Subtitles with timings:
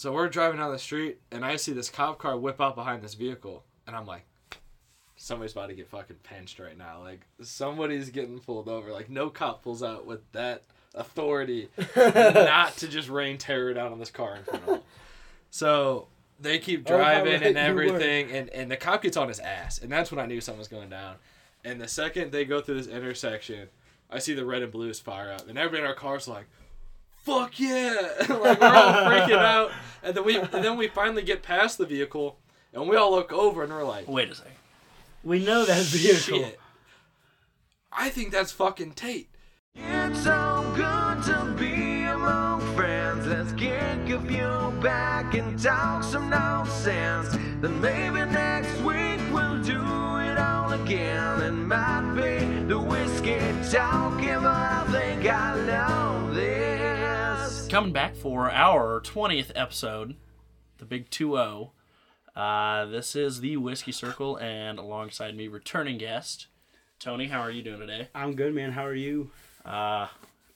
[0.00, 3.02] So we're driving down the street, and I see this cop car whip out behind
[3.02, 4.24] this vehicle, and I'm like,
[5.16, 7.02] somebody's about to get fucking pinched right now.
[7.02, 8.92] Like somebody's getting pulled over.
[8.92, 10.62] Like no cop pulls out with that
[10.94, 14.80] authority not to just rain terror down on this car in front of them.
[15.50, 16.08] So
[16.40, 19.80] they keep Oh, driving right and everything, and, and the cop gets on his ass,
[19.82, 21.16] and that's when I knew something was going down.
[21.62, 23.68] And the second they go through this intersection,
[24.08, 26.46] I see the red and blues fire up, and everybody in our car's like,
[27.22, 27.96] "Fuck yeah!"
[28.28, 31.86] like we're all freaking out, and then we and then we finally get past the
[31.86, 32.38] vehicle,
[32.72, 34.52] and we all look over, and we're like, Wait a second.
[35.22, 36.38] We know that vehicle.
[36.38, 36.58] "Shit!"
[37.92, 39.28] I think that's fucking Tate.
[39.74, 43.26] It's so good to be among friends.
[43.26, 47.36] Let's kick a few back and talk some nonsense.
[47.60, 49.80] Then maybe next week we'll do
[50.20, 51.42] it all again.
[51.42, 53.38] It might be the whiskey
[53.70, 55.69] talking, but I think I know this.
[57.70, 60.16] Coming back for our 20th episode,
[60.78, 61.72] the big 2 0.
[62.34, 66.48] Uh, this is the Whiskey Circle, and alongside me, returning guest,
[66.98, 67.28] Tony.
[67.28, 68.08] How are you doing today?
[68.12, 68.72] I'm good, man.
[68.72, 69.30] How are you?
[69.64, 70.08] Uh,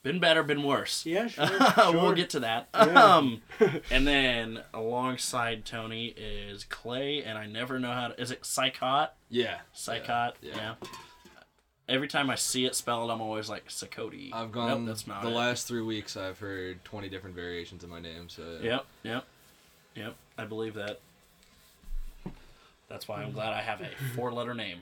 [0.03, 1.07] been better, been worse.
[1.07, 1.47] Yeah, sure.
[1.93, 2.69] we'll get to that.
[2.75, 2.81] Yeah.
[3.17, 3.43] Um,
[3.93, 8.21] and then alongside Tony is Clay, and I never know how to.
[8.21, 9.11] Is it Psychot?
[9.29, 10.33] Yeah, Psychot?
[10.43, 10.75] Yeah, Yeah.
[10.83, 10.89] yeah.
[11.89, 14.31] Every time I see it spelled, I'm always like Sakoti.
[14.33, 15.33] I've Nope, gone that's not the it.
[15.35, 16.17] last three weeks.
[16.17, 18.29] I've heard twenty different variations of my name.
[18.29, 19.25] So Yep, yep,
[19.95, 20.15] yep.
[20.39, 21.01] I believe that.
[22.89, 24.79] That's why I'm glad I have a four-letter name.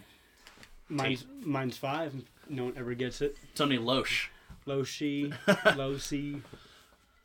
[0.89, 2.13] Mine's, mine's five.
[2.49, 3.37] No one ever gets it.
[3.55, 4.27] Tony Loesch.
[4.67, 6.43] Loshi, Losi.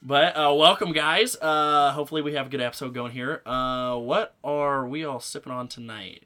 [0.02, 1.36] But uh, welcome, guys.
[1.36, 3.42] Uh, hopefully, we have a good episode going here.
[3.46, 6.24] Uh, what are we all sipping on tonight?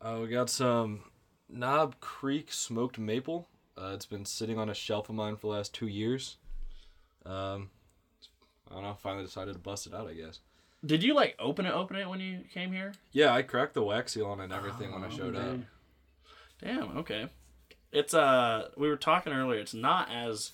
[0.00, 1.00] Uh, we got some
[1.54, 3.48] Knob Creek smoked maple.
[3.76, 6.36] Uh, it's been sitting on a shelf of mine for the last two years.
[7.24, 7.70] Um,
[8.70, 8.94] I don't know.
[8.94, 10.08] Finally decided to bust it out.
[10.08, 10.40] I guess.
[10.84, 12.92] Did you like open it, open it when you came here?
[13.12, 15.56] Yeah, I cracked the wax seal on it and everything when I Oh, showed up.
[16.62, 16.96] Damn.
[16.98, 17.28] Okay.
[17.90, 19.60] It's uh, we were talking earlier.
[19.60, 20.52] It's not as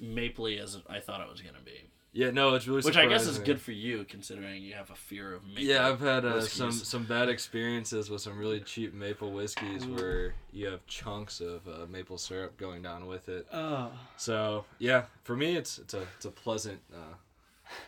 [0.00, 3.28] mapley as I thought it was gonna be, Yeah, no, it's really which I guess
[3.28, 5.62] is good for you considering you have a fear of maple.
[5.62, 10.34] Yeah, I've had uh, some some bad experiences with some really cheap maple whiskeys where
[10.50, 13.46] you have chunks of uh, maple syrup going down with it.
[13.52, 16.80] Oh, So yeah, for me, it's it's a it's a pleasant.
[16.92, 17.14] Uh,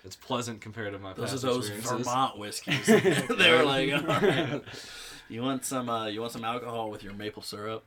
[0.05, 1.69] it's pleasant compared to my Those are past those.
[1.69, 2.87] Vermont whiskeys.
[2.87, 4.63] they were like, all right,
[5.29, 7.83] you want some uh, you want some alcohol with your maple syrup?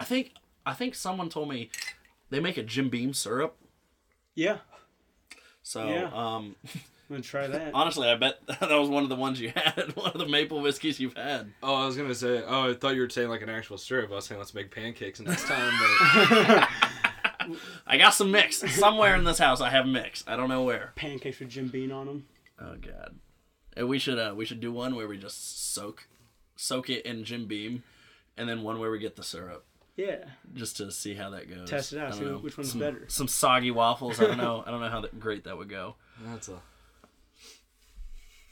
[0.00, 0.32] I think
[0.64, 1.68] I think someone told me
[2.30, 3.58] they make a Jim Beam syrup.
[4.34, 4.60] yeah.
[5.62, 6.10] So Yeah.
[6.12, 6.80] um, I'm
[7.16, 7.70] gonna try that.
[7.74, 10.60] honestly, I bet that was one of the ones you had, one of the maple
[10.60, 11.52] whiskeys you've had.
[11.62, 12.42] Oh, I was gonna say.
[12.46, 14.10] Oh, I thought you were saying like an actual syrup.
[14.10, 15.72] I was saying let's make pancakes next time.
[15.78, 16.68] But
[17.86, 19.60] I got some mix somewhere in this house.
[19.60, 20.24] I have mix.
[20.26, 20.92] I don't know where.
[20.94, 22.26] Pancakes with Jim Beam on them.
[22.60, 23.16] Oh god.
[23.76, 26.06] And we should uh we should do one where we just soak
[26.56, 27.82] soak it in Jim Beam,
[28.36, 29.64] and then one where we get the syrup.
[29.96, 30.24] Yeah.
[30.54, 31.68] just to see how that goes.
[31.68, 32.38] Test it out, see know.
[32.38, 33.04] which one's some, better.
[33.08, 34.20] Some soggy waffles.
[34.20, 34.62] I don't know.
[34.66, 35.96] I don't know how that, great that would go.
[36.24, 36.60] that's a.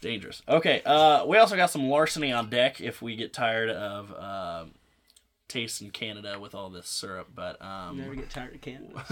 [0.02, 0.40] Dangerous.
[0.48, 0.80] Okay.
[0.84, 4.72] Uh, we also got some larceny on deck if we get tired of um,
[5.46, 7.28] tasting Canada with all this syrup.
[7.34, 9.04] But Never um, get tired of Canada.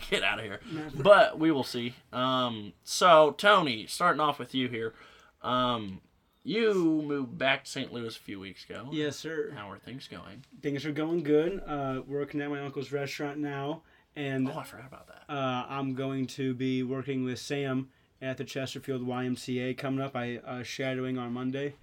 [0.10, 0.60] get out of here.
[0.72, 1.02] Never.
[1.02, 1.94] But we will see.
[2.12, 4.94] Um, so Tony, starting off with you here.
[5.42, 6.00] Um,
[6.44, 7.92] you moved back to St.
[7.92, 8.88] Louis a few weeks ago.
[8.92, 9.52] yes, sir.
[9.56, 10.44] How are things going?
[10.60, 11.62] Things are going good.
[11.66, 13.82] Uh, working at my uncle's restaurant now,
[14.16, 15.32] and Oh, I forgot about that.
[15.32, 17.88] uh, I'm going to be working with Sam
[18.20, 20.16] at the Chesterfield YMCA coming up.
[20.16, 21.74] I uh, shadowing on Monday,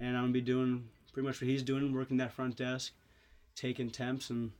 [0.00, 2.92] and I'm gonna be doing pretty much what he's doing, working that front desk,
[3.54, 4.50] taking temps and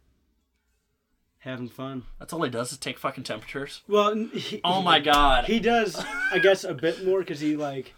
[1.38, 2.04] having fun.
[2.18, 3.82] That's all he does is take fucking temperatures.
[3.88, 5.44] Well, he, Oh my god.
[5.44, 6.02] he does,
[6.32, 7.94] I guess, a bit more because he like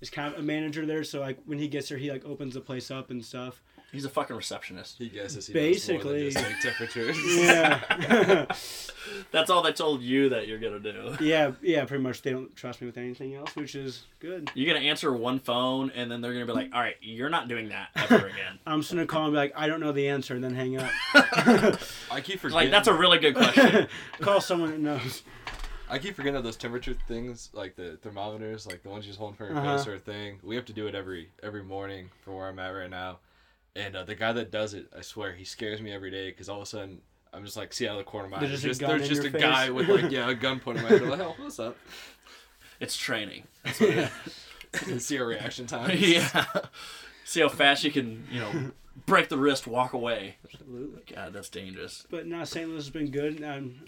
[0.00, 1.04] is kind of a manager there.
[1.04, 3.62] So like when he gets there, he like opens the place up and stuff.
[3.92, 4.98] He's a fucking receptionist.
[4.98, 6.24] He guesses he Basically.
[6.24, 7.16] knows more than just like temperatures.
[7.36, 8.46] Yeah,
[9.32, 11.16] That's all they told you that you're gonna do.
[11.20, 11.84] yeah, yeah.
[11.86, 14.50] Pretty much, they don't trust me with anything else, which is good.
[14.54, 17.48] You're gonna answer one phone, and then they're gonna be like, "All right, you're not
[17.48, 20.08] doing that ever again." I'm just gonna call and be like, I don't know the
[20.08, 20.90] answer, and then hang up.
[21.14, 22.50] I keep forgetting.
[22.54, 23.88] like that's a really good question.
[24.20, 25.22] call someone that knows.
[25.90, 29.18] I keep forgetting of those temperature things, like the thermometers, like the ones you just
[29.18, 29.60] hold for a Uh-huh.
[29.62, 30.38] closer thing.
[30.42, 33.18] We have to do it every every morning for where I'm at right now.
[33.76, 36.48] And uh, the guy that does it, I swear, he scares me every day because
[36.48, 37.00] all of a sudden
[37.32, 38.86] I'm just like, see out of the corner of my eye, There's there's just a
[38.86, 41.08] there's just a your guy with like yeah a gun pointing at my head.
[41.08, 41.76] Like, oh, what's up?
[42.80, 43.44] It's training.
[44.86, 45.96] And see our reaction time.
[45.98, 46.44] yeah.
[47.24, 48.70] See how fast you can, you know,
[49.04, 50.36] break the wrist, walk away.
[50.44, 51.02] Absolutely.
[51.12, 52.06] God, that's dangerous.
[52.08, 52.68] But no, St.
[52.68, 53.42] Louis has been good.
[53.42, 53.80] Um,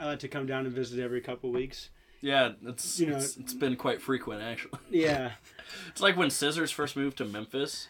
[0.00, 1.90] I like to come down and visit every couple weeks.
[2.22, 4.78] Yeah, it's You know- it's, it's been quite frequent actually.
[4.90, 5.32] Yeah,
[5.88, 7.88] It's like when Scissors first moved to Memphis.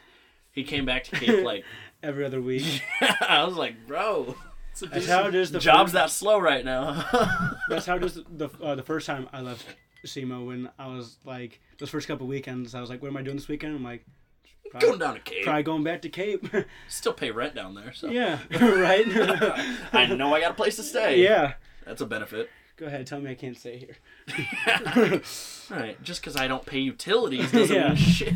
[0.53, 1.65] He came back to Cape like
[2.03, 2.83] every other week.
[3.21, 4.35] I was like, bro,
[4.91, 5.53] That's how it is.
[5.53, 7.05] The job's first, that slow right now.
[7.69, 8.15] That's how it is.
[8.29, 9.65] The uh, the first time I left
[10.05, 13.23] SEMO when I was like those first couple weekends, I was like, "What am I
[13.23, 14.05] doing this weekend?" I'm like,
[14.73, 15.45] Going probably, down to Cape.
[15.45, 16.47] probably going back to Cape.
[16.89, 19.07] Still pay rent down there, so yeah, right.
[19.93, 21.23] I know I got a place to stay.
[21.23, 21.55] yeah.
[21.91, 22.49] That's a benefit.
[22.77, 23.97] Go ahead, tell me I can't stay here.
[25.71, 27.89] All right, just because I don't pay utilities doesn't Yeah.
[27.89, 28.35] mean shit.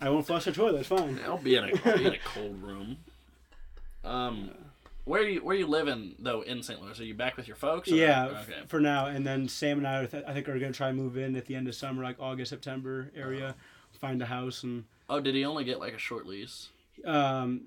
[0.00, 0.80] I won't flush the toilet.
[0.80, 1.20] It's fine.
[1.24, 2.96] I'll be in a I'll be in a cold room.
[4.04, 4.50] Um,
[5.04, 6.82] where you where you living though in St.
[6.82, 6.98] Louis?
[6.98, 7.90] Are you back with your folks?
[7.90, 8.54] or- Yeah, Okay.
[8.66, 9.06] for now.
[9.06, 11.36] And then Sam and I, are th- I think, are gonna try and move in
[11.36, 13.54] at the end of summer, like August, September area.
[14.00, 16.70] Find a house and Oh, did he only get like a short lease?
[17.04, 17.62] um,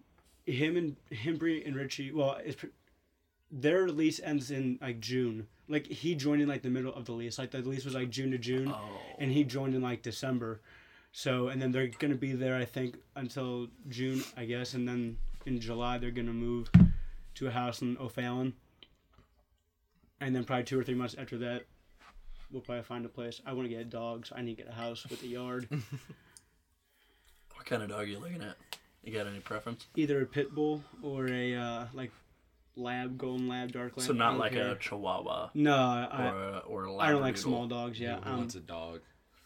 [0.45, 2.11] him and him, and Richie.
[2.11, 2.57] Well, it's,
[3.51, 5.47] their lease ends in like June.
[5.67, 7.37] Like he joined in like the middle of the lease.
[7.37, 10.61] Like the lease was like June to June, Oh, and he joined in like December.
[11.11, 15.17] So and then they're gonna be there, I think, until June, I guess, and then
[15.45, 16.69] in July they're gonna move
[17.35, 18.53] to a house in O'Fallon.
[20.21, 21.63] And then probably two or three months after that,
[22.51, 23.41] we'll probably find a place.
[23.45, 24.33] I want to get dogs.
[24.35, 25.67] I need to get a house with a yard.
[27.55, 28.57] what kind of dog are you looking at?
[29.03, 29.87] You got any preference?
[29.95, 32.11] Either a pit bull or a uh, like
[32.75, 34.05] lab, golden lab, dark lab.
[34.07, 34.71] So not like care.
[34.71, 37.99] a Chihuahua No, I or I, a, or a I don't like small dogs.
[37.99, 39.01] Yeah, Who um, wants a dog?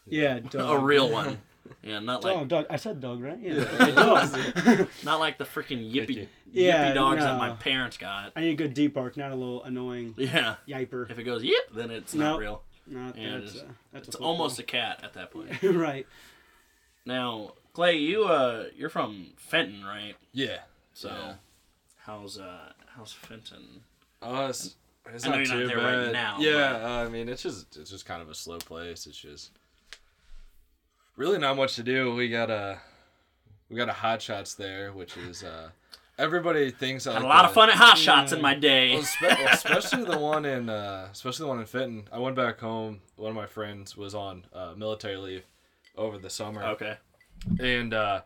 [0.06, 1.38] yeah, A real one.
[1.82, 2.66] Yeah, not like Dog, dog.
[2.68, 3.38] I said dog, right?
[3.40, 4.88] Yeah, a dog.
[5.02, 6.26] not like the freaking yippee you.
[6.52, 8.32] Yeah, yippee dogs that my parents got.
[8.36, 10.56] I need a good deep bark, not a little annoying Yeah.
[10.68, 11.10] yiper.
[11.10, 12.60] If it goes yip, then it's not real.
[12.86, 15.62] No, Yeah, that's it's- uh, that's It's a almost a cat at that point.
[15.62, 16.06] right.
[17.06, 20.16] Now, Clay, you uh, you're from Fenton, right?
[20.32, 20.58] Yeah.
[20.92, 21.34] So, Yeah.
[22.00, 23.82] how's uh, how's Fenton?
[24.22, 24.76] Uh, it's,
[25.12, 26.04] it's I know not you're not too there bad.
[26.04, 29.06] right now, Yeah, uh, I mean it's just it's just kind of a slow place.
[29.06, 29.50] It's just
[31.16, 32.14] really not much to do.
[32.14, 32.78] We got a
[33.68, 35.70] we got a hot shots there, which is uh
[36.18, 38.94] everybody thinks Had like a lot of fun at Hot Shots in my day.
[39.20, 42.08] Well, especially the one in uh, especially the one in Fenton.
[42.12, 43.00] I went back home.
[43.16, 45.44] One of my friends was on uh, military leave
[45.96, 46.96] over the summer, okay.
[47.60, 48.22] and uh,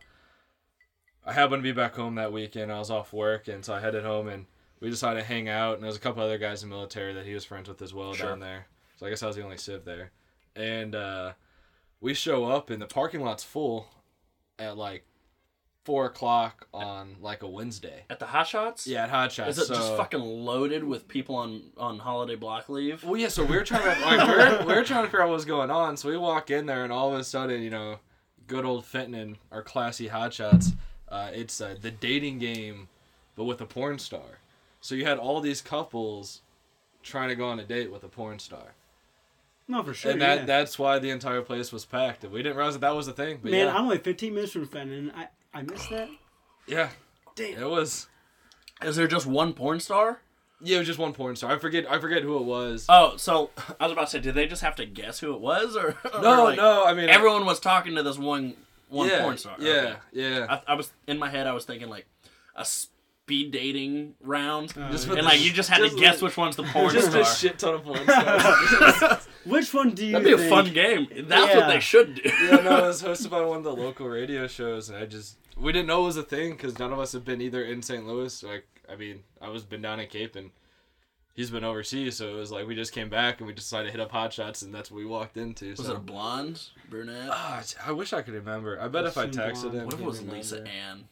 [1.25, 2.71] I happened to be back home that weekend.
[2.71, 4.45] I was off work, and so I headed home, and
[4.79, 5.75] we decided to hang out.
[5.75, 7.81] And there was a couple other guys in the military that he was friends with
[7.81, 8.29] as well Sure.
[8.29, 8.67] down there.
[8.97, 10.11] So I guess I was the only civ there,
[10.55, 11.31] and uh,
[12.01, 13.87] we show up, and the parking lot's full
[14.57, 15.05] at like
[15.85, 18.03] four o'clock on like a Wednesday.
[18.09, 18.85] At the Hot Shots?
[18.85, 19.51] Yeah, at Hot Shots.
[19.51, 19.73] Is it so...
[19.75, 23.03] just fucking loaded with people on on holiday block leave?
[23.05, 23.29] Well, yeah.
[23.29, 25.45] So we were trying to like we we're, we we're trying to figure out what's
[25.45, 25.95] going on.
[25.95, 27.99] So we walk in there, and all of a sudden, you know,
[28.47, 30.73] good old Fenton and our classy hotshots.
[31.07, 32.89] Uh, it's uh, the dating game,
[33.35, 34.38] but with a porn star.
[34.81, 36.41] So you had all these couples
[37.03, 38.75] trying to go on a date with a porn star,
[39.67, 40.11] No, for sure.
[40.11, 40.45] and that yeah.
[40.45, 42.23] that's why the entire place was packed.
[42.23, 43.39] And we didn't realize that that was a thing.
[43.41, 45.11] But Man, yeah, I'm only 15 minutes from Fenton.
[45.15, 46.09] I I missed that.
[46.67, 46.89] yeah,
[47.35, 47.61] Damn.
[47.61, 48.07] it was.
[48.81, 50.21] Is there just one porn star?
[50.61, 51.51] Yeah, it was just one porn star.
[51.53, 51.89] I forget.
[51.89, 52.85] I forget who it was.
[52.89, 53.49] Oh, so
[53.79, 55.97] I was about to say, did they just have to guess who it was, or
[56.13, 56.85] or, no, like, no.
[56.85, 58.55] I mean, Everyone was talking to this one
[58.89, 59.55] one yeah, porn star.
[59.59, 59.95] Yeah, Okay.
[60.13, 60.45] yeah.
[60.67, 61.47] I, I was in my head.
[61.47, 62.07] I was thinking like
[62.55, 62.65] a
[63.29, 65.13] speed dating round, Uh, Just yeah.
[65.13, 67.11] and the like you just had just to guess with- which one's the porn just
[67.11, 67.21] star.
[67.21, 69.27] a shit ton of porn stars.
[69.45, 70.11] Which one do you?
[70.13, 71.07] That'd be a fun game.
[71.27, 72.21] That's what they should do.
[72.25, 75.37] yeah, no, it was hosted by one of the local radio shows, and I just
[75.57, 77.81] we didn't know it was a thing because none of us have been either in
[77.81, 78.05] St.
[78.05, 78.43] Louis.
[78.43, 80.51] Like, I mean, I was been down in Cape, and
[81.33, 83.91] he's been overseas, so it was like we just came back and we decided to
[83.91, 85.69] hit up Hot Shots, and that's what we walked into.
[85.71, 85.93] Was so.
[85.93, 87.29] it a blonde, brunette?
[87.31, 88.79] Ah, I wish I could remember.
[88.79, 89.75] I bet if I texted blonde.
[89.77, 90.37] him, what if it was remember.
[90.37, 91.05] Lisa Ann?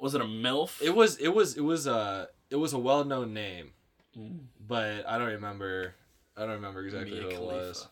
[0.00, 0.80] Was it a milf?
[0.82, 1.16] It was.
[1.18, 1.56] It was.
[1.56, 1.86] It was.
[1.86, 3.70] a it was a well-known name,
[4.18, 4.38] Mm.
[4.66, 5.94] but I don't remember.
[6.36, 7.86] I don't remember exactly Mia who it was.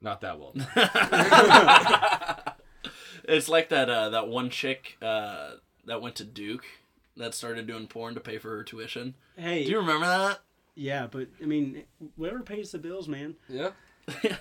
[0.00, 0.52] Not that well.
[3.24, 5.52] it's like that uh, that one chick uh,
[5.86, 6.64] that went to Duke
[7.16, 9.14] that started doing porn to pay for her tuition.
[9.36, 10.40] Hey, Do you remember that?
[10.74, 11.84] yeah, but I mean,
[12.16, 13.36] whoever pays the bills, man.
[13.48, 13.70] yeah.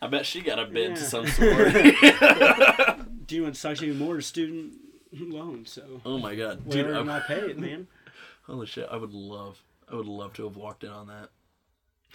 [0.00, 1.72] I bet she got a bid to some sort.
[3.26, 4.74] Do you want sucks even more student
[5.20, 5.72] loans?
[5.72, 6.86] So oh my god, dude!
[6.86, 7.86] whatever I'm- not pay it, man.
[8.46, 8.88] holy shit!
[8.90, 11.30] I would love, I would love to have walked in on that.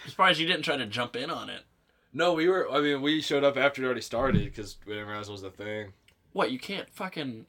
[0.04, 1.62] I'm surprised you didn't try to jump in on it.
[2.12, 2.70] No, we were.
[2.70, 5.42] I mean, we showed up after it already started because we didn't realize it was
[5.42, 5.92] a thing.
[6.32, 6.50] What?
[6.50, 7.46] You can't fucking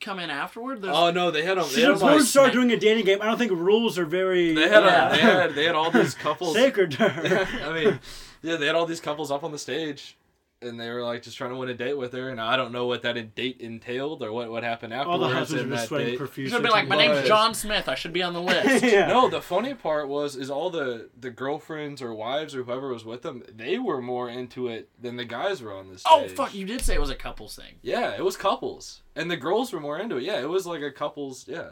[0.00, 0.82] come in afterward?
[0.82, 0.94] There's...
[0.94, 1.64] Oh no, they had them.
[1.68, 3.22] They She's had, a 'em, porn like, star doing a dating game.
[3.22, 5.08] I don't think rules are very they had, Yeah.
[5.08, 6.54] a, they had they had all these couples.
[6.54, 7.46] sacred to her.
[7.64, 8.00] I mean,
[8.42, 10.15] yeah, they had all these couples up on the stage,
[10.62, 12.72] and they were like just trying to win a date with her, and I don't
[12.72, 15.10] know what that date entailed or what what happened after.
[15.10, 16.12] All the husbands in are just that sweating date.
[16.12, 16.56] You profusely.
[16.56, 17.26] should be like, my name's.
[17.28, 17.88] John Smith.
[17.88, 18.84] I should be on the list.
[18.84, 19.06] yeah.
[19.06, 23.04] No, the funny part was is all the the girlfriends or wives or whoever was
[23.04, 26.02] with them, they were more into it than the guys were on this.
[26.08, 26.54] Oh fuck!
[26.54, 27.74] You did say it was a couples thing.
[27.82, 30.22] Yeah, it was couples, and the girls were more into it.
[30.24, 31.46] Yeah, it was like a couples.
[31.48, 31.70] Yeah,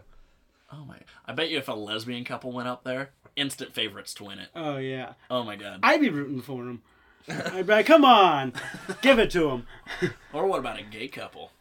[0.72, 0.96] Oh my!
[1.26, 4.48] I bet you if a lesbian couple went up there, instant favorites to win it.
[4.54, 5.12] Oh yeah.
[5.30, 5.80] Oh my god!
[5.82, 6.82] I'd be rooting for him.
[7.28, 8.52] I'd be like, come on,
[9.00, 9.66] give it to him.
[10.32, 11.52] Or what about a gay couple,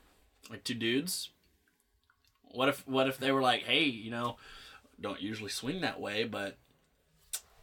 [0.50, 1.29] like two dudes?
[2.51, 4.38] What if what if they were like, hey, you know,
[5.00, 6.58] don't usually swing that way, but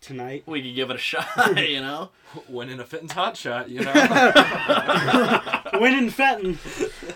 [0.00, 0.44] Tonight.
[0.46, 1.28] we could give it a shot,
[1.68, 2.10] you know?
[2.48, 3.68] winning a Fenton's hot shot.
[3.68, 6.58] You know, Winning Fenton.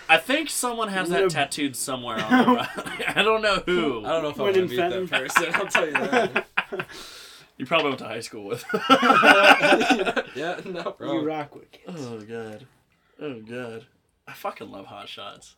[0.08, 3.04] I think someone has that tattooed somewhere on their body.
[3.06, 4.04] I don't know who.
[4.04, 5.54] I don't know if I'm Winning gonna beat that person.
[5.54, 6.46] I'll tell you that.
[7.56, 8.64] You probably went to high school with.
[10.34, 11.24] yeah, no, You bro.
[11.24, 11.86] rock with kids.
[11.98, 12.66] oh god.
[13.20, 13.86] Oh god.
[14.26, 15.56] I fucking love hot shots.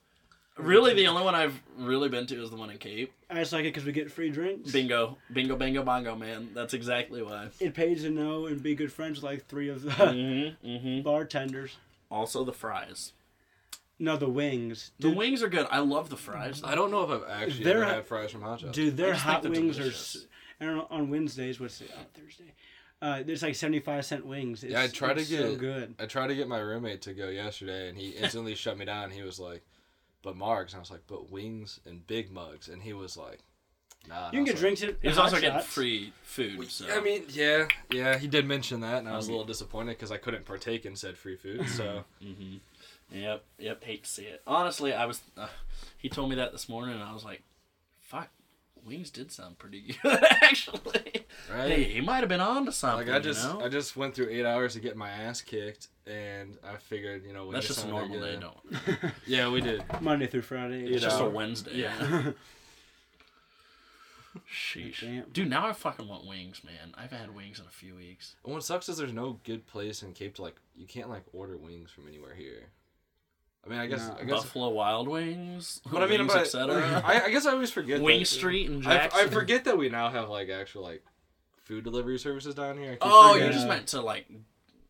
[0.59, 3.13] Really, the only one I've really been to is the one in Cape.
[3.29, 4.73] I just like it because we get free drinks.
[4.73, 6.49] Bingo, bingo, bingo, bongo, man.
[6.55, 7.49] That's exactly why.
[7.61, 11.03] It pays to know and be good friends with like three of the Mm-hmm, mm-hmm.
[11.03, 11.77] bartenders.
[12.11, 13.13] Also, the fries.
[13.99, 14.93] No, the wings.
[14.99, 15.67] The wings are good.
[15.71, 16.63] I love the fries.
[16.65, 18.73] I don't know if I've actually They're- ever had fries from Hot Shots.
[18.73, 20.17] Dude, their hot wings delicious.
[20.17, 20.21] are.
[20.57, 21.91] S- I don't know, on Wednesdays, what's it?
[21.99, 22.53] On Thursday.
[23.03, 24.65] Uh, there's like 75 cent wings.
[24.65, 25.95] It's, Yeah, I try to get- so good.
[25.99, 29.11] I tried to get my roommate to go yesterday, and he instantly shut me down.
[29.11, 29.63] He was like,
[30.23, 33.41] "But Marks," and I was like, "But wings and big mugs," and he was like,
[34.09, 36.71] "Nah." You can get drinks at He was Hot also getting free food.
[36.71, 36.87] So.
[36.89, 39.91] I mean, yeah, yeah, he did mention that, and I was a Um, little disappointed
[39.93, 41.69] because I couldn't partake in said free food.
[41.69, 42.57] So hmm
[43.13, 43.85] Yep, yep.
[43.85, 44.43] Hate to see it.
[44.49, 45.21] Honestly, I was.
[45.37, 45.47] Uh,
[45.99, 47.43] he told me that this morning, and I was like,
[48.01, 48.31] "Fuck,
[48.87, 51.69] wings did sound pretty good, actually." right.
[51.71, 53.09] Hey, he might have been on to something.
[53.09, 53.65] Like I just, you know?
[53.65, 57.33] I just went through eight hours to get my ass kicked, and I figured, you
[57.33, 59.13] know, wings That's just a normal day, don't.
[59.27, 59.83] Yeah, we did.
[60.01, 60.87] Monday through Friday.
[60.87, 61.27] It's just a.
[61.27, 61.73] Wednesday.
[61.75, 62.33] Yeah.
[64.53, 65.33] Sheesh.
[65.33, 66.95] Dude, now I fucking want wings, man.
[66.95, 68.37] I haven't had wings in a few weeks.
[68.45, 71.23] And what sucks is there's no good place in Cape to like, you can't like
[71.33, 72.69] order wings from anywhere here.
[73.67, 74.17] I mean, I guess, No.
[74.21, 76.75] I guess, Buffalo Wild Wings, but I mean, wings, but, etc.
[76.77, 78.01] Uh, I, I guess I always forget.
[78.01, 79.21] Wing that- uh, Street in I, Jackson.
[79.21, 81.03] I forget that we now have like actual like
[81.65, 82.91] food delivery services down here.
[82.91, 83.53] I keep Oh, you forgetting.
[83.55, 84.27] just meant to like,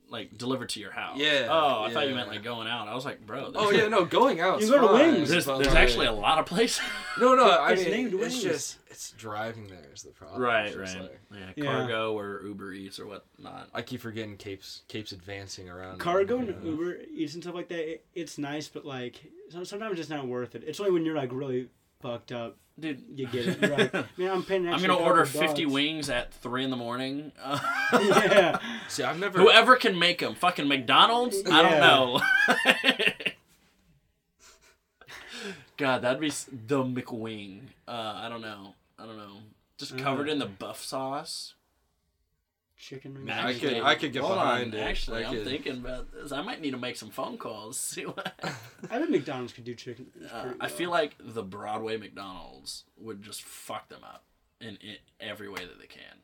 [0.08, 1.18] like delivered to your house.
[1.18, 2.86] Yeah, Oh, I thought you meant like going out.
[2.88, 3.50] I was like, bro.
[3.54, 4.60] Oh yeah, no, going out.
[4.66, 5.28] You go to Wings.
[5.30, 6.80] There's, there's actually a lot of places.
[7.20, 7.48] no, no.
[7.48, 8.42] I It's mean, named it's Wings.
[8.42, 10.40] just it's driving there is the problem.
[10.40, 11.00] right, right.
[11.00, 11.64] like- yeah, Yeah.
[11.64, 13.68] cargo or Uber Eats or whatnot.
[13.74, 15.98] I keep forgetting Cape's Cape's advancing around.
[15.98, 16.70] Cargo and Yeah.
[16.70, 19.20] Uber Eats and stuff like that, it, it's nice, but like
[19.64, 20.62] sometimes it's not worth it.
[20.66, 21.68] It's only when you're like really
[22.06, 23.58] fucked up Dude, you get it.
[23.62, 24.66] You're man, I'm paying.
[24.66, 27.32] an I'm gonna order couple 50 bucks." wings at three in the morning.
[27.42, 27.58] Uh,
[27.94, 28.58] yeah,
[28.88, 29.38] See, I've never.
[29.38, 31.38] Whoever can make them, fucking McDonald's.
[31.50, 32.20] I don't know.
[35.78, 37.60] God, that'd be the McWing.
[37.88, 38.74] Uh, I don't know.
[38.98, 39.38] I don't know.
[39.78, 40.32] Just covered Uh.
[40.32, 41.54] in the buff sauce.
[42.76, 43.30] Chicken wings.
[43.30, 44.80] I could- I could get hold behind on.
[44.80, 44.82] it.
[44.82, 46.30] Actually, I I'm could- thinking about this.
[46.32, 47.78] I might need to make some phone calls.
[47.80, 48.34] See what.
[48.90, 50.06] I bet McDonald's could do chicken.
[50.14, 50.76] wings Uh, pretty I well.
[50.76, 54.24] feel like the Broadway McDonald's would just fuck them up
[54.60, 56.18] in, in every way that they can.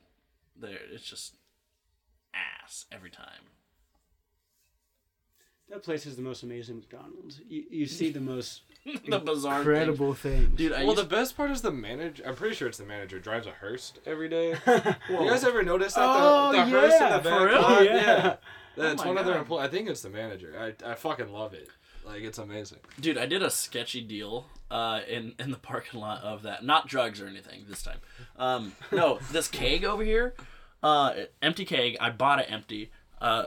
[0.59, 1.35] There, it's just
[2.33, 3.47] ass every time.
[5.69, 7.41] that place is the most amazing McDonald's.
[7.47, 8.61] You, you see the most
[9.07, 9.73] the bizarre thing.
[9.73, 10.57] incredible things.
[10.57, 10.73] dude.
[10.73, 12.23] I well, the best part is the manager.
[12.25, 14.55] I'm pretty sure it's the manager drives a hearse every day.
[15.09, 17.61] You guys ever notice that Oh, the, the hearse in yeah, the for real?
[17.61, 17.83] lot?
[17.85, 17.91] Yeah.
[17.95, 18.35] Yeah,
[18.75, 19.41] that's Oh my one of their God.
[19.41, 19.67] employees.
[19.67, 20.53] I think it's the manager.
[20.85, 21.69] I, I fucking love it.
[22.05, 22.79] Like it's amazing.
[22.99, 26.65] dude, I did a sketchy deal uh, in in the parking lot of that.
[26.65, 27.99] Not drugs or anything this time.
[28.37, 30.33] Um, no, this keg over here,
[30.81, 31.95] uh, empty keg.
[32.01, 32.91] I bought it empty.
[33.21, 33.45] Uh,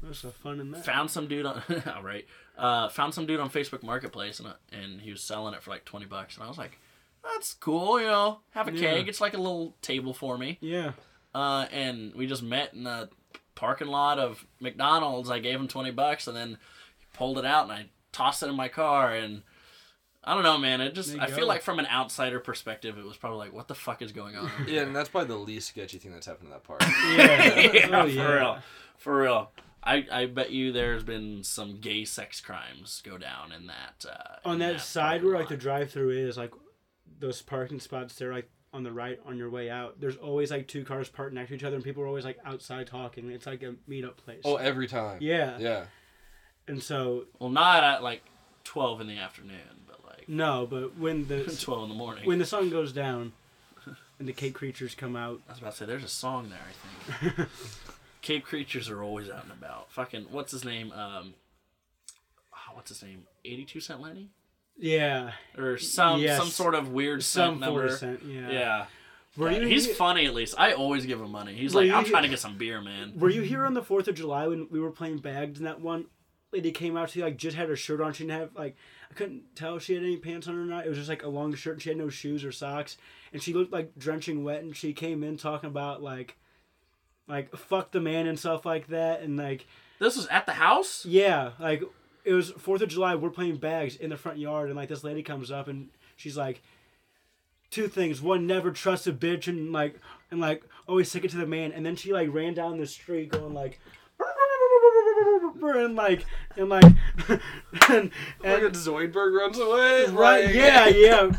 [0.00, 0.84] There's some fun in that.
[0.84, 1.62] found some dude on
[1.96, 2.26] all right
[2.60, 5.70] uh found some dude on facebook marketplace and, uh, and he was selling it for
[5.70, 6.78] like 20 bucks and i was like
[7.24, 8.94] that's cool you know have a Yeah.
[8.94, 10.92] keg it's like a little table for me Yeah.
[11.34, 13.08] uh and we just met in the
[13.54, 16.58] parking lot of mcdonald's i gave him 20 bucks and then
[16.98, 19.42] he pulled it out and i tossed it in my car and
[20.22, 20.82] I don't know, man.
[20.82, 23.54] It just There you I feel like from an outsider perspective, it was probably like,
[23.54, 24.50] what the fuck is going on?
[24.68, 26.82] Yeah, and that's probably the least sketchy thing that's happened in that park.
[26.82, 27.58] Yeah.
[27.72, 28.58] yeah, Oh, for real,
[28.98, 29.50] for real.
[29.82, 34.48] I, I bet you there's been some gay sex crimes go down in that uh,
[34.48, 36.52] On in that side parking where like the drive-through is, like
[37.18, 40.00] those parking spots, they're like on the right on your way out.
[40.00, 42.38] There's always like two cars parked next to each other, and people are always like
[42.44, 43.30] outside talking.
[43.30, 44.42] It's like a meetup place.
[44.44, 45.18] oh, every time.
[45.20, 45.56] yeah.
[45.58, 45.84] Yeah.
[46.68, 48.22] And so well, not at like
[48.64, 52.26] twelve in the afternoon, but like no, but when the twelve in the morning.
[52.26, 53.32] when the sun goes down,
[54.20, 55.40] and the Cape creatures come out.
[55.48, 56.58] I was about to say, there's a song there.
[56.60, 57.48] I think
[58.22, 59.90] Cape creatures are always out and about.
[59.92, 60.92] Fucking what's his name?
[60.92, 61.34] Um,
[62.74, 63.24] what's his name?
[63.44, 64.30] 82 cent Lenny?
[64.76, 66.38] Yeah, Or some Yes.
[66.38, 67.88] some sort of weird some cent number.
[67.96, 68.22] cent.
[68.24, 68.50] Yeah.
[68.50, 68.86] Yeah.
[69.36, 70.54] Were you He's he- funny at least.
[70.58, 71.54] I always give him money.
[71.54, 73.12] He's like, you I'm trying to get some beer, man.
[73.18, 75.80] Were you here on the Fourth of July when we were playing bags and that
[75.80, 76.06] one
[76.52, 77.10] lady came out?
[77.10, 78.12] She like just had her shirt on.
[78.12, 78.76] She didn't have like
[79.10, 80.86] I couldn't tell if she had any pants on or not.
[80.86, 81.74] It was just like a long shirt.
[81.74, 82.96] and She had no shoes or socks,
[83.32, 84.62] and she looked like drenching wet.
[84.62, 86.36] And she came in talking about like,
[87.30, 89.22] like fuck the man and stuff like that.
[89.22, 89.66] And like
[89.98, 91.06] This was at the house?
[91.06, 91.82] yeah, like
[92.24, 93.14] it was Fourth of July.
[93.14, 96.36] We're playing bags in the front yard, and like this lady comes up and she's
[96.36, 96.62] like.
[97.70, 98.20] Two things.
[98.20, 99.94] One, never trust a bitch, and like,
[100.32, 101.70] and like, always stick it to the man.
[101.70, 103.78] And then she like ran down the street, going like,
[105.62, 106.82] and like, and like,
[107.88, 108.10] and,
[108.42, 110.06] Like and Zoidberg runs away.
[110.06, 111.30] right, like- yeah, yeah,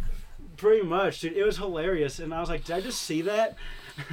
[0.56, 1.34] pretty much, dude.
[1.34, 3.56] It was hilarious, and I was like, did I just see that?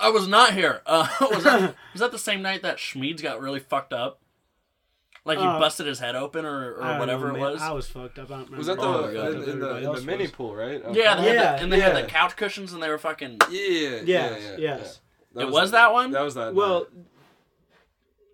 [0.00, 0.82] I was not here.
[0.86, 4.20] Uh, was that was that the same night that Schmeeds got really fucked up?
[5.24, 7.60] Like he Uh, busted his head open or, or whatever know, it was.
[7.60, 8.26] I was fucked up.
[8.30, 8.56] I don't remember.
[8.58, 9.34] Was that the Oh my God.
[9.34, 10.30] in, in the, in the mini was.
[10.30, 10.80] pool, right?
[10.92, 12.00] yeah, they had Yeah, the, and they had yeah.
[12.02, 13.38] the couch cushions and they were fucking.
[13.50, 13.58] Yeah.
[13.60, 14.00] Yeah.
[14.04, 15.00] Yes, yeah, yes.
[15.34, 15.42] yeah.
[15.42, 16.12] It was that one?
[16.12, 16.54] That was that.
[16.54, 17.04] Well, night.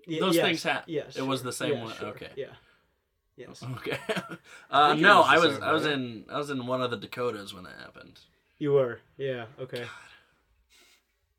[0.06, 1.94] y- Those yes, things ha- Yes, it was the same Yeah, one?
[1.94, 2.30] sure, Okay.
[2.36, 2.46] Yeah.
[3.36, 3.64] Yes.
[3.78, 3.98] Okay.
[4.70, 6.90] uh, think it no, was I was I was in I was in one of
[6.92, 8.20] the Dakotas when that happened.
[8.58, 9.00] You were.
[9.16, 9.46] Yeah.
[9.60, 9.84] Okay.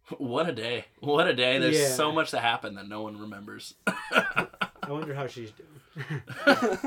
[0.17, 0.85] What a day!
[0.99, 1.57] What a day!
[1.57, 1.87] There's Yeah.
[1.89, 3.73] so much that happened that no one remembers.
[3.87, 4.47] I
[4.87, 6.21] wonder how she's doing.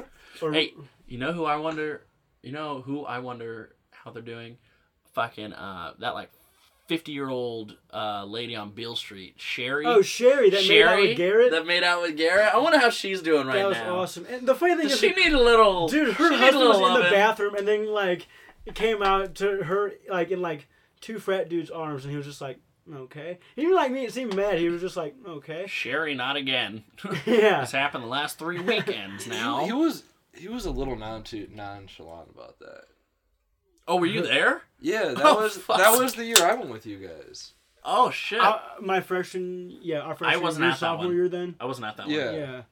[0.42, 0.72] or, hey,
[1.06, 2.02] you know who I wonder?
[2.42, 4.58] You know who I wonder how they're doing?
[5.14, 6.30] Fucking uh, that like
[6.87, 9.84] fifty year old uh lady on Beale Street, Sherry.
[9.84, 11.50] Oh, Sherry that made out with Garrett.
[11.50, 12.54] that made out with Garrett.
[12.54, 13.62] I wonder how she's doing right now.
[13.62, 13.96] that was now.
[13.98, 14.26] awesome.
[14.30, 15.88] And the funny thing Does is, she need a little?
[15.88, 18.28] dude, her husband was little in the bathroom, and then like
[18.64, 20.68] it came out to her like in like
[21.00, 22.58] two frat dudes' arms, and he was just like,
[22.95, 23.38] okay.
[23.57, 24.59] Even like me, it seemed mad.
[24.59, 25.66] He was just like, okay.
[25.66, 26.85] Sherry, not again.
[27.26, 27.62] Yeah.
[27.62, 29.61] It's happened the last three weekends now.
[29.61, 30.02] He, he was
[30.35, 32.85] he was a little non nonchalant about that.
[33.87, 34.62] oh, were you there?
[34.80, 35.78] Yeah, that Oh, was fuck.
[35.78, 37.52] that was the year I went with you guys.
[37.85, 38.40] Oh shit!
[38.40, 41.16] Uh, my freshman, yeah, our freshman wasn't year, at that sophomore one.
[41.16, 41.54] year then.
[41.61, 42.25] I wasn't at that Yeah.
[42.26, 42.35] one.
[42.35, 42.62] Yeah.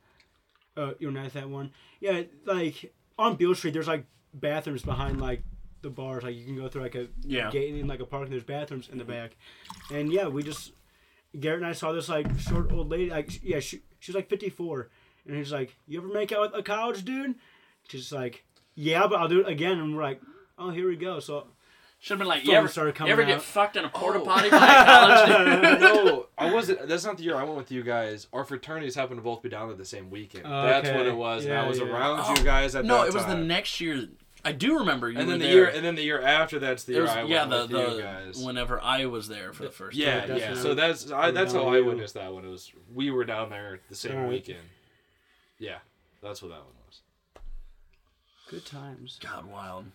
[0.77, 1.73] Uh, you're not at that one.
[2.01, 4.05] Yeah, like on Beale Street, there's like
[4.35, 5.43] bathrooms behind like
[5.87, 6.23] the bars.
[6.23, 7.51] Like you can go through like a Yeah.
[7.51, 9.37] gate in like a park, and there's bathrooms in the back.
[9.93, 10.73] And yeah, we just
[11.39, 13.11] Garrett and I saw this like short old lady.
[13.11, 14.91] Like yeah, she she was like 54,
[15.27, 17.35] and he's like, "You ever make out with a college dude?"
[17.89, 18.45] She's like,
[18.75, 20.21] "Yeah, but I'll do it again." And we're like,
[20.59, 21.49] "Oh, here we go." So
[21.99, 23.43] Should have been like, Phone you ever, started you coming ever get out.
[23.43, 24.25] fucked in a porta Oh.
[24.25, 25.29] potty by a college
[25.63, 25.81] dude?
[25.81, 26.87] no, I wasn't.
[26.89, 28.27] That's not the year I went with you guys.
[28.35, 30.45] Our fraternities happened to both be down at the same weekend.
[30.47, 30.97] Oh, that's Okay.
[30.97, 31.45] what it was.
[31.47, 31.87] and I Yeah, was yeah.
[31.87, 34.09] around Oh, you guys at no, that it was the next year.
[34.47, 35.55] I do remember you And were then the there.
[35.55, 37.57] year, and then the year after that's the It year was, I went yeah, the,
[37.63, 38.39] with the you guys.
[38.45, 40.29] whenever I was there for the first yeah, time.
[40.29, 40.55] that's yeah.
[40.55, 42.45] So that's I, that's how I witnessed that one.
[42.45, 44.31] It was we were down there the same Alright.
[44.31, 44.61] weekend.
[45.59, 45.79] Yeah,
[46.23, 47.01] that's what that one was.
[48.49, 49.19] good times.
[49.23, 49.87] God, wild.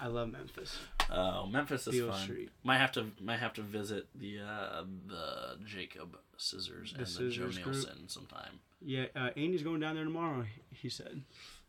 [0.00, 0.76] I love Memphis.
[1.10, 2.20] Oh, Memphis is Beale fun.
[2.22, 2.50] Street.
[2.62, 7.30] Might have to might have to visit the uh, the Jacob Scissors and the Joe
[7.30, 7.74] Scissors group.
[7.74, 8.60] Nielsen sometime.
[8.80, 10.44] Yeah, uh, Andy's going down there tomorrow.
[10.72, 11.22] He said.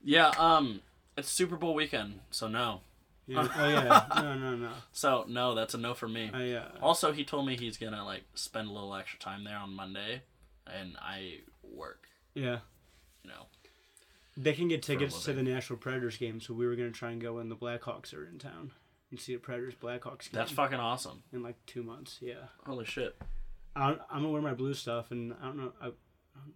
[0.04, 0.82] Yeah, um,
[1.20, 2.82] it's Super Bowl weekend, so no.
[3.28, 3.48] Yeah.
[3.56, 4.06] oh yeah.
[4.24, 4.72] No, no, no.
[4.92, 6.32] So no, that's a no for me.
[6.34, 9.58] I uh, Also, he told me he's gonna like spend a little extra time there
[9.58, 10.24] on Monday,
[10.66, 12.08] and I work.
[12.34, 12.60] yeah.
[13.24, 13.46] You know.
[14.38, 15.44] They can get tickets to the.
[15.44, 18.40] Nashville Predators game, so we were gonna try and go when the Blackhawks are in
[18.40, 18.72] town
[19.12, 20.32] and see a Predators Blackhawks game.
[20.34, 21.24] That's fucking awesome.
[21.34, 22.20] in like two months.
[22.22, 22.46] Yeah.
[22.66, 23.16] Holy shit.
[23.76, 25.74] I I'm gonna wear my blue stuff, and I don't know.
[25.82, 26.54] I, I'm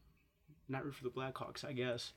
[0.69, 2.13] not root for the Blackhawks, I guess.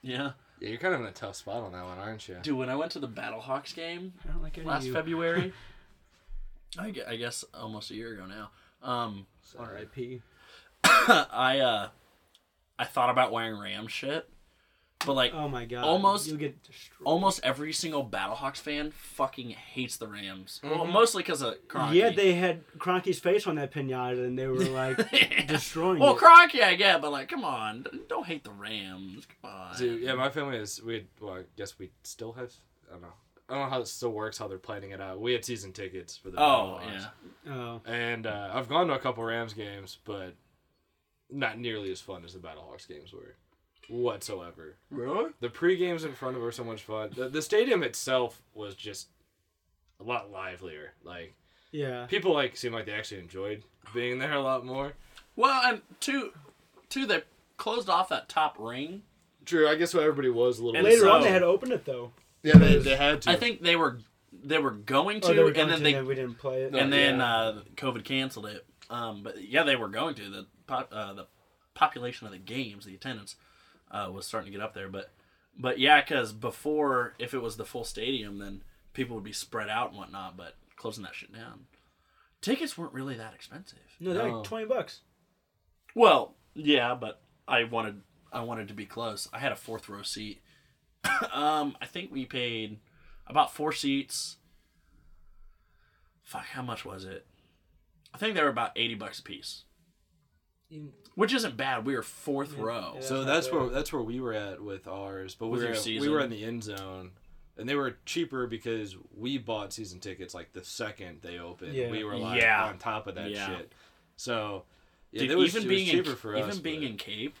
[0.00, 0.32] Yeah.
[0.60, 2.36] Yeah, you're kind of in a tough spot on that one, aren't you?
[2.42, 4.88] Dude, when I went to the Battlehawks game I don't like any last.
[4.88, 5.52] February,
[6.78, 8.50] I, gue- I guess almost a year ago now.
[8.82, 9.26] Um,
[9.58, 10.22] R.I.P.
[10.84, 11.88] I uh,
[12.78, 14.28] I thought about wearing Ram shit,
[15.04, 15.84] but like Oh my god.
[15.84, 17.04] Almost- You'll get destroyed.
[17.04, 20.60] almost every single Battlehawks fan fucking hates the Rams.
[20.62, 20.92] Well, Mhm.
[20.92, 21.94] mostly because of Kroenke.
[21.94, 24.96] Yeah, they had Kroenke's face on that pinata, and they were like
[25.46, 26.20] destroying Well, it.
[26.20, 29.26] Kroenke, I get, but like, come on, don't hate the Rams.
[29.42, 29.76] Come on.
[29.76, 30.94] Dude, yeah, my family is we.
[30.94, 32.52] Had, well, I guess we still have.
[32.88, 33.08] I don't know.
[33.48, 34.38] I don't know how it still works.
[34.38, 35.20] How they're planning it out.
[35.20, 36.40] We had season tickets for the.
[36.40, 37.08] Oh Battlehawks.
[37.46, 37.52] yeah.
[37.54, 40.34] oh, And uh, I've gone to a couple Rams games, but
[41.30, 43.34] not nearly as fun as the Battlehawks games were,
[43.88, 44.76] whatsoever.
[44.90, 45.30] Really?
[45.40, 47.10] The pre games in front of were so much fun.
[47.14, 49.08] The, the stadium itself was just
[50.00, 50.92] a lot livelier.
[51.02, 51.34] Like
[51.72, 52.06] yeah.
[52.06, 54.94] people like seemed like they actually enjoyed being there a lot more.
[55.36, 56.32] Well, and two,
[56.88, 57.22] two, they
[57.56, 59.02] closed off that top ring.
[59.44, 60.78] True, I guess what everybody was a little.
[60.78, 62.12] And bit Later so- on, they had to open it though.
[62.42, 63.30] yeah, they, they had to.
[63.30, 63.98] I think they were
[64.42, 66.62] they were going to, Oh, they were and then to, they and we didn't play
[66.62, 66.74] it.
[66.74, 67.32] and then yeah.
[67.34, 68.66] uh, COVID canceled it.
[68.90, 71.26] Um, but yeah, they were going to the pot, uh, the
[71.74, 73.36] population of the games, the attendance
[73.94, 74.88] uh, was starting to get up there.
[74.88, 75.10] But
[75.58, 79.68] but yeah, because before, if it was the full stadium, then people would be spread
[79.68, 80.36] out and whatnot.
[80.36, 81.66] But closing that shit down,
[82.40, 83.78] tickets weren't really that expensive.
[84.00, 84.36] No, they're Oh.
[84.38, 85.00] like twenty bucks.
[85.94, 88.02] Well, yeah, but I wanted
[88.32, 89.28] I wanted to be close.
[89.32, 90.42] I had a fourth row seat.
[91.32, 92.78] um, I think we paid
[93.26, 94.36] about four seats.
[96.22, 97.26] Fuck, how much was it?
[98.12, 99.64] I think they were about eighty bucks a piece,
[101.14, 101.84] which isn't bad.
[101.86, 102.96] We were fourth row.
[103.00, 106.00] So that's where that's where we were at with ours, but we With were your
[106.02, 107.12] we were in the end zone,
[107.56, 111.74] and they were cheaper because we bought season tickets like the second they opened.
[111.74, 111.90] Yeah.
[111.90, 112.64] We were like Yeah.
[112.64, 113.46] on top of that Yeah.
[113.46, 113.72] shit.
[114.16, 114.64] So
[115.12, 116.46] yeah, Dude, was, even being cheaper in, for us.
[116.48, 117.36] even being but- in Cape,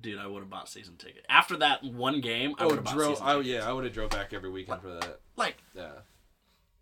[0.00, 2.54] dude, I would have bought season ticket after that one game.
[2.58, 3.18] I would oh, have drove.
[3.22, 5.20] Oh yeah, I would have drove back every weekend for that.
[5.36, 5.92] like Yeah.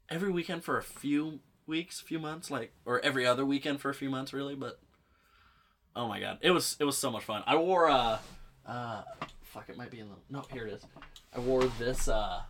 [0.08, 3.90] every weekend for a few weeks, a few months, like or every other weekend for
[3.90, 4.54] a few months, really.
[4.54, 4.80] But
[5.96, 7.42] oh my god, it was it was so much fun.
[7.46, 8.18] I wore uh
[8.66, 9.02] uh
[9.42, 10.82] fuck, it might be in the no here it is.
[11.34, 12.42] I wore this uh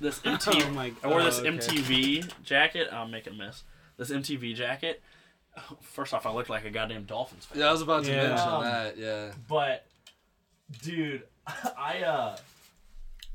[0.00, 0.66] this MTV.
[0.66, 1.56] Oh my- I wore this oh, okay.
[1.58, 2.88] MTV jacket.
[2.92, 3.62] I'm making a mess.
[3.96, 5.02] This MTV jacket.
[5.80, 7.58] First off, I looked like a goddamn Dolphins fan.
[7.60, 8.28] Yeah, I was about to Yeah.
[8.28, 8.98] mention Um, that.
[8.98, 9.32] Yeah.
[9.48, 9.86] But
[10.82, 11.22] dude,
[11.78, 12.36] I uh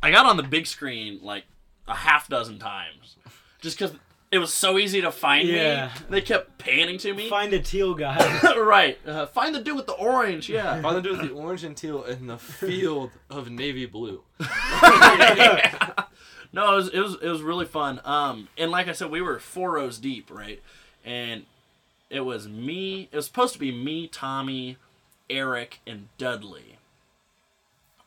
[0.04, 1.46] I got on the big screen like
[1.88, 3.16] a half dozen times.
[3.60, 3.92] Just cuz
[4.32, 5.88] it was so easy to find Yeah.
[5.88, 6.06] me.
[6.10, 7.30] They kept panning to me.
[7.30, 8.40] Find a teal guy.
[8.58, 8.98] right.
[9.06, 10.48] Uh, find the dude with the orange.
[10.50, 10.82] Yeah.
[10.84, 14.22] All they do with the orange and teal in the field of navy blue.
[16.54, 18.02] No, it was, it was it was really fun.
[18.04, 20.62] Um, and like I said, we were four rows deep, right?
[21.06, 21.46] And
[22.10, 23.08] it was me.
[23.10, 24.76] It was supposed to be me, Tommy,
[25.30, 26.78] Eric, and Dudley.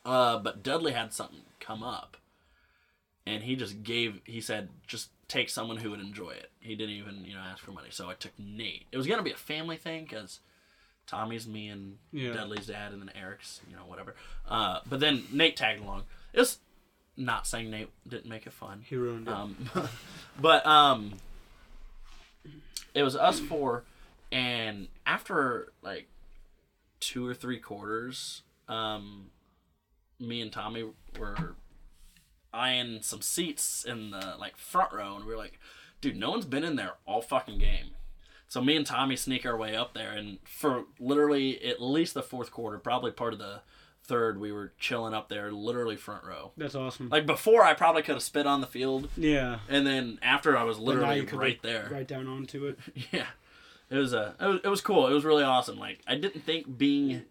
[0.04, 2.18] Uh, but Dudley had something come up,
[3.26, 4.20] and he just gave.
[4.24, 7.62] He said, "Just take someone who would enjoy it." He didn't even, you know, ask
[7.62, 7.88] for money.
[7.90, 8.86] So I took Nate.
[8.92, 10.40] It was gonna be a family thing because
[11.06, 12.32] Tommy's me and Yeah.
[12.32, 14.14] Dudley's dad, and then Eric's, you know, whatever.
[14.48, 16.04] Uh, but then Nate tagged along.
[16.32, 16.58] It was
[17.16, 18.84] not saying Nate didn't make it fun.
[18.88, 19.32] he ruined it.
[19.34, 19.70] Um,
[20.40, 21.14] but um,
[22.94, 23.84] it was us four,
[24.32, 26.08] and after like
[27.00, 29.26] two or three quarters, um,
[30.18, 30.84] me and Tommy
[31.18, 31.54] were
[32.54, 35.58] eyeing some seats in the like front row, and we were like,
[36.00, 37.90] "Dude, no one's been in there all fucking game."
[38.48, 42.22] So me and Tommy sneak our way up there, and for literally at least the
[42.22, 43.60] fourth quarter, probably part of the
[44.04, 46.52] third, we were chilling up there, literally front row.
[46.56, 47.08] That's awesome.
[47.08, 49.58] Like before, I probably could have spit on the field, yeah.
[49.68, 51.88] and then after, I was literally right there.
[51.90, 52.78] Right down onto it.
[53.12, 53.26] Yeah,
[53.90, 55.06] it was a it was, it was cool.
[55.08, 55.78] It was really awesome.
[55.78, 57.22] Like I didn't think being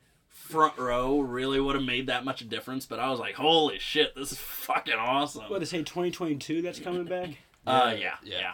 [0.43, 3.79] front row really would have made that much a difference, but I was like, holy
[3.79, 5.43] shit, this is fucking awesome.
[5.49, 6.62] What they say, 2022?
[6.62, 7.29] That's coming back
[7.67, 8.39] uh, yeah, Yeah.
[8.39, 8.51] yeah,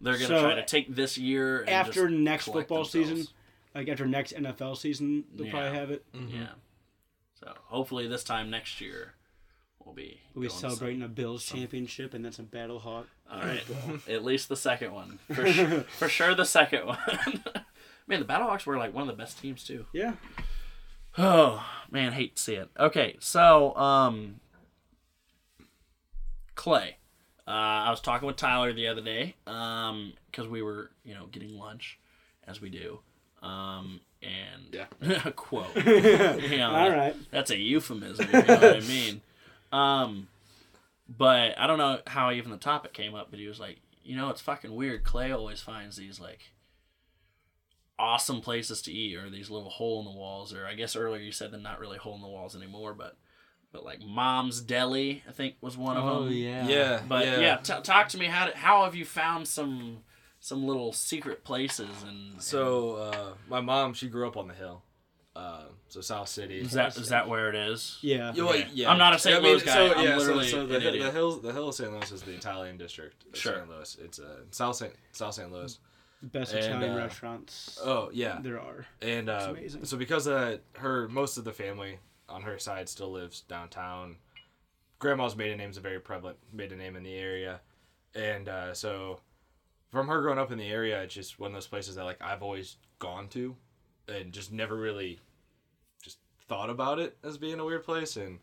[0.00, 3.08] They're gonna So, try to take this year and after just next football themselves.
[3.10, 3.26] season.
[3.74, 5.52] Like after next NFL season, they'll Yeah.
[5.52, 6.04] probably have it.
[6.12, 6.46] Yeah.
[7.40, 9.14] So hopefully this time next year
[9.84, 13.06] we'll be We'll be going some- celebrating a Bills championship, and that's a Battle Hawk.
[13.30, 13.62] All right,
[14.08, 15.80] at least the second one for sure.
[15.82, 16.98] For sure, the second one.
[18.08, 19.84] man, the Battlehawks were like one of the best teams too.
[19.92, 20.14] Yeah.
[21.18, 22.70] Oh man, hate to see it.
[22.78, 24.36] Okay, so um,
[26.54, 26.96] Clay.
[27.46, 27.50] Uh,
[27.86, 31.56] I was talking with Tyler the other day um, because we were, you know, getting
[31.58, 31.98] lunch,
[32.46, 33.00] as we do.
[33.42, 35.30] Um, and Yeah.
[35.36, 35.74] quote.
[35.76, 37.16] You know, All right.
[37.30, 39.22] That's a euphemism, you know what I mean.
[39.72, 40.28] Um,
[41.08, 44.14] but I don't know how even the topic came up, but he was like, you
[44.14, 45.04] know, it's fucking weird.
[45.04, 46.50] Clay always finds these like
[47.98, 51.20] awesome places to eat, or these little hole in the walls, or I guess earlier
[51.22, 53.16] you said they're not really hole in the walls anymore, but
[53.72, 56.12] but like Mom's Deli, I think was one of them.
[56.12, 56.66] Oh yeah.
[56.66, 57.00] Yeah.
[57.06, 57.56] But yeah, yeah.
[57.56, 58.26] t- talk to me.
[58.26, 59.98] How did, how have you found some
[60.40, 64.82] some little secret places and So uh, my mom, she grew up on the hill,
[65.34, 66.60] uh, so South City.
[66.60, 67.98] is that is that where it is?
[68.00, 68.32] Yeah.
[68.34, 68.68] Yeah, well, Okay.
[68.72, 68.90] yeah.
[68.90, 69.36] I'm not a St.
[69.36, 69.74] I mean, Louis guy.
[69.74, 71.04] So, I'm yeah, literally so, so the, an idiot.
[71.06, 71.92] the hills, the hill of St.
[71.92, 73.54] Louis is the Italian district of Sure.
[73.56, 73.68] St.
[73.68, 73.96] Louis.
[74.02, 74.92] It's uh, South St.
[75.12, 75.50] South St.
[75.52, 75.78] Louis.
[76.20, 78.86] Best And, Italian uh, restaurants Oh yeah, there are.
[79.00, 79.84] and uh, amazing.
[79.84, 84.16] so because of that, her most of the family on her side still lives downtown.
[84.98, 87.60] Grandma's maiden name's a very prevalent maiden name in the area,
[88.14, 89.20] and uh, so
[89.90, 92.20] from her growing up in the area, it's just one of those places that like
[92.20, 93.54] I've always gone to,
[94.08, 95.20] and just never really
[96.02, 98.16] just thought about it as being a weird place.
[98.16, 98.40] And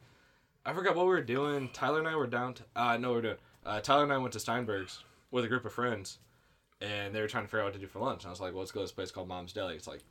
[0.66, 1.70] I forgot what we were doing.
[1.74, 2.54] Tyler and I were down.
[2.56, 3.38] To, uh, no, we we're doing.
[3.66, 6.20] Uh, Tyler and I went to Steinberg's with a group of friends,
[6.86, 8.24] and they were trying to figure out what to do for lunch.
[8.24, 9.76] And I was like, well, let's go to this place called Mom's Deli.
[9.76, 10.04] It's like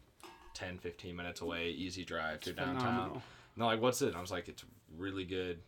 [0.55, 2.77] 10, 15 minutes away, easy drive to downtown.
[2.81, 3.15] Phenomenal.
[3.15, 3.23] And
[3.63, 4.09] they're like, what's it?
[4.09, 4.65] And I was like, it's
[4.97, 5.61] really good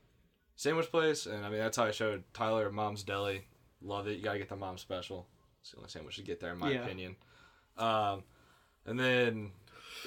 [0.56, 1.26] sandwich place.
[1.26, 3.46] And I mean, that's how I showed Tyler Mom's Deli.
[3.82, 4.16] Love it.
[4.18, 5.26] You gotta get the mom special.
[5.60, 6.84] It's the only sandwich to get there, in my Yeah.
[6.84, 7.16] opinion.
[7.76, 8.24] Um,
[8.86, 9.50] and then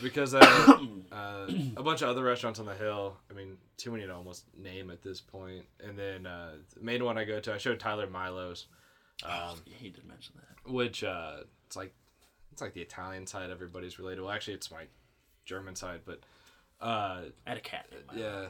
[0.01, 0.39] because uh,
[1.12, 3.17] uh, a bunch of other restaurants on the hill.
[3.29, 5.65] I mean, too many to almost name at this point.
[5.83, 8.67] And then uh, the main one I go to, I showed Tyler Milo's,
[9.25, 10.71] um, he did mention that.
[10.71, 11.93] which uh, it's like
[12.51, 14.21] it's like the Italian side everybody's related.
[14.21, 14.84] Well, actually, it's my
[15.45, 16.19] German side, but
[16.82, 17.86] uh, I had a cat.
[17.91, 18.19] named Milo.
[18.19, 18.47] yeah.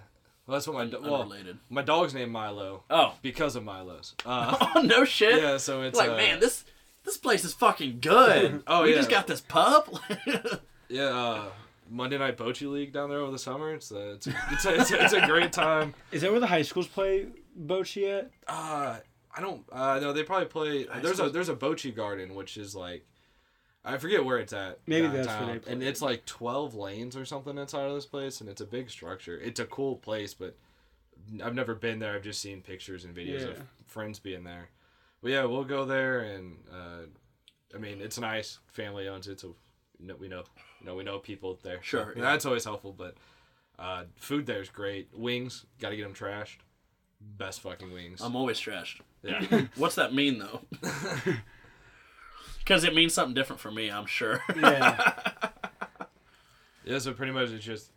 [0.47, 1.58] Well, that's what my do- well, Unrelated.
[1.69, 3.13] my dog's named Milo Oh.
[3.21, 4.15] because of Milo's.
[4.25, 5.41] Uh, Oh no shit.
[5.41, 6.65] yeah, so it's like uh, man, this
[7.03, 8.63] this place is fucking good.
[8.67, 8.84] Oh, yeah.
[8.84, 8.95] we yeah.
[8.97, 9.89] just got this pup.
[10.91, 11.49] Yeah, uh,
[11.88, 13.73] Monday Night Bocce League down there over the summer.
[13.75, 15.93] It's a, it's a, it's a, it's a, it's a great time.
[16.12, 17.27] Is that where the high schools play
[17.60, 18.32] bocce at?
[18.47, 18.97] Uh,
[19.35, 19.63] I don't.
[19.71, 20.87] Uh, no, they probably play.
[21.01, 23.05] There's a there's a Bocce Garden, which is like,
[23.85, 24.79] I forget where it's at.
[24.87, 28.05] Maybe that's where they play And it's like twelve lanes or something inside of this
[28.05, 29.39] place, and it's a big structure.
[29.39, 30.55] It's a cool place, but
[31.43, 32.15] I've never been there.
[32.15, 34.69] I've just seen pictures and videos of friends being there.
[35.21, 37.05] But yeah, we'll go there, and uh,
[37.75, 38.59] I mean, it's nice.
[38.67, 39.55] Family owns it, so
[39.99, 40.43] we know,
[40.79, 41.79] you know, we know people there.
[41.81, 42.21] Sure, yeah.
[42.21, 42.93] that's always helpful.
[42.97, 43.15] But
[43.77, 45.09] uh, food there is great.
[45.13, 46.57] Wings, got to get them trashed.
[47.21, 48.21] Best fucking wings.
[48.21, 49.01] I'm always trashed.
[49.23, 49.65] yeah.
[49.75, 50.62] What's that mean though?
[52.60, 54.43] Because it means something different for me, I'm sure.
[54.55, 55.13] Yeah.
[56.86, 57.91] Yeah, so pretty much it's just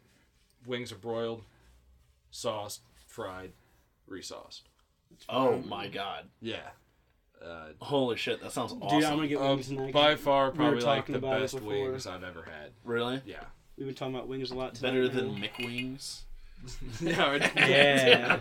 [0.67, 1.45] wings are broiled,
[2.31, 3.53] sauced, fried,
[4.11, 4.63] resauced.
[5.31, 6.27] oh my god.
[6.43, 6.69] Yeah.
[7.43, 8.99] Uh, Holy shit, that sounds awesome.
[8.99, 9.95] Dude, I'm gonna get um, wings tonight.
[9.95, 12.73] by far, were probably like the best wings I've ever had.
[12.85, 13.23] really?
[13.25, 13.45] Yeah.
[13.79, 14.91] We've been talking about wings a lot tonight.
[14.91, 15.17] Better man.
[15.17, 16.23] than McWings?
[17.01, 17.33] yeah.
[17.35, 18.39] it- Yeah.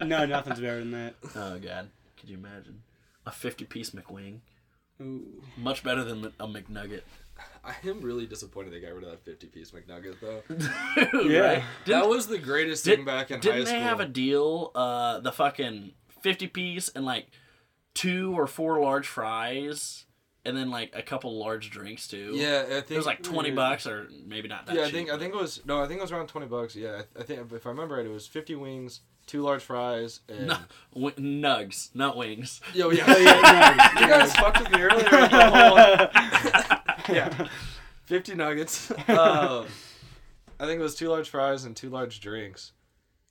[0.04, 1.14] no, nothing's better than that.
[1.34, 1.88] Oh god.
[2.20, 2.82] Could you imagine?
[3.26, 4.40] A 50 piece McWing.
[5.00, 5.42] Ooh.
[5.56, 7.02] Much better than a McNugget.
[7.64, 10.42] I am really disappointed they got rid of that 50 piece McNugget, though.
[11.28, 11.40] Yeah.
[11.54, 11.64] Right?
[11.86, 13.52] that was the greatest Did- thing back in high school.
[13.54, 14.70] Didn't they have a deal?
[14.74, 17.26] Uh, the fucking fifty piece and like
[17.94, 20.04] two or four large fries,
[20.44, 22.32] and then like a couple large drinks too.
[22.34, 23.54] Yeah, I think it was like twenty Yeah.
[23.56, 24.74] bucks or maybe not that.
[24.74, 26.46] Yeah, I cheap, think I think it was no, I think it was around 20
[26.46, 26.74] bucks.
[26.76, 30.20] Yeah, I, I think if I remember right, it was 50 wings, two large fries,
[30.28, 30.56] and No,
[30.94, 32.60] w- nugs, not wings.
[32.74, 33.04] Yo, yeah.
[33.06, 35.08] Oh, yeah, you guys fucked with me earlier.
[35.10, 35.76] With whole,
[37.14, 37.48] yeah,
[38.04, 38.90] fifty nuggets.
[39.08, 39.66] Um,
[40.60, 42.72] I think it was two large fries and two large drinks.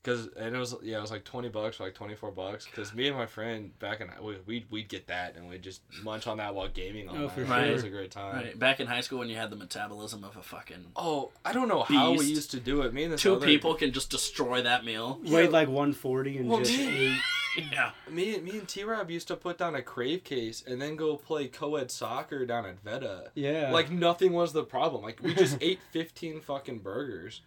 [0.04, 2.66] Cause and it was yeah it was like twenty bucks or like twenty four bucks.
[2.76, 5.82] Cause me and my friend back in we we'd, we'd get that and we'd just
[6.04, 7.32] munch on that while gaming all Oh, night.
[7.34, 8.36] for It was a great time.
[8.36, 11.54] Right, back in high school when you had the metabolism of a fucking Oh, I
[11.54, 12.94] don't know how we used to do it.
[12.96, 15.20] Me and this two other, people can just destroy that meal.
[15.24, 17.18] Weighed like 140 and Well, just me- ate.
[17.70, 20.82] Yeah, Me, and me and T Rob used to put down a crave case and
[20.82, 23.30] then go play co-ed soccer down at Vetta.
[23.36, 23.72] Yeah.
[23.74, 25.04] Like nothing was the problem.
[25.04, 27.42] Like we just ate fifteen fucking burgers,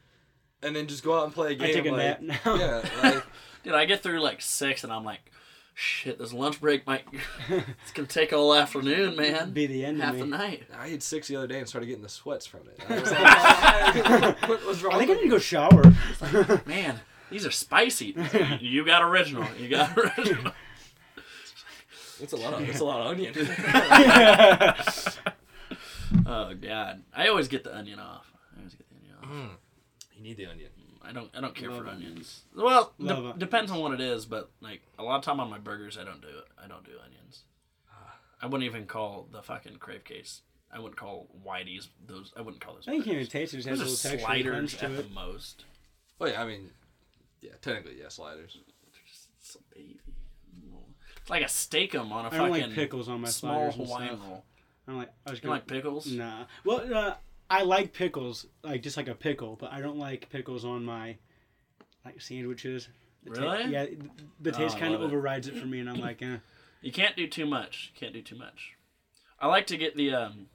[0.64, 1.68] and then just go out and play a game.
[1.68, 2.54] I take a like, nap now.
[2.54, 3.22] Yeah, like,
[3.62, 5.20] dude, I get through like six and I'm like,
[5.74, 7.04] shit, this lunch break might
[7.48, 9.50] it's gonna take all afternoon, man.
[9.52, 10.20] Be the end of half me.
[10.20, 10.64] the night.
[10.76, 12.80] I ate six the other day and started getting the sweats from it.
[12.88, 14.94] I was like, what was wrong?
[14.94, 15.82] I think I need to go shower.
[16.66, 17.00] Man,
[17.30, 18.16] these are spicy.
[18.60, 19.46] You got original.
[19.58, 20.52] You got original.
[22.20, 23.34] It's a lot of it's a lot of onion.
[26.26, 28.32] Oh god, I always get the onion off.
[28.54, 29.30] I always get the onion off.
[29.30, 29.63] you
[30.24, 30.70] need the onion.
[31.02, 31.30] I don't.
[31.36, 32.10] I don't care Love for onions.
[32.10, 32.42] onions.
[32.56, 33.38] Well, de- onions.
[33.38, 36.04] depends on what it is, but like a lot of time on my burgers, I
[36.04, 36.44] don't do it.
[36.62, 37.42] I don't do onions.
[38.42, 40.42] I wouldn't even call the fucking crave case.
[40.72, 42.32] I wouldn't call Whitey's those.
[42.36, 42.88] I wouldn't call those.
[42.88, 43.58] I think you can't even taste it.
[43.58, 45.08] It just has a Those little texture sliders to at it.
[45.08, 45.64] the most.
[46.20, 46.70] Oh yeah, I mean,
[47.40, 48.58] yeah, technically yeah, sliders.
[49.40, 50.00] It's a baby.
[51.20, 53.76] It's like a steakum on a I fucking don't like pickles on my small sliders
[53.76, 54.28] and Hawaiian stuff.
[54.28, 54.44] roll.
[54.86, 55.12] I don't like.
[55.26, 56.06] I was You gonna, like pickles?
[56.12, 56.44] Nah.
[56.64, 57.14] Well, uh,
[57.50, 61.16] I like pickles, like just like a pickle, but I don't like pickles on my
[62.04, 62.88] like sandwiches.
[63.24, 63.72] The ta- Really?
[63.72, 63.86] yeah,
[64.40, 65.14] the Oh, taste I kind of love it.
[65.14, 66.36] overrides it for me, and I'm like, eh.
[66.82, 67.92] You can't do too much.
[67.94, 68.72] You can't do too much.
[69.40, 70.46] I like to get the um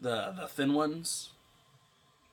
[0.00, 1.30] the the thin ones.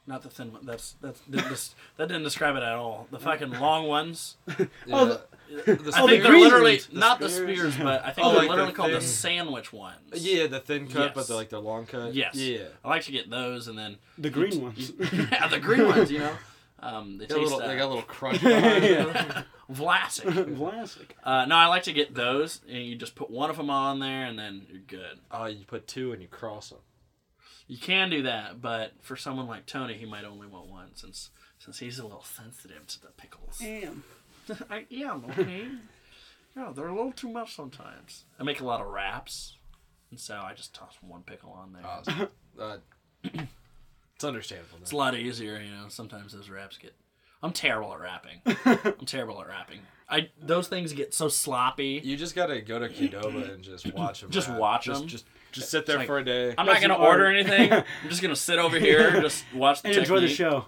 [0.05, 0.65] Not the thin one.
[0.65, 3.07] That's that's that, that didn't describe it at all.
[3.11, 4.37] The fucking long ones.
[4.57, 5.21] Yeah, Oh, the,
[5.55, 6.87] I Oh, think the they're green literally ones.
[6.87, 7.73] The not the spears?
[7.73, 9.99] spears, but I think Oh, they're like the literally called the thin- sandwich ones.
[10.13, 11.27] yeah, the thin cut, but Yes.
[11.27, 12.13] the like the long cut.
[12.13, 12.35] Yes.
[12.35, 12.65] Yeah.
[12.83, 14.91] I like to get those, and then the green ones.
[15.13, 16.11] yeah, the green ones.
[16.11, 16.37] You know,
[16.79, 19.07] um, they They got a taste little, uh, they got a little crunch behind it.
[19.71, 20.57] Vlasic.
[20.57, 21.15] Classic.
[21.23, 23.99] Uh, no, I like to get those, and you just put one of them on
[23.99, 25.19] there, and then you're good.
[25.31, 26.79] Oh, you put two and you cross them.
[27.67, 31.29] You can do that, but for someone like Tony, he might only want one since
[31.59, 33.57] since he's a little sensitive to the pickles.
[33.59, 34.03] Damn.
[34.69, 35.67] I am okay.
[36.55, 38.25] yeah, they're a little too much sometimes.
[38.39, 39.57] I make a lot of wraps,
[40.11, 41.85] and so I just toss one pickle on there.
[41.85, 42.27] Awesome.
[42.59, 42.77] uh,
[43.23, 44.77] it's understandable.
[44.81, 45.85] It's a lot easier, you know.
[45.89, 46.93] Sometimes those wraps get.
[47.41, 48.41] I'm terrible at rapping.
[48.99, 49.79] I'm terrible at rapping.
[50.09, 51.99] I those things get so sloppy.
[52.03, 54.29] You just gotta go to Qdoba and just watch them.
[54.29, 55.07] Just watch them.
[55.07, 56.53] Just, just sit there like- for a day.
[56.57, 57.71] I'm not gonna order anything.
[57.73, 60.09] I'm just gonna sit over here, and just watch the and technique.
[60.09, 60.65] enjoy the show.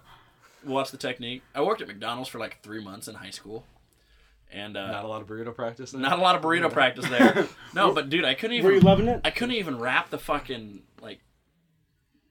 [0.65, 1.43] Watch the technique.
[1.53, 3.65] I worked at McDonald's for like three months in high school,
[4.51, 5.91] and uh, Not a lot of burrito practice.
[5.91, 6.01] There.
[6.01, 7.47] not a lot of burrito practice there.
[7.73, 8.65] No, but dude, I couldn't even.
[8.65, 9.21] Were you loving it?
[9.25, 11.19] I couldn't even wrap the fucking like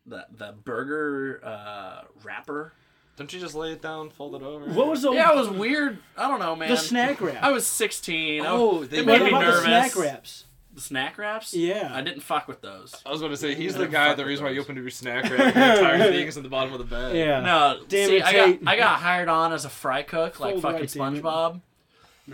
[0.06, 2.72] the the burger uh, wrapper.
[3.16, 4.66] Don't you just lay it down, fold it over?
[4.72, 5.98] What was the Yeah, it was weird.
[6.16, 6.68] I don't know, man.
[6.68, 7.42] the snack wrap?
[7.44, 8.42] I was 16.
[8.44, 9.60] I Oh, they it what made me about nervous.
[9.60, 10.44] the snack wraps?
[10.74, 11.54] The snack wraps?
[11.54, 11.90] Yeah.
[11.94, 12.94] I didn't fuck with those.
[13.06, 14.12] I was going to say he's the guy.
[14.14, 16.48] The with reason why you opened your snack wrap, the entire thing is at the
[16.48, 17.14] bottom of the bag.
[17.14, 17.40] Yeah.
[17.40, 20.54] No, Damn see, it, I got I got hired on as a fry cook, like
[20.54, 21.22] Fold fucking right, damn it.
[21.22, 21.60] SpongeBob.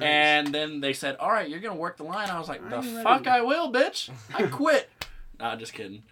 [0.00, 2.76] And then they said, "All right, you're gonna work the line." I was like, "The
[2.76, 3.02] I'm ready.
[3.02, 4.08] fuck, I will, bitch!
[4.32, 4.88] I quit."
[5.38, 6.02] nah, just kidding.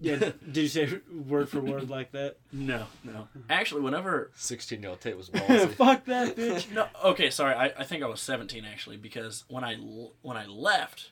[0.00, 0.16] Yeah.
[0.50, 2.36] Did you say word for word like that?
[2.52, 3.28] No, no.
[3.50, 5.70] Actually, whenever Sixteen-year-old Tate was ballsy.
[5.74, 6.72] Fuck that bitch.
[6.72, 7.54] no, okay, sorry.
[7.54, 11.10] I, I think I was 17 actually because when I l- when I left,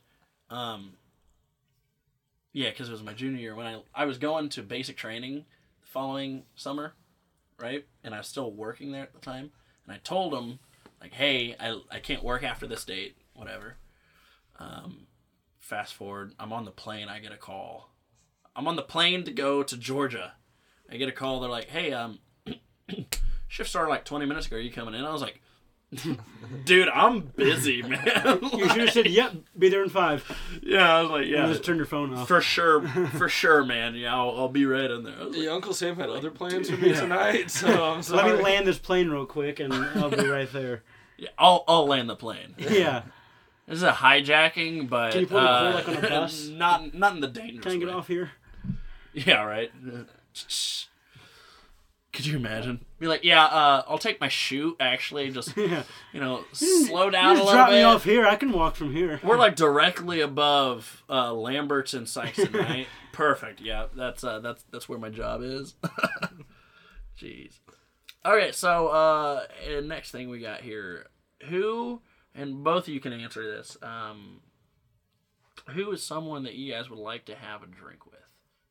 [0.50, 0.94] um,
[2.52, 5.44] yeah, because it was my junior year when I I was going to basic training
[5.80, 6.94] the following summer,
[7.58, 7.84] right?
[8.02, 9.50] And I was still working there at the time,
[9.84, 10.60] and I told them
[11.00, 13.76] like, hey, I I can't work after this date, whatever.
[14.58, 15.06] Um,
[15.58, 17.08] fast forward, I'm on the plane.
[17.08, 17.90] I get a call.
[18.54, 20.34] I'm on the plane to go to Georgia.
[20.90, 21.40] I get a call.
[21.40, 22.20] They're like, hey, um,
[23.48, 24.56] shift started like 20 minutes ago.
[24.56, 25.04] Are you coming in?
[25.04, 25.40] I was like,
[26.64, 28.38] dude, I'm busy, man.
[28.52, 30.24] You should have said, "Yep, be there in five.
[30.62, 31.42] yeah, I was like, Yeah.
[31.42, 32.28] yeah, just turn your phone off.
[32.28, 33.94] for sure, for sure, man.
[33.94, 35.16] Yeah, I'll, I'll be right in there.
[35.16, 38.28] Like, Yeah, Uncle Sam had other plans for me tonight, so I'm sorry.
[38.30, 40.82] Let me land this plane real quick, and I'll be right there.
[41.16, 42.54] yeah, I'll, I'll land the plane.
[42.58, 43.02] Yeah.
[43.66, 46.48] This is a hijacking, but Can you pull the uh, cord like on a bus?
[46.48, 47.94] not not in the dangerous Can I get way.
[47.94, 48.32] off here?
[49.14, 49.72] Yeah, right.
[52.14, 52.84] Could you imagine?
[53.00, 54.76] Be like, yeah, uh, I'll take my shoe.
[54.80, 55.82] Actually, just Yeah.
[56.12, 57.74] you know, slow down a Just little drop bit.
[57.74, 58.24] me off here.
[58.24, 59.20] I can walk from here.
[59.22, 62.86] We're like directly above uh, Lambert's and Sikeston, right?
[63.12, 63.60] Perfect.
[63.60, 65.74] Yeah, that's uh, that's that's where my job is.
[67.20, 67.58] Jeez.
[68.24, 69.42] Okay, so uh,
[69.82, 71.08] next thing we got here,
[71.48, 72.00] who
[72.34, 73.76] and both of you can answer this.
[73.82, 74.40] Um,
[75.70, 78.14] who is someone that you guys would like to have a drink with?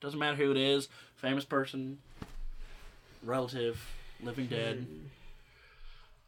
[0.01, 1.99] Doesn't matter who it is, famous person,
[3.23, 3.83] relative,
[4.21, 4.85] living dead.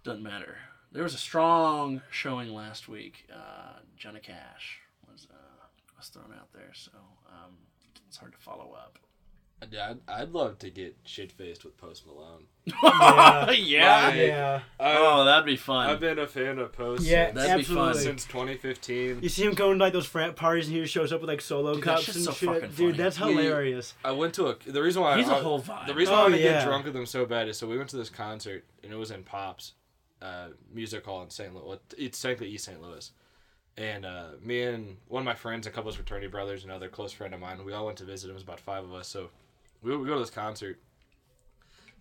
[0.03, 0.57] Doesn't matter.
[0.91, 3.27] There was a strong showing last week.
[3.33, 4.79] Uh, Johnny Cash
[5.11, 5.65] was uh,
[5.97, 6.91] was thrown out there, so
[7.29, 7.53] um,
[8.07, 8.99] it's hard to follow up.
[9.71, 12.43] Yeah, I'd, I'd love to get shit faced with Post Malone.
[13.53, 14.07] yeah.
[14.07, 14.59] Like, Yeah.
[14.79, 15.89] Oh, that'd be fun.
[15.89, 17.89] I've been a fan of Post Yeah, since, That'd be fun.
[17.89, 18.01] absolutely.
[18.03, 19.19] since 2015.
[19.21, 21.41] You see him going to like those frat parties, and he shows up with like
[21.41, 22.49] solo Dude, cups and so shit.
[22.49, 22.91] fucking Dude, funny.
[22.93, 23.93] that's We- hilarious.
[24.03, 24.55] I went to a.
[24.65, 25.87] The reason why He's I, a whole vibe.
[25.87, 26.51] The reason Oh, why I want yeah.
[26.53, 28.95] get drunk with him so bad is so we went to this concert and it
[28.97, 29.73] was in Pops,
[30.21, 31.53] uh, music hall in St.
[31.53, 31.77] Louis.
[31.97, 32.81] It's technically East St.
[32.81, 33.11] Louis,
[33.77, 37.11] and uh, me and one of my friends, a couple of fraternity brothers, another close
[37.11, 38.29] friend of mine, we all went to visit.
[38.29, 39.29] It was about five of us, so
[39.85, 40.79] we, we go to this concert.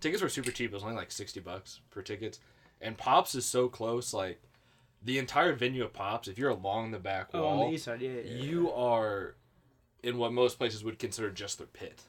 [0.00, 0.70] Tickets were super cheap.
[0.70, 2.40] It was only like sixty bucks per tickets,
[2.80, 4.12] and Pops is so close.
[4.12, 4.42] Like
[5.02, 7.84] the entire venue of Pops, if you're along the back Oh, wall, on the east
[7.84, 8.10] side, yeah.
[8.10, 8.42] yeah, yeah.
[8.42, 9.36] you are
[10.02, 12.02] in what most places would consider just the pit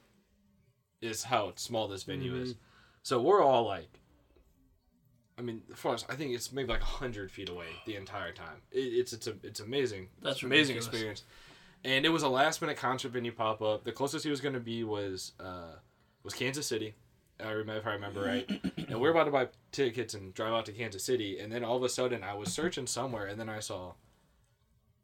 [1.02, 2.60] is how small this venue is mm-hmm.
[3.04, 4.00] so we're all like
[5.38, 8.62] i mean for us i think it's maybe like 100 feet away the entire time
[8.72, 10.88] it, it's it's a, it's amazing That's it's an amazing ridiculous.
[10.88, 11.24] experience
[11.86, 14.54] and it was a last minute concert venue pop up the closest he was going
[14.54, 15.76] to be was uh
[16.24, 16.96] was kansas city
[17.40, 18.50] I remember if I remember right,
[18.88, 21.64] and we are about to buy tickets and drive out to Kansas City, and then
[21.66, 23.94] all of a sudden I was searching somewhere, and then I saw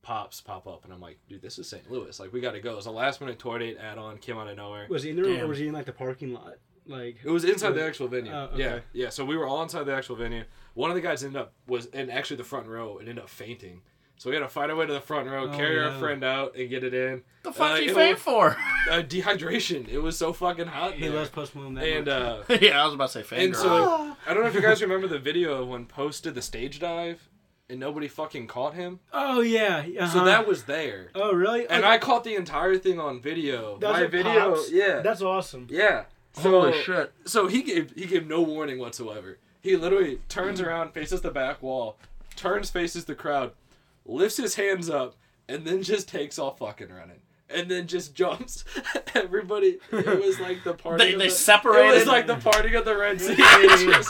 [0.01, 1.91] pops pop up, and I'm like, dude, this is St.
[1.91, 2.17] Louis.
[2.19, 2.73] Like, we got to go.
[2.73, 4.87] It was a last minute tour date add on, came out of nowhere.
[4.89, 5.49] Was he in there or Damn.
[5.49, 6.55] was he in like the parking lot?
[6.87, 8.31] Like It was inside the actual venue.
[8.31, 8.81] Yeah, okay.
[8.93, 9.09] yeah.
[9.09, 10.43] So we were all inside the actual venue.
[10.73, 13.29] One of the guys ended up was in actually the front row and ended up
[13.29, 13.81] fainting.
[14.21, 16.23] So we had to find our way to the front row, Oh, carry our friend
[16.23, 17.23] out, and get it in.
[17.41, 18.55] the fuck Uh, you it faint for?
[18.88, 19.88] Uh, dehydration.
[19.89, 20.93] It was so fucking hot.
[20.93, 21.17] he there.
[21.17, 22.51] loves Post Malone that and much.
[22.51, 23.41] uh, yeah, I was about to say faint.
[23.41, 26.36] and so I don't know if you guys remember the video of when Post did
[26.36, 27.29] the stage dive
[27.67, 28.99] and nobody fucking caught him.
[29.12, 29.81] oh yeah.
[29.86, 30.25] So uh-huh.
[30.25, 31.10] that was there.
[31.15, 31.67] Oh really?
[31.67, 33.79] And I caught the entire thing on video.
[33.79, 34.71] that's My video, Pops?
[34.71, 35.65] yeah, That's awesome.
[35.71, 36.03] yeah.
[36.34, 37.12] So, Holy shit.
[37.25, 39.39] So he gave he gave no warning whatsoever.
[39.62, 41.97] He literally turns around, faces the back wall,
[42.36, 43.53] turns, faces the crowd,
[44.12, 45.15] lifts his hands up,
[45.47, 47.22] and then just takes off fucking running.
[47.49, 48.64] And then just jumps.
[49.16, 51.03] Everybody, it was like the party.
[51.03, 53.36] They- of they the, It was like the party of the Red Sea.
[53.36, 54.09] Just-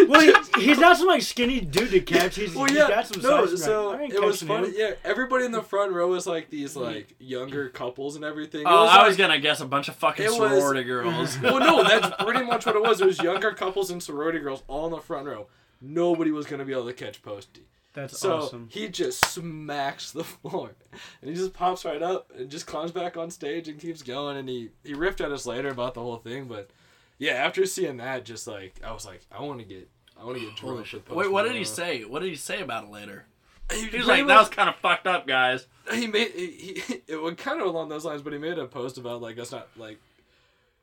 [0.08, 2.36] well, he, he's not some like skinny dude to catch.
[2.36, 3.46] He's, Well, he's yeah, got some no.
[3.46, 3.52] size.
[3.54, 4.68] Like, So I ain't it was catching funny.
[4.68, 4.74] him.
[4.76, 8.60] Yeah, everybody in the front row was like these like younger couples and everything.
[8.62, 10.84] It Oh, was I like- was gonna guess a bunch of fucking It was- sorority
[10.84, 11.38] girls.
[11.40, 13.00] well, no, that's pretty much what it was.
[13.00, 15.46] It was younger couples and sorority girls all in the front row.
[15.80, 17.62] Nobody was gonna be able to catch Posty.
[17.94, 18.68] That's So awesome.
[18.70, 20.72] he just smacks the floor,
[21.20, 24.36] and he just pops right up and just climbs back on stage and keeps going.
[24.36, 26.70] And he he riffed at us later about the whole thing, but
[27.18, 29.88] yeah, after seeing that, just like I was like, I want to get
[30.20, 32.04] I want to get drunk with Post Wait, what did he say?
[32.04, 33.26] What did he say about it later?
[33.70, 37.02] He, He was like, "That was kind of fucked up, guys." he made he, he
[37.06, 39.52] it was kind of along those lines, but he made a post about like us
[39.52, 39.98] not like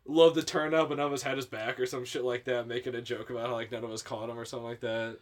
[0.06, 2.46] love the turn up and none of us had his back or some shit like
[2.46, 4.80] that, making a joke about how like none of us caught him or something like
[4.82, 5.18] that.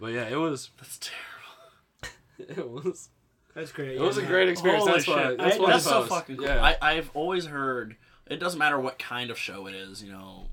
[0.00, 2.16] But yeah, it was That's terrible.
[2.62, 3.08] it was
[3.54, 3.96] That's great.
[3.96, 4.84] it was a great experience.
[4.84, 6.46] Holy that's why that's I- why That's so fucking cool.
[6.46, 6.62] Yeah.
[6.62, 10.46] I, I've always heard it doesn't matter what kind of show it is, you know,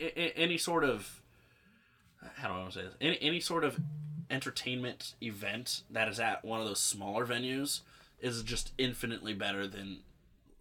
[0.00, 1.20] a- a- any sort of
[2.36, 2.94] how do I want to say this?
[3.00, 3.78] Any any sort of
[4.30, 7.80] entertainment event that is at one of those smaller venues
[8.20, 9.98] is just infinitely better than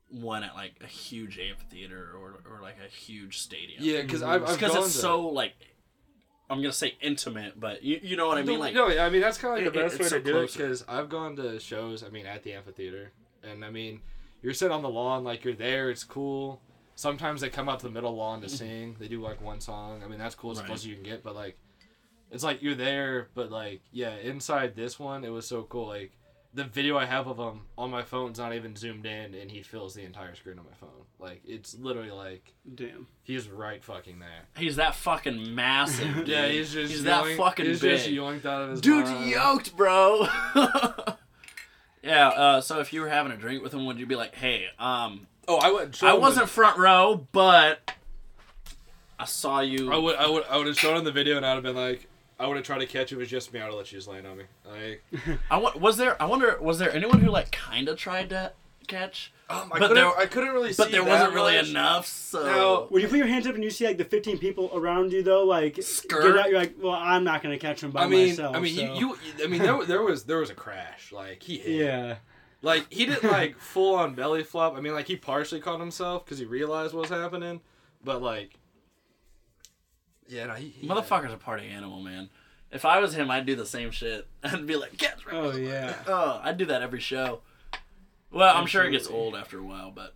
[0.09, 3.79] one at like a huge amphitheater or, or like a huge stadium.
[3.81, 5.53] yeah, because I've, I've because gone it's to- so like
[6.51, 8.59] I'm gonna say intimate, but you, you know what I mean.
[8.59, 10.37] Like no, I mean that's kind of like the it- best way so to do
[10.39, 12.03] it because I've gone to shows.
[12.03, 14.01] I mean, at the amphitheater, and I mean,
[14.41, 15.89] you're sitting on the lawn, like you're there.
[15.89, 16.61] It's cool.
[16.95, 18.55] Sometimes they come out to the middle lawn to mm-hmm.
[18.55, 18.95] sing.
[18.99, 20.01] They do like one song.
[20.03, 20.67] I mean, that's cool as Right.
[20.67, 21.23] close as you can get.
[21.23, 21.57] But like,
[22.31, 25.87] it's like you're there, but like, yeah, inside this one, it was so cool.
[25.87, 26.11] Like,
[26.53, 29.61] the video I have of him on my phone's not even zoomed in, and he
[29.63, 30.89] fills the entire screen on my phone.
[31.19, 33.07] Like, it's literally like Damn.
[33.23, 34.47] he's right fucking there.
[34.57, 36.13] he's that fucking massive.
[36.15, 36.27] Dude.
[36.27, 37.97] Yeah, he's just he's that fucking he's big.
[37.99, 39.29] just yoinked out of his Dude's mind.
[39.29, 40.27] yoked, bro.
[42.03, 42.27] yeah.
[42.29, 44.65] Uh, so if you were having a drink with him, would you be like, "Hey,
[44.79, 46.01] um, Oh, I went.
[46.03, 47.91] I wasn't front row, but
[49.19, 51.45] I saw you." I would, I would, I would have shown him the video, and
[51.45, 52.07] I'd have been like,
[52.41, 53.15] I would have tried to catch it.
[53.15, 53.59] It was just me.
[53.59, 54.43] I would have let you just land on me.
[54.69, 55.03] Like,
[55.51, 56.21] I wa- was there.
[56.21, 58.51] I wonder, was there anyone who like kind of tried to
[58.87, 60.83] catch, um, I But couldn't, there- I couldn't really see.
[60.83, 61.69] but there that wasn't really much.
[61.69, 62.07] enough.
[62.07, 62.85] So No.
[62.89, 65.23] When you put your hands up and you see like the 15 people around you
[65.23, 66.23] though, like Skirt.
[66.23, 68.55] get out, you're like, well, I'm not gonna catch him by I mean, myself.
[68.55, 68.81] I mean, so.
[68.95, 71.11] you, you, I mean, there, there was, there was a crash.
[71.11, 71.83] Like he hit.
[71.85, 72.15] Yeah.
[72.63, 74.75] Like he didn't like full on belly flop.
[74.75, 77.61] I mean, like he partially caught himself because he realized what was happening,
[78.03, 78.57] but like,
[80.31, 82.29] yeah, no, he, he motherfucker's a party animal, man.
[82.71, 84.27] If I was him, I'd do the same shit.
[84.43, 85.93] I'd be like, "Catch me!" Oh yeah.
[86.07, 87.41] Oh, I'd do that every show.
[88.31, 90.13] Well, I'm sure it gets old after a while, but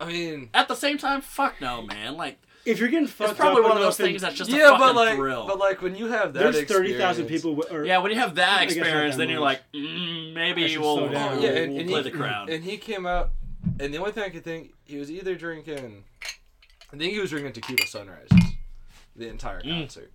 [0.00, 2.16] I mean, at the same time, fuck no, man.
[2.16, 4.70] Like, If you're getting fucked it's probably up one of those things that's just yeah,
[4.74, 5.46] a fucking but like, thrill.
[5.46, 7.54] but like when you have that, There's thirty thousand people.
[7.54, 9.60] w- Or, yeah, when you have that I guess not experience, that then you're like,
[9.72, 12.50] mm, maybe should we'll, we'll, Yeah, and, we'll and play he, the crowd.
[12.50, 13.30] And he came out,
[13.78, 16.02] and the only thing I could think, he was either drinking,
[16.92, 18.36] I think he was drinking tequila sunrises
[19.18, 19.80] the entire Mm.
[19.80, 20.12] concert.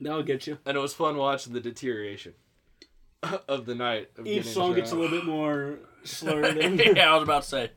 [0.00, 0.58] That'll get you.
[0.66, 2.34] And it was fun watching the deterioration
[3.48, 4.10] of the night.
[4.18, 6.56] Of Each getting song gets a little bit more slurred.
[6.58, 6.78] in.
[6.78, 7.70] yeah, I was about to say.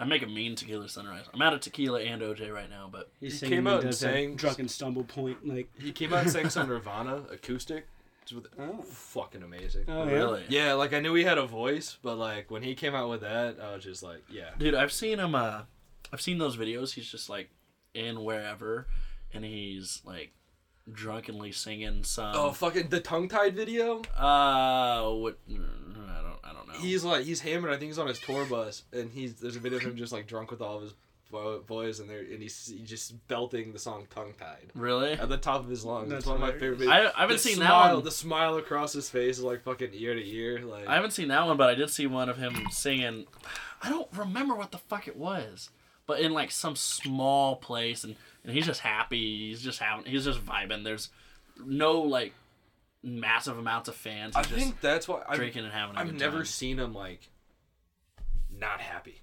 [0.00, 1.24] I make a mean tequila sunrise.
[1.34, 3.98] I'm out of tequila and OJ right now, but He's He came out and does
[4.00, 5.68] that sang- drunken stumble point like.
[5.80, 7.86] He came out and sang some Nirvana acoustic.
[8.30, 8.82] It Oh.
[8.82, 9.86] fucking amazing.
[9.88, 10.12] Oh yeah.
[10.12, 13.08] really, Yeah, like I knew he had a voice, but like when he came out
[13.08, 14.50] with that, I was just like, yeah.
[14.58, 15.34] dude, I've seen him.
[15.34, 15.62] Uh,
[16.12, 16.92] I've seen those videos.
[16.92, 17.48] He's just like
[17.94, 18.86] in wherever,
[19.32, 20.32] and he's like
[20.90, 22.32] drunkenly singing some.
[22.34, 24.02] Oh, fucking the tongue tied video.
[24.16, 25.38] Uh, what?
[25.48, 26.38] I don't.
[26.44, 26.74] I don't know.
[26.78, 27.70] He's like he's hammered.
[27.70, 30.12] I think he's on his tour bus, and he's there's a video of him just
[30.12, 30.94] like drunk with all of his
[31.30, 35.12] bo- boys, and they're and he's, he's just belting the song "Tongue Tied" really.
[35.12, 36.10] at the top of his lungs.
[36.10, 36.80] That's it's one of my favorite.
[36.80, 36.88] Videos.
[36.90, 38.04] I, I haven't the seen smile, that one.
[38.04, 40.60] The smile across his face is like fucking ear to ear.
[40.60, 43.26] Like I haven't seen that one, but I did see one of him singing.
[43.82, 45.70] I don't remember what the fuck it was,
[46.08, 49.48] but in like some small place, and, and he's just happy.
[49.50, 50.06] He's just having.
[50.06, 50.82] He's just vibing.
[50.82, 51.10] There's
[51.64, 52.32] no like
[53.04, 54.34] massive amounts of fans.
[54.34, 55.96] I He's just think that's why I've, drinking and having.
[55.96, 56.46] A I've never time.
[56.46, 57.28] seen him like
[58.50, 59.20] not happy.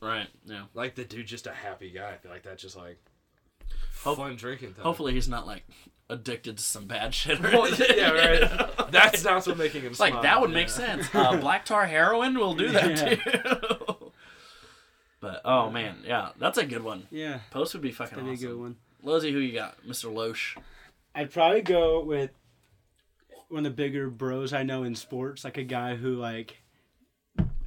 [0.00, 0.28] Right.
[0.46, 0.62] Yeah.
[0.74, 2.10] Like the dude, just a happy guy.
[2.12, 2.98] I feel like that's just like
[4.04, 4.84] Hope- fun drinking time.
[4.84, 5.64] Hopefully he's not like
[6.08, 7.38] addicted to some bad shit.
[7.44, 8.40] Or Well, yeah, you right.
[8.40, 8.86] know?
[8.90, 10.22] That's not what's making him like smile.
[10.22, 10.54] that would Yeah.
[10.56, 11.06] make sense.
[11.14, 13.14] Uh, black tar heroin will do that Yeah.
[13.16, 13.74] too.
[15.20, 17.06] but oh man, yeah, that's a good one.
[17.10, 17.40] Yeah.
[17.50, 18.46] Post would be fucking That'd be awesome.
[18.46, 18.76] a good one.
[19.02, 19.76] Lozzie, who you got?
[19.86, 20.12] Mr.
[20.12, 20.56] Loesch.
[21.14, 22.30] I'd probably go with
[23.48, 26.58] one of the bigger bros I know in sports, like a guy who like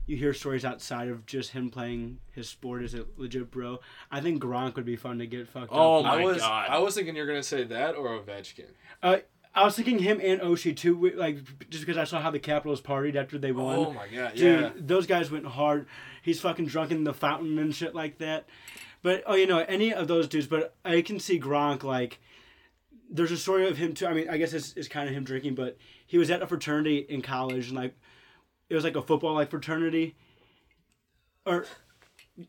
[0.05, 3.79] you hear stories outside of just him playing his sport as a legit bro.
[4.11, 6.05] I think Gronk would be fun to get fucked Oh up.
[6.05, 6.69] my I was God.
[6.69, 8.71] I was thinking you're gonna say that or Ovechkin.
[9.01, 9.17] Uh,
[9.53, 11.39] I was thinking him and Oshie too, like
[11.69, 13.77] just because I saw how the Capitals partied after they won.
[13.79, 14.69] Oh my god, Dude, yeah.
[14.77, 15.87] those guys went hard.
[16.21, 18.45] He's fucking drunk in the fountain and shit like that.
[19.03, 20.47] But oh, you know, any of those dudes.
[20.47, 22.19] But I can see Gronk like.
[23.13, 24.07] There's a story of him too.
[24.07, 25.77] I mean, I guess it's, it's kind of him drinking, but
[26.07, 27.93] he was at a fraternity in college and like,
[28.69, 30.15] it was like a football like fraternity.
[31.45, 31.65] Or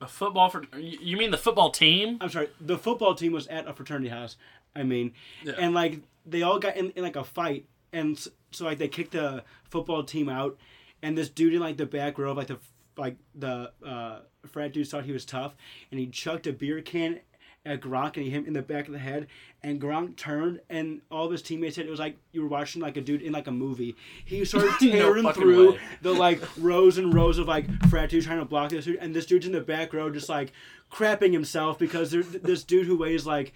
[0.01, 2.19] A football for you you mean the football team?
[2.21, 4.37] I'm sorry, the football team was at a fraternity house.
[4.77, 5.55] I mean, Yeah.
[5.59, 8.89] and like they all got in, in like a fight, and s- so like they
[8.89, 10.57] kicked the football team out,
[11.03, 12.59] and this dude in like the back row, of, like the
[12.97, 15.55] like the uh, frat dudes thought he was tough,
[15.91, 17.21] and he chucked a beer can
[17.65, 19.29] at Gronk and he hit him in the back of the head,
[19.63, 22.83] and Gronk turned, and all of his teammates said it was like you were watching
[22.83, 23.95] like a dude in like a movie.
[24.25, 25.79] He started tearing fucking through way.
[26.03, 29.15] the like rows and rows of like frat dudes trying to block this dude, and
[29.15, 30.53] this dude's in the back row just like
[30.91, 33.53] crapping himself because there's this dude who weighs like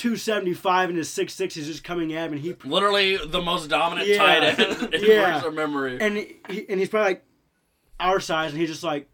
[0.00, 4.08] 275 and is 6'6 is just coming at him, and he Literally the most dominant
[4.08, 4.16] Yeah.
[4.18, 5.34] tight end in Yeah.
[5.36, 5.98] recent memory.
[6.00, 7.24] and he, and he's probably like
[8.00, 9.08] our size, and he's just like.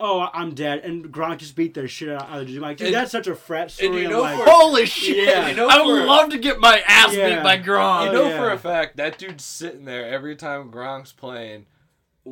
[0.00, 2.62] Oh, I'm dead, and Gronk just beat their shit out of the dude.
[2.62, 4.02] Like, dude, And- that's such a frat story.
[4.02, 5.26] you know like, for- Holy shit!
[5.26, 5.48] Yeah.
[5.48, 7.34] You know I for- would love to get my ass Yeah.
[7.34, 8.04] beat by Gronk.
[8.04, 8.36] You Oh, know yeah.
[8.38, 11.66] for a fact that dude's sitting there every time Gronk's playing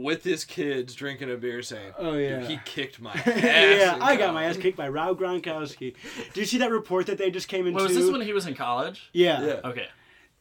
[0.03, 2.47] with his kids drinking a beer saying, Oh, "Dude, yeah.
[2.47, 3.27] he kicked my ass.
[3.43, 5.95] yeah, I got my ass kicked by Rob Gronkowski.
[6.33, 7.79] Did you see that report that they just came into?
[7.79, 9.09] Wait, was this when he was in college?
[9.13, 9.45] Yeah.
[9.45, 9.61] Yeah.
[9.65, 9.87] Okay.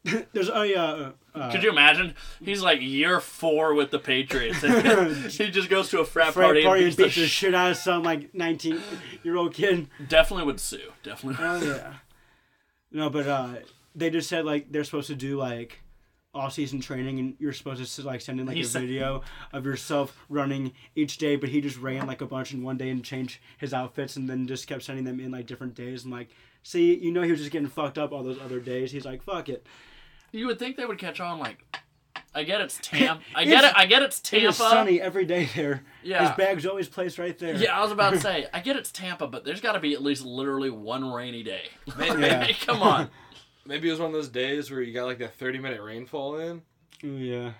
[0.34, 1.12] There's oh yeah.
[1.34, 2.14] Uh, Could you imagine?
[2.44, 6.46] He's like year four with the Patriots, and he just goes to a frat, frat
[6.46, 8.80] party, party and and beats the the sh- shit out of some like 19
[9.24, 9.88] year old kid.
[10.08, 10.92] Definitely would sue.
[11.02, 11.44] Definitely.
[11.44, 11.94] Oh yeah.
[12.92, 13.50] No, but uh,
[13.96, 15.80] they just said like they're supposed to do like
[16.36, 19.22] off season training, and you're supposed to like send in like He a said- video
[19.54, 21.36] of yourself running each day.
[21.38, 24.30] But he just ran like a bunch in one day and changed his outfits, and
[24.30, 26.04] then just kept sending them in like different days.
[26.04, 26.30] And like,
[26.62, 28.92] see, you know, he was just getting fucked up all those other days.
[28.92, 29.66] He's like, fuck it.
[30.32, 31.40] You would think they would catch on.
[31.40, 31.60] Like,
[32.34, 33.24] I get it's Tampa.
[33.36, 33.74] I It's- get it.
[33.78, 34.48] I get it's It Tampa.
[34.50, 35.84] is sunny every day there.
[36.04, 36.28] Yeah.
[36.28, 37.56] His bag's always placed right there.
[37.56, 39.94] Yeah, I was about to say, I get it's Tampa, but there's got to be
[39.94, 41.70] at least literally one rainy day.
[41.98, 42.48] Maybe, Yeah.
[42.66, 43.10] Come on.
[43.66, 46.38] Maybe it was one of those days where you got like that 30 minute rainfall
[46.40, 46.62] in.
[47.04, 47.52] Ooh, yeah.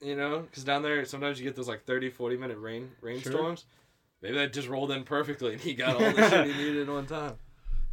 [0.00, 3.64] You know, because down there sometimes you get those like 30, 40 minute rain rainstorms.
[4.22, 6.94] Maybe that just rolled in perfectly and he got all the shit he needed at
[6.94, 7.34] one time.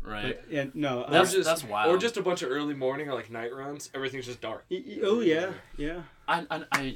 [0.05, 0.37] Right.
[0.41, 1.03] But, yeah, no.
[1.03, 1.93] uh, That's- just, that's wild.
[1.93, 3.89] Or just a bunch of early morning or like night runs.
[3.95, 4.65] Everything's just dark.
[4.69, 6.01] y- y- oh yeah, yeah.
[6.27, 6.95] I, I, I,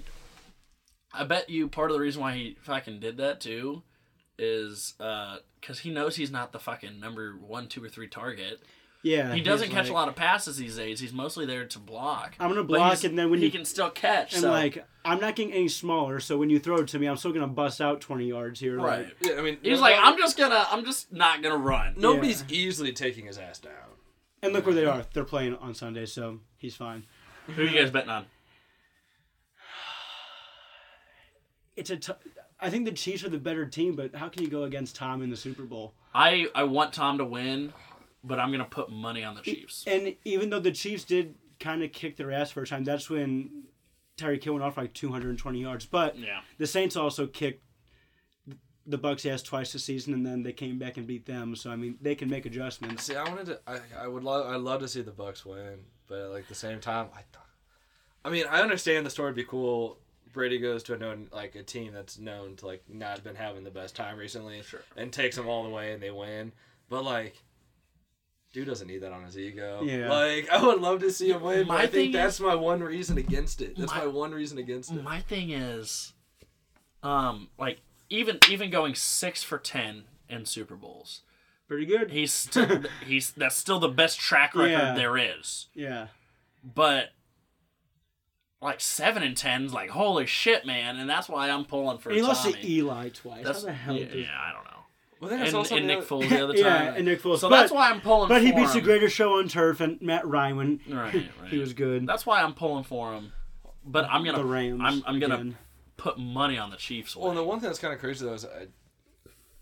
[1.14, 3.84] I bet you part of the reason why he fucking did that too
[4.38, 8.60] is because he knows he's not the fucking number one, two, or three target.
[9.08, 9.34] Yeah.
[9.34, 11.00] He doesn't catch like- a lot of passes these days.
[11.00, 12.36] He's mostly there to block.
[12.40, 14.34] I'm gonna block, and then when he you can still catch.
[14.34, 17.08] and so- like I'm not getting any smaller, so when you throw it to me,
[17.08, 18.78] I'm still gonna bust out 20 yards here.
[18.78, 19.06] right.
[19.06, 21.94] Like, Yeah, I mean, He's like, I'm just gonna, I'm just not gonna run.
[21.98, 23.74] Nobody's easily taking his ass down.
[24.44, 25.04] and look where they are.
[25.14, 27.06] They're playing on Sunday, so he's fine.
[27.56, 28.26] Who are you guys betting on?
[31.76, 31.98] It's a.
[31.98, 32.14] T-
[32.60, 35.22] I think the Chiefs are the better team, but how can you go against Tom
[35.22, 35.94] in the Super Bowl?
[36.14, 37.72] I, I want Tom to win,
[38.24, 39.84] but I'm gonna put money on the Chiefs.
[39.88, 43.64] And even though the Chiefs did kind of kick their ass first time, that's when
[44.18, 45.86] Tyreek Hill went off like 220 yards.
[45.86, 46.42] But Yeah.
[46.58, 47.64] the Saints also kicked
[48.86, 51.56] the Bucks ass twice this season, and then they came back and beat them.
[51.56, 53.04] So I mean, they can make adjustments.
[53.04, 53.60] See, I wanted to.
[53.68, 54.46] I, I would love.
[54.48, 57.18] I love to see the Bucks win, but at like the same time, I.
[57.18, 57.44] th-
[58.26, 60.00] I mean, I understand the story would be cool.
[60.34, 63.36] Brady goes to a known like a team that's known to like not have been
[63.36, 64.82] having the best time recently, Sure.
[64.96, 66.52] and takes them all the way and they win.
[66.90, 67.42] But like,
[68.54, 69.82] dude doesn't need that on his ego.
[69.84, 70.10] Yeah.
[70.10, 71.68] Like, I would love to see him win.
[71.68, 73.78] But My I think that's is- my one reason against it.
[73.78, 75.04] That's My- my, one reason against it.
[75.04, 76.14] My thing is,
[77.04, 77.80] um, like
[78.10, 81.22] even even going six for ten in Super Bowls,
[81.68, 82.12] Pretty good.
[82.12, 84.94] he's still he's that's still the best track record Yeah.
[84.96, 85.68] there is.
[85.74, 86.08] Yeah.
[86.64, 87.10] But
[88.62, 92.18] like seven and ten's like holy shit, man, and that's why I'm pulling for And
[92.18, 93.46] he lost to Eli twice.
[93.46, 94.67] That's How the hell yeah, did yeah, I don't know.
[95.20, 96.64] Well, then it's And, also and Nick other- Foles the other time.
[96.64, 97.40] Yeah, and Nick Foles.
[97.40, 98.30] So But- that's why I'm pulling.
[98.30, 98.86] But he for beats the him.
[98.86, 100.80] greatest show on turf, and Matt Ryan.
[100.90, 101.50] Right, right.
[101.50, 102.06] he was good.
[102.08, 103.32] That's why I'm pulling for him.
[103.86, 104.82] But I'm gonna the Rams.
[104.84, 105.58] I'm, I'm gonna again.
[105.96, 107.16] put money on the Chiefs.
[107.16, 108.68] Well, and the one thing that's kind of crazy though is, I,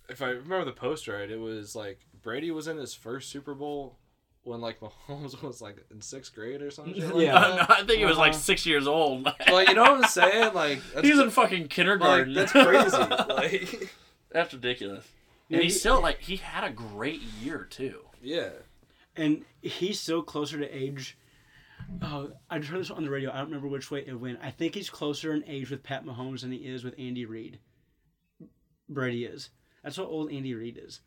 [0.09, 3.53] if I remember the post right, it was like Brady was in his first Super
[3.53, 3.97] Bowl
[4.43, 6.99] when like Mahomes was like in sixth grade or something.
[7.11, 7.33] Like Yeah.
[7.39, 7.69] that.
[7.69, 8.39] I think he was like Uh-huh.
[8.41, 9.25] six years old.
[9.51, 10.53] Like you know what I'm saying?
[10.53, 12.33] Like that's, He's in fucking like kindergarten.
[12.33, 12.97] that's crazy.
[12.97, 13.93] like
[14.31, 15.07] That's ridiculous.
[15.51, 17.99] And he's still like he had a great year too.
[18.21, 18.49] yeah.
[19.15, 21.17] and he's so closer to age.
[22.01, 23.31] Oh, I just heard this on the radio.
[23.31, 24.39] I don't remember which way it went.
[24.41, 27.59] I think he's closer in age with Pat Mahomes than he is with Andy Reid.
[28.89, 29.49] Brady is.
[29.83, 31.01] That's how old Andy Reid is.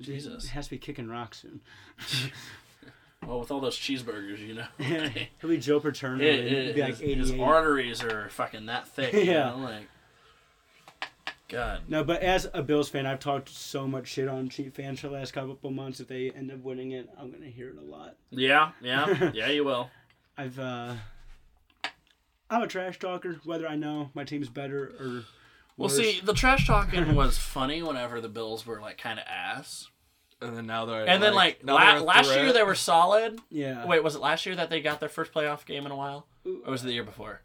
[0.00, 0.44] Jesus.
[0.44, 1.60] He has to be kicking rocks soon.
[3.26, 4.64] Well, with all those cheeseburgers, you know.
[5.40, 6.24] He'll be Joe Paterno.
[6.24, 9.12] It, it, be like his, his arteries are fucking that thick.
[9.12, 9.50] You Yeah.
[9.50, 9.56] know?
[9.58, 9.88] Like,
[11.50, 11.82] God.
[11.88, 15.08] No, but as a Bills fan, I've talked so much shit on cheap fans for
[15.08, 16.00] the last couple months.
[16.00, 18.16] If they end up winning it, I'm gonna hear it a lot.
[18.30, 19.48] Yeah, yeah, yeah.
[19.48, 19.90] You will.
[20.38, 20.94] I've uh,
[22.48, 25.24] I'm a trash talker, whether I know my team's better or.
[25.76, 25.96] Well, worse.
[25.96, 29.88] see, the trash talking was funny whenever the Bills were like kind of ass,
[30.42, 33.40] And then now they're and then like la- last year they were solid.
[33.50, 33.86] Yeah.
[33.86, 36.26] Wait, was it last year that they got their first playoff game in a while,
[36.44, 37.40] or was it the year before?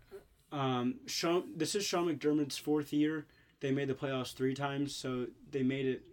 [0.52, 3.26] Um, Sean, this is Sean McDermott's fourth year.
[3.66, 6.04] They made the playoffs three times, so they made it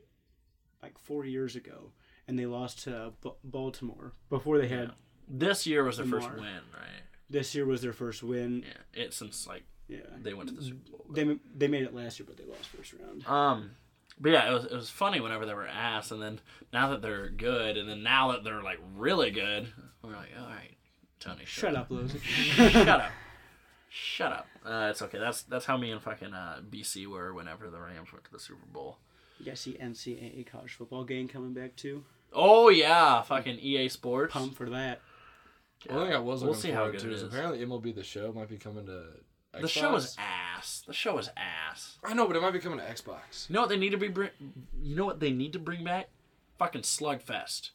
[0.82, 1.90] like four years ago,
[2.26, 4.92] and they lost to B- Baltimore before they had.
[5.28, 6.40] This year was their first win,
[6.72, 7.02] right?
[7.28, 8.64] This year was their first win.
[8.66, 11.04] Yeah, it since like Yeah, they went to the Super Bowl.
[11.10, 13.26] they they made it last year, but they lost first round.
[13.26, 13.72] Um,
[14.18, 16.40] but yeah, it was it was funny whenever they were ass, and then
[16.72, 19.68] now that they're good, and then now that they're like really good,
[20.02, 20.76] we're like, all right,
[21.20, 22.18] Tony, Shut up, Losey.
[22.22, 23.10] shut up,
[23.92, 24.46] shut up.
[24.64, 25.18] Uh, it's okay.
[25.18, 28.40] That's that's how me and fucking uh, BC were whenever the Rams went to the
[28.40, 28.98] Super Bowl.
[29.38, 32.04] You guys see NCAA college football game coming back too?
[32.32, 34.32] Oh yeah, fucking EA Sports.
[34.32, 35.00] Pump for that.
[35.88, 37.28] One thing I was We'll looking see how good to it is is.
[37.34, 39.02] apparently MLB the Show might be coming to.
[39.54, 39.60] Xbox.
[39.60, 40.82] The show is ass.
[40.86, 41.98] The show is ass.
[42.02, 43.50] I know, but it might be coming to Xbox.
[43.50, 44.30] You know what they need to be bring?
[44.80, 46.08] You know what they need to bring back?
[46.58, 47.70] Fucking Slugfest.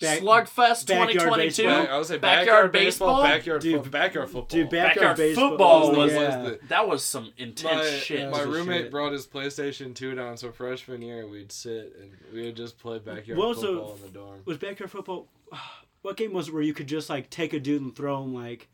[0.00, 1.62] Back- Slugfest backyard 2022.
[1.64, 1.86] baseball.
[1.94, 3.08] I would say Backyard backyard, baseball?
[3.16, 4.46] baseball, backyard, Dude, fo- backyard football.
[4.58, 6.42] Dude, backyard, Backyard baseball football was- yeah.
[6.42, 8.30] was the- That was some intense my, shit.
[8.30, 8.90] my Piece of roommate shit.
[8.90, 12.98] brought his PlayStation 2 down, so freshman year we'd sit and we would just play
[12.98, 14.42] backyard Well, so- football in the dorm.
[14.46, 15.28] was backyard football.
[16.02, 18.32] What game was it where you could just like take a dude and throw him
[18.32, 18.70] like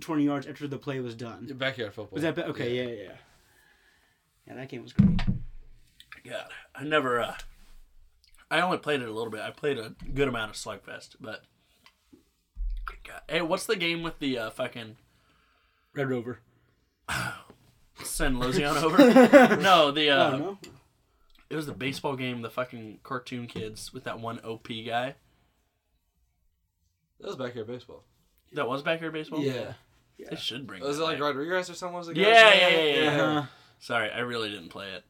[0.00, 1.46] twenty yards after the play was done?
[1.52, 2.14] Backyard football.
[2.14, 2.74] Was that ba- okay?
[2.74, 3.16] Yeah, yeah, yeah.
[4.46, 5.20] Yeah, that game was great.
[6.24, 7.20] God, I never.
[7.20, 7.34] uh
[8.52, 9.40] I only played it a little bit.
[9.40, 11.42] I played a good amount of Slugfest, but.
[13.08, 13.22] God.
[13.26, 14.96] Hey, what's the game with the uh, fucking
[15.94, 16.40] Red Rover.
[18.04, 18.98] send Lozion over?
[19.56, 20.58] no, the uh, oh no.
[21.48, 22.42] it was the baseball game.
[22.42, 25.14] The fucking cartoon kids with that one OP guy.
[27.20, 28.04] That was backyard baseball.
[28.52, 29.40] That was backyard baseball.
[29.40, 29.72] Yeah.
[30.18, 30.82] they should bring.
[30.82, 31.22] Was it like back.
[31.22, 31.96] Rodriguez or something?
[31.96, 32.18] Was it?
[32.18, 33.10] Yeah, yeah, yeah, yeah.
[33.10, 33.46] Uh-huh.
[33.78, 35.04] Sorry, I really didn't play it.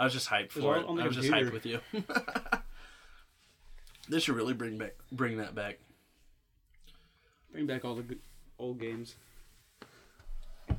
[0.00, 0.86] I was just hyped for it.
[0.86, 1.78] the I was just hyped with you.
[4.08, 5.78] this should really bring back bring that back.
[7.52, 8.20] Bring back all the good
[8.58, 9.16] old games.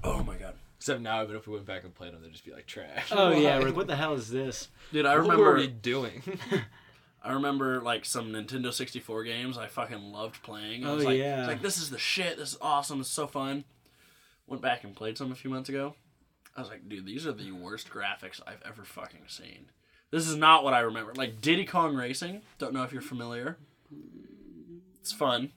[0.03, 2.45] Oh my god, Except now, even if we went back and played them, they'd just
[2.45, 3.09] be like trash.
[3.11, 3.59] Oh yeah, Why?
[3.59, 4.69] we're like, what the hell is this?
[4.91, 5.05] dude!
[5.05, 5.55] I What were remember.
[5.55, 6.23] we doing?
[7.23, 10.83] I remember like some Nintendo 64 games I fucking loved playing.
[10.85, 11.35] I Oh, like, yeah.
[11.35, 12.37] I was like this is the shit.
[12.37, 13.01] This is awesome.
[13.01, 13.65] It's so fun.
[14.47, 15.93] Went back and played some a few months ago.
[16.55, 19.67] I was like, dude, these are the worst graphics I've ever fucking seen.
[20.11, 21.13] This is not what I remember.
[21.15, 22.41] Like Diddy Kong Racing.
[22.57, 23.57] Don't know if you're familiar.
[24.99, 25.51] It's fun.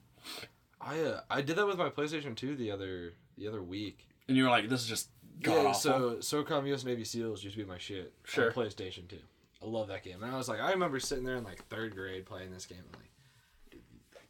[0.81, 4.07] I uh, I did that with my PlayStation 2 the other the other week.
[4.29, 5.09] And you were like, this is just
[5.43, 6.21] god Yeah, awful.
[6.21, 8.13] so SOCOM US Navy SEALs used to be my shit.
[8.25, 8.47] Sure.
[8.47, 9.17] On PlayStation 2.
[9.63, 10.23] I love that game.
[10.23, 12.79] And I was like, I remember sitting there in like third grade playing this game.
[12.93, 13.11] I'm like,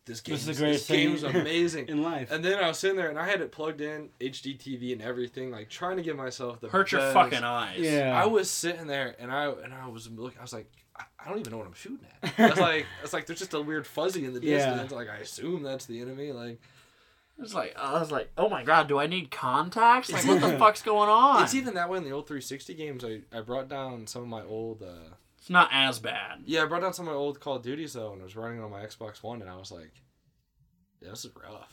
[0.06, 1.88] this game, This is the this greatest thing game's amazing.
[1.88, 2.30] in life.
[2.30, 5.00] and then I was sitting there and I had it plugged in, HD TV and
[5.02, 7.78] everything, like trying to give myself the Hurt your fucking eyes.
[7.80, 8.20] Yeah.
[8.20, 10.38] I was sitting there and I and I was looking.
[10.38, 12.32] I was like, I, I don't even know what I'm shooting at.
[12.38, 14.66] I was like, it's like there's just a weird fuzzy in the Yeah.
[14.70, 14.92] distance.
[14.92, 16.32] Like I assume that's the enemy.
[16.32, 16.60] Like
[17.38, 20.12] It was like I was like, oh my god, do I need contacts?
[20.12, 21.42] Like, what the fuck's going on?
[21.42, 23.04] it's even that way in the old 360 games.
[23.04, 24.82] I I brought down some of my old.
[24.82, 25.14] uh
[25.44, 26.38] It's not as bad.
[26.46, 28.34] Yeah, I brought down some of my old Call of Duties though, and I was
[28.34, 29.92] running on my Xbox One, and I was like,
[31.02, 31.68] yeah, this is rough.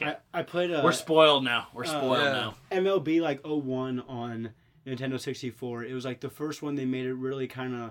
[0.00, 1.66] I, I played a We're spoiled now.
[1.74, 2.32] We're Uh, spoiled yeah.
[2.32, 2.54] now.
[2.70, 4.52] MLB like 01 on
[4.86, 5.84] Nintendo 64.
[5.84, 7.90] It was like the first one they made it really kind of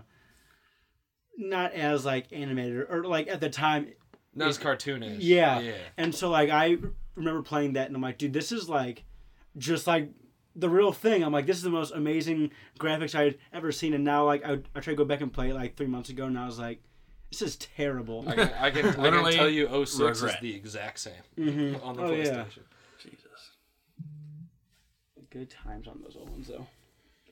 [1.37, 3.89] not as like animated or like at the time.
[4.33, 5.17] Not as cartoonish.
[5.19, 5.59] Yeah.
[5.59, 5.73] yeah.
[5.97, 6.77] And so like I
[7.13, 9.03] remember playing that and I'm like, dude, this is like
[9.55, 10.09] just like
[10.55, 11.23] the real thing.
[11.23, 13.93] I'm like, this is the most amazing graphics I'd ever seen.
[13.93, 16.09] And now like I, I tried to go back and play it like three months
[16.09, 16.81] ago and I was like,
[17.31, 18.25] this is terrible.
[18.27, 20.41] I can, I can, I Literally can tell you 06 is regret.
[20.41, 21.83] the exact same Mhm.
[21.85, 22.45] on the Oh, yeah.
[22.99, 23.17] Jesus.
[25.29, 26.67] Good times on those old ones though.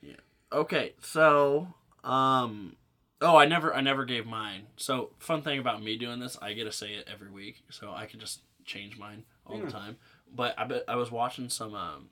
[0.02, 0.14] Yeah.
[0.54, 1.68] Okay, so
[2.04, 2.78] um
[3.22, 4.68] oh, I never I never gave mine.
[4.78, 7.92] So fun thing about me doing this, I get to say it every week, so
[7.94, 9.66] I can just change mine all Yeah.
[9.66, 9.98] the time.
[10.34, 12.10] But I bet I was watching some um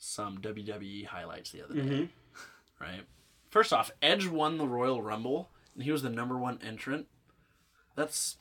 [0.00, 2.08] some WWE highlights the other day, Mhm.
[2.80, 3.02] right?
[3.50, 7.06] First off, Edge won the Royal Rumble and he was the number one entrant.
[7.94, 8.38] That's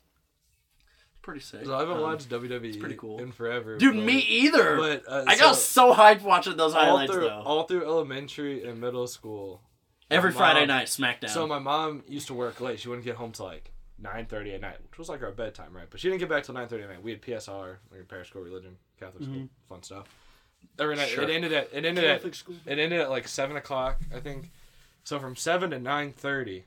[1.22, 1.66] pretty sick.
[1.66, 3.20] So I haven't Um, watched WWE it's pretty cool.
[3.20, 3.78] in forever.
[3.78, 4.78] Dude, but- me either.
[4.78, 7.42] But uh, I got so- so hyped watching those all highlights through though.
[7.42, 9.62] all through elementary and middle school.
[10.10, 11.30] Every my Friday night, SmackDown.
[11.30, 12.80] So my mom used to work late.
[12.80, 15.76] She wouldn't get home till like nine thirty at night, which was like our bedtime,
[15.76, 15.86] right?
[15.90, 17.04] But she didn't get back till nine thirty at night.
[17.04, 20.08] We had PSR, like parish school religion, Catholic school, fun stuff.
[20.80, 21.24] Every night Sure.
[21.24, 22.56] it ended at it ended Catholic at school.
[22.66, 24.52] it ended at like seven o'clock, I think.
[25.04, 26.66] So from seven to nine thirty,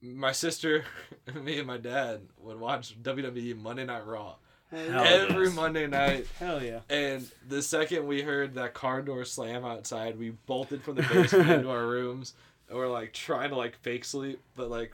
[0.00, 0.84] my sister,
[1.42, 4.36] me, and my dad would watch WWE Monday Night Raw
[4.70, 5.54] Hell every yes.
[5.54, 6.26] Monday night.
[6.38, 6.80] Hell yeah.
[6.90, 11.50] And the second we heard that car door slam outside, we bolted from the basement
[11.50, 12.34] into our rooms
[12.68, 14.92] and we're like trying to like fake sleep, but like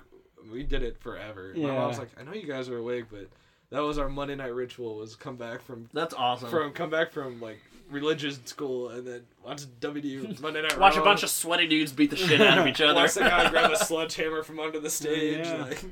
[0.53, 1.53] we did it forever.
[1.57, 1.75] My Yeah.
[1.75, 3.27] mom's like, I know you guys are awake, but
[3.75, 6.49] that was our Monday night ritual was come back from That's awesome.
[6.49, 7.61] from come back from like
[7.91, 12.11] religious school and then watch WWE Monday Night Watch a bunch of sweaty dudes beat
[12.11, 12.95] the shit out of each other.
[12.95, 15.45] Watch the guy grab a sledgehammer from under the stage.
[15.45, 15.65] Yeah.
[15.65, 15.85] Like,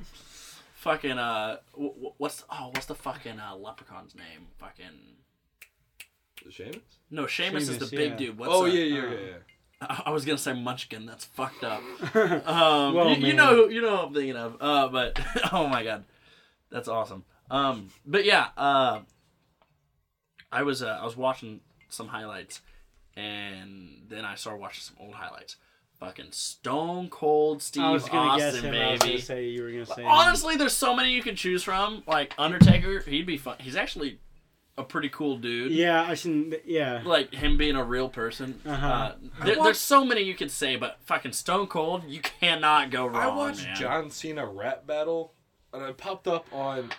[0.77, 4.47] fucking uh, w- w- what's oh, what's the fucking uh, leprechaun's name?
[4.59, 5.17] Fucking
[6.51, 6.77] Sheamus?
[7.11, 8.17] no, Sheamus, is the big yeah.
[8.17, 8.39] dude.
[8.39, 9.35] What's Oh uh, yeah, yeah, uh, yeah, yeah.
[9.81, 11.05] I I was gonna say Munchkin.
[11.05, 11.83] That's fucked up.
[12.15, 14.57] Um, Well, you, you know, you know what I'm thinking of.
[14.61, 15.21] Uh, but
[15.53, 16.05] oh my god,
[16.71, 17.25] that's awesome.
[17.53, 19.01] Um, but yeah, uh,
[20.51, 22.63] I was uh, I was watching some highlights,
[23.15, 25.57] and then I started watching some old highlights.
[26.01, 28.75] Fucking Stone Cold Steve I was gonna Austin, guess him.
[28.75, 29.13] I was baby.
[29.13, 30.03] gonna say you were gonna say.
[30.03, 30.09] him.
[30.09, 32.03] Honestly, there's so many you can choose from.
[32.09, 33.57] Like Undertaker, he'd be fun.
[33.61, 34.19] He's actually
[34.79, 35.71] a pretty cool dude.
[35.73, 36.55] Yeah, I seen.
[36.65, 37.03] Yeah.
[37.05, 38.61] Like him being a real person.
[38.67, 38.87] Uh-huh.
[38.87, 43.07] Uh, there, there's so many you could say, but fucking Stone Cold, you cannot go
[43.07, 43.17] wrong.
[43.23, 43.77] I watched man.
[43.77, 45.35] John Cena rap battle,
[45.73, 46.91] and it popped up on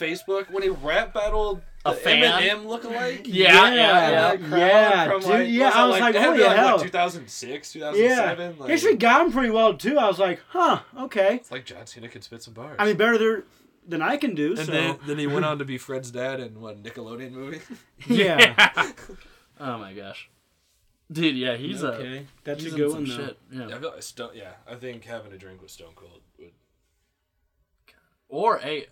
[0.00, 2.22] Facebook when he rap battled A the fan?
[2.42, 3.22] Eminem lookalike.
[3.26, 4.32] Yeah, yeah, yeah.
[4.32, 6.48] And Yeah, from, dude, like, yeah, was I was like, it had to be holy
[6.48, 6.76] like, hell.
[6.78, 7.80] What, 2006, Yeah.
[7.90, 8.58] 2007?
[8.58, 9.98] Like, He actually got him pretty well too.
[9.98, 11.36] I was like, huh, okay.
[11.36, 12.76] it's like John Cena could spit some bars.
[12.78, 13.44] I mean, better there
[13.86, 14.50] than I can do.
[14.56, 17.60] and so then, then he went on to be Fred's dad in what Nickelodeon movie?
[18.06, 18.54] yeah.
[19.60, 20.28] oh my gosh,
[21.10, 22.26] dude, yeah, he's a okay.
[22.44, 23.16] That's he's a in good one though.
[23.16, 23.38] shit.
[23.50, 23.68] Yeah.
[23.68, 26.52] yeah, I feel like Stone, yeah, I think having a drink with Stone Cold would.
[28.28, 28.86] Or a,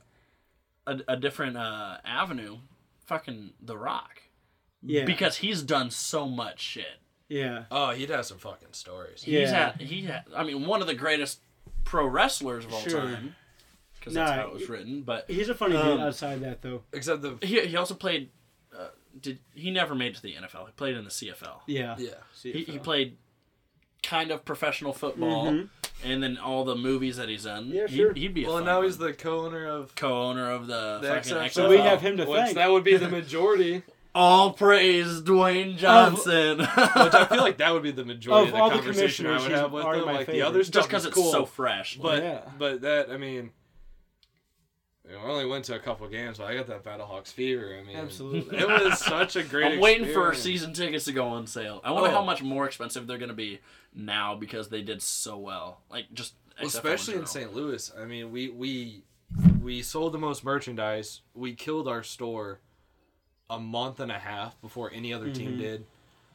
[0.91, 2.59] a a different uh, avenue,
[3.07, 4.23] fucking The Rock,
[4.83, 5.05] Yeah.
[5.05, 6.99] because he's done so much shit.
[7.29, 7.65] yeah.
[7.71, 9.23] Oh, he'd have some fucking stories.
[9.23, 9.73] He's Yeah.
[9.73, 10.25] had he had.
[10.35, 11.41] I mean, one of the greatest
[11.85, 13.01] pro wrestlers of all Sure.
[13.03, 13.35] time.
[13.99, 16.63] Because that's Nah, how it was written, but He's a funny Um, dude outside that
[16.63, 16.85] though.
[16.93, 18.31] Except the he he also played.
[18.77, 18.89] Uh,
[19.21, 20.67] did he never made it to the NFL?
[20.67, 21.63] He played in the CFL.
[21.67, 21.97] Yeah.
[21.99, 22.11] yeah.
[22.43, 23.17] He, he played
[24.03, 25.69] kind of professional football, Mhm.
[26.05, 27.69] and then all the movies that he's in.
[27.69, 28.13] Yeah, he, sure.
[28.15, 28.85] He'd be a Well, fun now one.
[28.85, 31.45] he's the co-owner of co-owner of the, the fucking XFL.
[31.45, 31.51] XFL.
[31.53, 32.55] So we have him to thank.
[32.57, 33.83] that would be the majority.
[34.15, 36.59] All praise Dwayne Johnson.
[36.59, 39.27] Which I feel like that would be the majority Of of, all the the conversation
[39.27, 40.07] I would have with already them.
[40.09, 40.47] my Like the favorite.
[40.49, 41.99] other just because it's cool, so fresh.
[42.01, 42.41] but Yeah.
[42.59, 43.51] but that I mean,
[45.09, 47.77] you know, I only went to a couple games, but I got that Battlehawks fever.
[47.81, 48.59] I mean, Absolutely.
[48.59, 49.73] it was such a great.
[49.75, 51.81] I'm waiting for season tickets to go on sale.
[51.85, 52.13] I wonder Oh.
[52.13, 53.61] how much more expensive they're going to be
[53.95, 55.81] now because they did so well.
[55.91, 57.27] Like just Well, especially in general.
[57.29, 57.55] St.
[57.55, 57.93] Louis.
[57.99, 59.03] I mean, we we
[59.63, 61.21] we sold the most merchandise.
[61.35, 62.61] We killed our store
[63.51, 65.59] a month and a half before any other team Mhm.
[65.59, 65.87] did.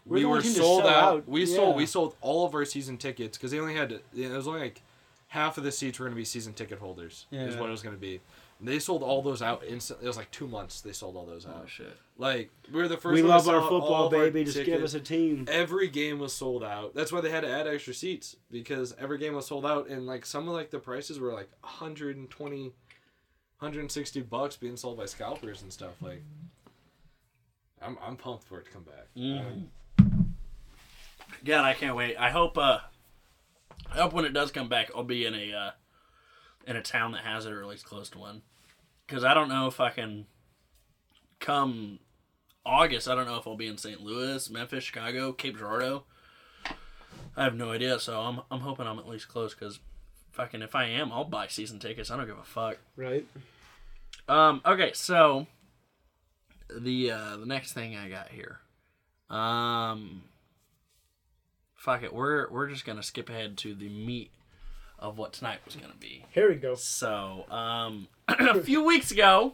[0.06, 0.90] We're we were sold out.
[1.04, 1.28] out.
[1.28, 1.56] We Yeah.
[1.56, 4.48] sold we sold all of our season tickets because they only had to, it was
[4.48, 4.82] only like
[5.28, 7.26] half of the seats were going to be season ticket holders.
[7.32, 7.46] yeah.
[7.46, 8.20] Is what it was going to be.
[8.64, 10.06] And they sold all those out instantly.
[10.06, 10.80] It was like two months.
[10.80, 11.64] They sold all those out.
[11.64, 11.98] Oh shit.
[12.18, 13.14] Like we were the first.
[13.14, 14.46] we one to love our football, of our baby.
[14.46, 15.46] Just give us a team.
[15.52, 16.96] Every game was sold out.
[16.96, 20.06] That's why they had to add extra seats because every game was sold out, and
[20.08, 25.62] like some of like the prices were like 120, 160 bucks being sold by scalpers
[25.62, 26.02] and stuff.
[26.02, 26.24] Like,
[27.82, 29.08] I'm I'm pumped for it to come back.
[29.18, 29.66] Mhm.
[31.44, 32.16] God, I can't wait.
[32.16, 32.58] I hope.
[32.58, 32.80] Uh,
[33.92, 35.72] I hope when it does come back, I'll be in a uh,
[36.66, 38.42] in a town that has it, or at least close to one.
[39.06, 40.26] Because I don't know if I can
[41.40, 42.00] come
[42.66, 43.08] August.
[43.08, 44.02] I don't know if I'll be in St.
[44.02, 46.04] Louis, Memphis, Chicago, Cape Girardeau.
[47.36, 48.00] I have no idea.
[48.00, 49.54] So I'm I'm hoping I'm at least close.
[49.54, 49.80] Because
[50.32, 52.12] fucking if I am, I'll buy season tickets.
[52.12, 52.78] I don't give a fuck.
[52.96, 53.26] Right.
[54.28, 54.62] Um.
[54.66, 54.92] Okay.
[54.94, 55.48] So
[56.74, 58.60] the uh, the next thing I got here.
[59.30, 60.24] Um.
[61.76, 62.14] Fuck it.
[62.14, 64.32] We're we're just gonna skip ahead to the meat
[65.04, 66.26] of what tonight was gonna be.
[66.32, 66.74] Here we go.
[66.76, 69.54] So, um, a few weeks ago,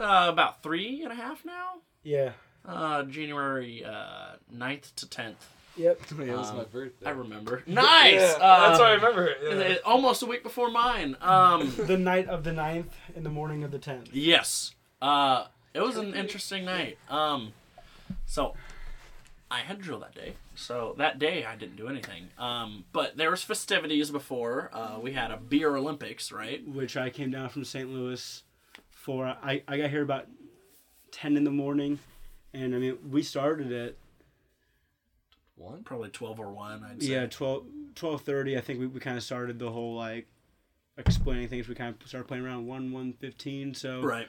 [0.00, 2.32] uh, about three and a half now, Yeah.
[2.66, 5.34] uh, January uh, 9th to 10th.
[5.76, 6.00] Yep.
[6.18, 7.06] yeah, it was Um, my birthday.
[7.06, 7.62] I remember.
[7.66, 8.14] Nice!
[8.14, 9.38] Yeah, Uh, that's why I remember it.
[9.70, 9.76] yeah.
[9.84, 11.16] Almost a week before mine.
[11.20, 14.08] Um, The night of the 9th in the morning of the 10th.
[14.12, 14.74] Yes.
[15.00, 16.98] Uh, it was an interesting night.
[17.10, 17.52] Um,
[18.26, 18.54] so
[19.52, 20.34] I had drill that day.
[20.54, 22.28] So that day I didn't do anything.
[22.38, 24.70] Um, but there was festivities before.
[24.72, 26.66] Uh, we had a beer Olympics, right?
[26.66, 27.88] which I came down from St.
[27.88, 28.42] Louis
[28.90, 29.26] for.
[29.26, 30.26] I, I got here about
[31.10, 31.98] 10 in the morning,
[32.54, 33.96] and I mean, we started at,
[35.56, 35.82] One.
[35.84, 36.82] Probably twelve or one.
[36.82, 37.10] I'd say.
[37.10, 38.56] yeah, 12, 12.30.
[38.56, 40.26] I think we, we kind of started the whole, like,
[40.96, 41.68] explaining things.
[41.68, 43.74] We kind of started playing around one one fifteen.
[43.74, 44.28] So Right.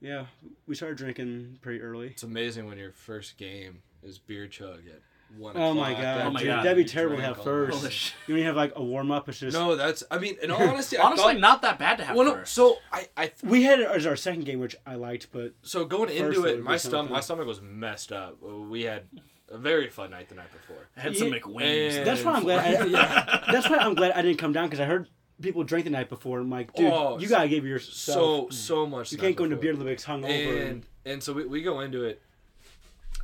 [0.00, 0.26] yeah,
[0.66, 2.08] we started drinking pretty early.
[2.08, 5.00] It's amazing when your first game is beer chug at
[5.38, 5.56] one.
[5.56, 6.02] Oh my o'clock.
[6.04, 6.64] god, Oh my dude, God.
[6.64, 7.78] that'd be terrible to have first.
[7.78, 8.14] Holy shit.
[8.26, 9.28] You only have like a warm up.
[9.28, 10.02] It's just No, that's.
[10.10, 12.52] I mean, in all honesty, Honestly, thought, not that bad to have Well, no, first.
[12.52, 15.84] so I, I, we had it as our second game, which I liked, but so
[15.86, 18.36] going First into it, my stomach, my stomach was messed up.
[18.46, 19.04] Uh, we had
[19.48, 20.88] a very fun night the night before.
[20.96, 22.04] I had some Yeah, McWings.
[22.04, 22.82] that's why I'm glad.
[22.82, 25.08] I, yeah, that's why I'm glad I didn't come down because I heard
[25.40, 26.40] people drink the night before.
[26.40, 28.16] I'm like, dude, Oh, you gotta give yourself.
[28.18, 28.52] So mm.
[28.52, 29.12] so much.
[29.12, 29.62] you can't go into before.
[29.72, 30.70] beer Olympics hungover.
[30.70, 32.20] and and so we, we go into it.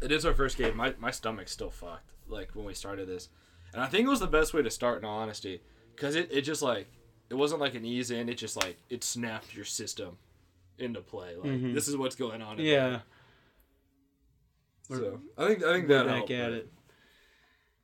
[0.00, 0.76] It is our first game.
[0.76, 2.10] My my stomach's still fucked.
[2.28, 3.28] Like when we started this,
[3.72, 4.98] and I think it was the best way to start.
[4.98, 5.60] In all honesty,
[5.94, 6.86] because it, it just like
[7.30, 8.28] it wasn't like an ease in.
[8.28, 10.18] It just like it snapped your system
[10.78, 11.34] into play.
[11.36, 11.74] Like Mhm.
[11.74, 12.58] this is what's going on.
[12.60, 12.88] in yeah,
[14.88, 14.98] there.
[14.98, 16.72] So I think I think we're that back helped, at but- it.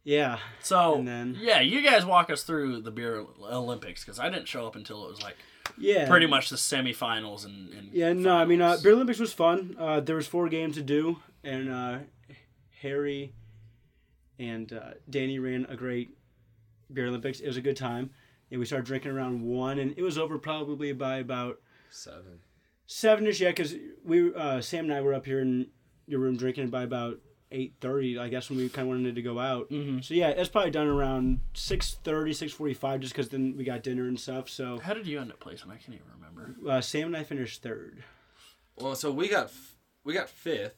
[0.07, 4.29] Yeah, So And then- yeah, you guys walk us through the beer Olympics because I
[4.29, 5.37] didn't show up until it was like
[5.79, 8.77] yeah, pretty much the semifinals and, and Yeah, no, I mean, uh.
[8.83, 9.75] Beer Olympics was fun.
[9.79, 11.99] Uh, there was four games to do, and uh,
[12.83, 13.35] Harry
[14.39, 16.11] and uh, Danny ran a great
[16.93, 17.41] Beer Olympics.
[17.41, 18.11] It was a good time.
[18.51, 22.41] And we started drinking around one, and it was over probably by about seven.
[22.87, 23.41] seven-ish.
[23.41, 23.75] Yeah, because
[24.05, 25.69] we uh, Sam and I were up here in
[26.07, 27.19] your room drinking by about
[27.51, 28.19] eight thirty.
[28.19, 29.71] I guess when we kind of wanted to go out.
[29.71, 30.05] Mhm.
[30.05, 34.21] So yeah, it's probably done around 6.30, 6.45 just because then we got dinner and
[34.21, 34.49] stuff.
[34.49, 35.71] So How did you end up placing?
[35.71, 36.55] I can't even remember.
[36.71, 38.05] uh, Sam and I finished third.
[38.77, 40.77] Well, so we got f- we got fifth.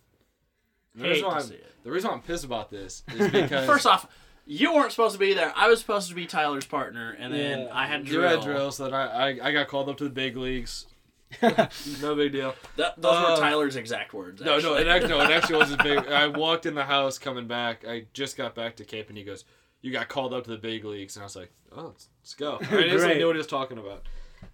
[0.97, 1.51] And The reason, why I'm,
[1.85, 4.07] the reason why I'm pissed about this is because First off,
[4.47, 5.53] you weren't supposed to be there.
[5.57, 7.69] I was supposed to be Tyler's partner, and then Yeah.
[7.73, 8.29] I had you drill.
[8.31, 10.87] had drill, so then I, I I got called up to the big leagues.
[11.43, 12.55] no big deal.
[12.77, 14.41] That, those Uh, were Tyler's exact words.
[14.41, 15.99] No, no, it actually, no, it actually wasn't big.
[16.09, 17.85] I walked in the house coming back.
[17.87, 19.45] I just got back to camp, and he goes,
[19.83, 22.35] "You got called up to the big leagues," and I was like, "Oh, let's, let's
[22.35, 23.19] go." I instantly Great.
[23.19, 24.07] knew what he was talking about.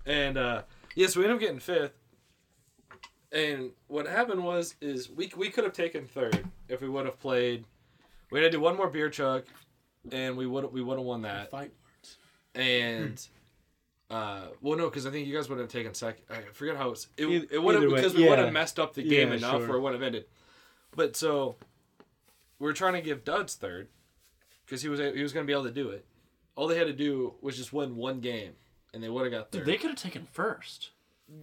[0.07, 0.63] And uh,
[0.95, 1.93] yes, we ended up getting fifth.
[3.33, 7.19] And what happened was, is we we could have taken third if we would have
[7.19, 7.65] played.
[8.31, 9.45] We had to do one more beer chug,
[10.11, 11.51] and we would we would have won that.
[11.51, 11.73] Fight.
[11.97, 12.17] words.
[12.55, 13.27] And.
[14.11, 16.25] Uh, well, no, because I think you guys would have taken second.
[16.29, 18.93] I forget how it's, it Eith- it would have because we would have messed up
[18.93, 19.69] the game Yeah, enough sure.
[19.69, 20.27] where it would have ended.
[20.95, 21.57] But so
[22.59, 23.89] we're trying to give Duds third
[24.67, 26.05] because he was he was going to be able to do it.
[26.57, 28.53] All they had to do was just win one game,
[28.93, 30.91] and they would have got Dude, they could have taken first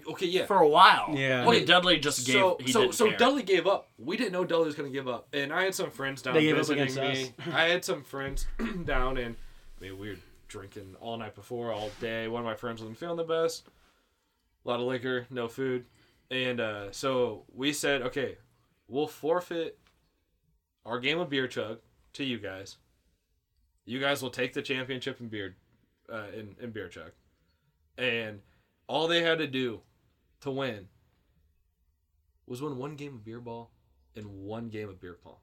[0.07, 0.45] okay, yeah.
[0.45, 1.13] for a while.
[1.15, 1.45] Yeah.
[1.47, 2.35] Okay, Dudley just gave.
[2.35, 3.17] so he so didn't so care.
[3.17, 3.89] Dudley gave up.
[3.97, 6.33] We didn't know Dudley was going to give up, and I had some friends down
[6.35, 7.33] They gave up visiting against me.
[7.53, 8.47] I had some friends
[8.85, 9.35] down, and
[9.79, 10.17] I mean we were
[10.47, 12.27] drinking all night before, all day.
[12.27, 13.67] One of my friends wasn't feeling the best.
[14.65, 15.85] A lot of liquor, no food,
[16.29, 18.37] and uh, so we said, okay,
[18.87, 19.79] we'll forfeit
[20.85, 21.79] our game of beer chug
[22.13, 22.77] to you guys.
[23.85, 25.55] You guys will take the championship in beer,
[26.11, 27.11] uh, in in beer chug,
[27.97, 28.41] and
[28.89, 29.81] all they had to do
[30.41, 30.87] to win
[32.47, 33.69] was win one game of beer ball
[34.15, 35.35] and one game of beer pong.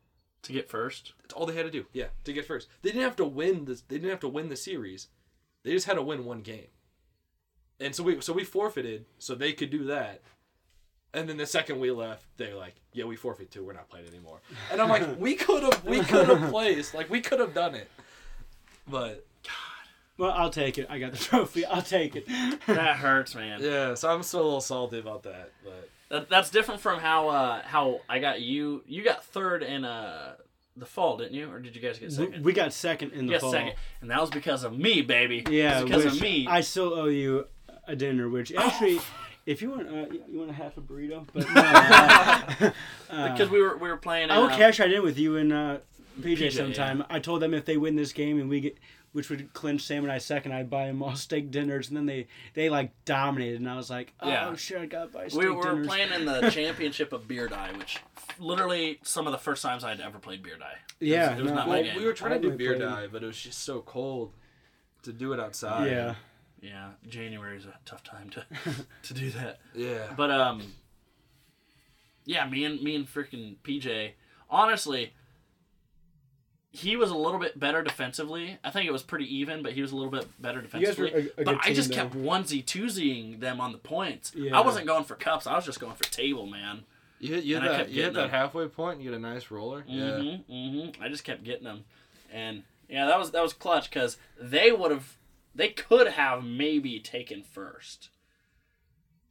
[0.43, 1.13] to get first.
[1.23, 1.87] That's all they had to do.
[1.93, 2.69] Yeah, to get first.
[2.83, 3.83] They didn't have to win this.
[3.83, 5.09] They didn't have to win the series.
[5.63, 6.67] They just had to win one game.
[7.79, 10.23] And so we so we forfeited so they could do that.
[11.15, 13.65] And then the second we left, they're like, "Yeah, we forfeit too.
[13.65, 14.41] We're not playing anymore."
[14.73, 16.95] And I'm like, "We could have, we could have placed.
[16.95, 17.91] Like, we could have done it."
[18.89, 19.27] But
[20.19, 20.87] Well, I'll take it.
[20.89, 21.65] I got the trophy.
[21.67, 22.27] I'll take it.
[22.67, 23.61] That hurts, man.
[23.63, 25.53] yeah, so I'm still a little salty about that.
[25.65, 28.83] But That, that's different from how uh, how I got you.
[28.87, 30.37] You got third in uh,
[30.77, 31.51] the fall, didn't you?
[31.51, 32.45] Or did you guys get second?
[32.45, 33.53] we got second in you the got fall.
[33.53, 35.45] second, and that was because of me, baby.
[35.51, 36.47] Yeah, It's because of me.
[36.49, 37.47] I still owe you
[37.87, 38.29] a dinner.
[38.29, 39.01] Which actually,
[39.45, 42.73] if you want, uh, you want a half a burrito, but no,
[43.11, 44.31] uh, because we were we were playing.
[44.31, 45.79] I will uh, cash right in with you and uh,
[46.21, 47.05] PJ, PJ, sometime.
[47.11, 48.79] I told them if they win this game and we get,
[49.17, 52.05] which would clinch Sam and I second, I'd buy them all steak dinners, and then
[52.07, 54.55] they they like dominated, and I was like, oh Yeah.
[54.57, 55.87] shit, I got to buy steak We were dinners.
[55.87, 57.99] playing in the championship of beer die, which
[58.39, 60.77] literally some of the first times I'd ever played beer die.
[61.01, 61.97] yeah, it was no, not I- my game.
[61.97, 63.81] we were trying I to do really beer played- die, but it was just so
[63.81, 64.33] cold
[65.03, 65.91] to do it outside.
[65.91, 66.15] yeah.
[66.61, 68.45] Yeah, January is a tough time to
[69.03, 69.59] to do that.
[69.75, 70.13] yeah.
[70.17, 70.63] But um,
[72.25, 74.13] yeah, me and me and freaking PJ,
[74.51, 75.13] honestly,
[76.77, 78.59] he was a little bit better defensively.
[78.63, 80.99] I think it was pretty even, but he was a little bit better You guys
[80.99, 81.33] were defensively.
[81.39, 84.33] a- a but good I just team, kept onesie twosieing them on the points.
[84.35, 84.57] Yeah.
[84.57, 85.47] I wasn't going for cups.
[85.47, 86.85] I was just going for table, man.
[87.19, 88.31] You hit, you And hit I that, kept you hit getting that them.
[88.31, 89.85] halfway point and you get a nice roller.
[89.89, 90.03] Yeah.
[90.05, 91.03] Mm-hmm, mm-hmm.
[91.03, 91.85] I just kept getting them,
[92.33, 95.17] and yeah, that was that was clutch because they would have,
[95.55, 98.11] they could have maybe taken first,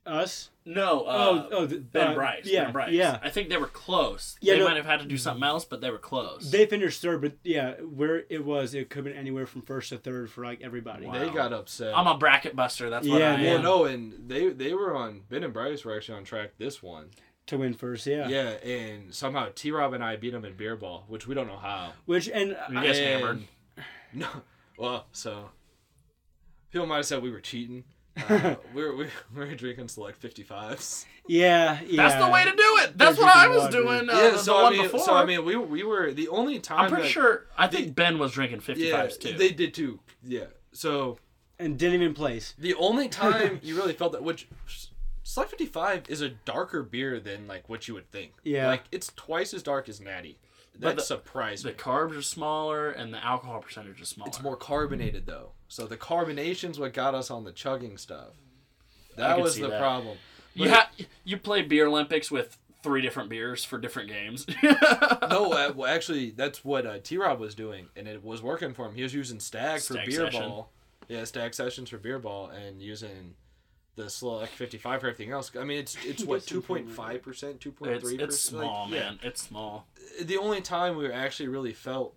[0.06, 0.50] Us?
[0.66, 2.46] No, uh, Oh, oh, the- Ben uh, Bryce.
[2.46, 2.92] yeah, ben Bryce.
[2.92, 3.20] yeah.
[3.24, 4.36] I think they were close.
[4.42, 6.50] Yeah, they no- might have had to do something else, but they were close.
[6.52, 9.90] They finished third, but yeah, where it was, it could have been anywhere from first
[9.90, 11.06] to third for like everybody.
[11.08, 11.14] Wow.
[11.20, 11.96] They got upset.
[11.98, 12.90] I'm a bracket buster.
[12.90, 13.62] That's what Yeah, I well, am.
[13.64, 17.10] no, and they they were on Ben and Bryce were actually on track this one.
[17.48, 18.28] To win first, yeah.
[18.28, 21.46] Yeah, and somehow T Rob and I beat them in beer ball, which we don't
[21.48, 21.94] know how.
[22.06, 23.44] Which and You guys And- hammered.
[24.14, 24.28] No,
[24.78, 25.50] well, so
[26.72, 27.84] people might have said we were cheating.
[28.30, 29.06] Uh, we, were, we,
[29.36, 31.06] we were drinking select 55s.
[31.28, 32.08] yeah, yeah.
[32.08, 32.98] That's the way to do it.
[32.98, 33.72] That's Yeah, what I was water.
[33.82, 34.10] doing.
[34.10, 35.00] Uh, yeah, so the I one mean, before.
[35.02, 36.80] so I mean, we we were the only time.
[36.86, 37.46] I'm pretty that- sure.
[37.58, 39.38] I they- think Ben was drinking 55s Yeah, too.
[39.38, 40.00] they did too.
[40.24, 41.18] Yeah, so
[41.60, 42.54] And didn't even place.
[42.58, 44.48] the only time you really felt that, which
[45.24, 48.32] select 55 is a darker beer than like what you would think.
[48.44, 48.68] Yeah.
[48.68, 50.38] like it's twice as dark as Natty.
[50.80, 51.76] That the- surprised the me.
[51.76, 54.28] carbs are smaller and the alcohol percentage is smaller.
[54.30, 55.52] It's more carbonated though.
[55.68, 58.30] So the carbonation's what got us on the chugging stuff.
[59.18, 59.80] That was the that.
[59.80, 60.18] problem.
[60.54, 60.90] You ha-
[61.24, 64.46] you play beer Olympics with three different beers for different games.
[64.64, 68.74] no, uh, well, actually, that's what uh, T Rob was doing, and it was working
[68.74, 68.94] for him.
[68.96, 70.42] He was using Stag, for beer session.
[70.42, 70.72] ball.
[71.08, 73.36] Yeah, Stag sessions for beer ball, and using
[73.96, 75.52] the Select 55 for everything else.
[75.60, 78.22] I mean, it's it's what 2.5 percent, 2.3 It's, percent.
[78.22, 79.20] it's small, man.
[79.24, 79.88] It's small.
[80.22, 82.16] The only time we actually really felt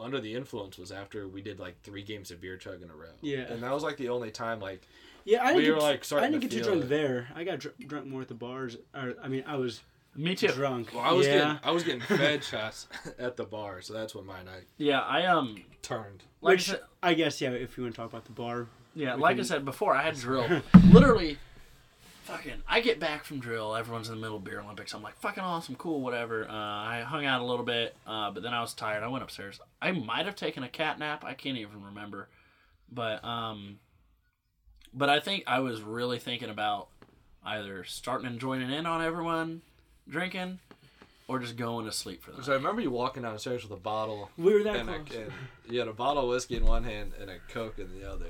[0.00, 2.94] under the influence was after we did like three games of beer chug in a
[2.94, 3.08] row.
[3.20, 3.38] Yeah.
[3.52, 4.86] and that was like the only time like
[5.24, 6.88] Yeah, I We didn't were, get, like, I starting didn't to get too drunk it.
[6.88, 7.28] there.
[7.34, 8.76] I got dr- drunk more at the bars.
[8.94, 9.80] Or, I mean, I was
[10.14, 10.48] Me too.
[10.48, 10.90] drunk.
[10.94, 11.32] well, I was yeah.
[11.38, 12.86] getting I was getting fed shots
[13.18, 16.22] at the bar, so that's when my night Yeah, I um, turned.
[16.42, 17.50] like Which I guess yeah.
[17.50, 20.02] If you want to talk about the bar, yeah, we like I said before, I
[20.02, 20.62] had drill.
[20.90, 21.38] Literally,
[22.24, 22.62] fucking.
[22.68, 23.74] I get back from drill.
[23.74, 24.92] Everyone's in the middle of beer Olympics.
[24.94, 26.48] I'm like, fucking awesome, cool, whatever.
[26.48, 29.02] Uh, I hung out a little bit, uh, but then I was tired.
[29.02, 29.60] I went upstairs.
[29.80, 31.24] I might have taken a cat nap.
[31.24, 32.28] I can't even remember,
[32.90, 33.78] but um,
[34.92, 36.88] but I think I was really thinking about
[37.44, 39.62] either starting and joining in on everyone
[40.08, 40.58] drinking,
[41.28, 43.80] or just going to sleep for the So I remember you walking downstairs with a
[43.80, 45.18] bottle we were that and, a, close.
[45.18, 45.32] and
[45.72, 48.26] you had a bottle of whiskey in one hand and a coke in the other.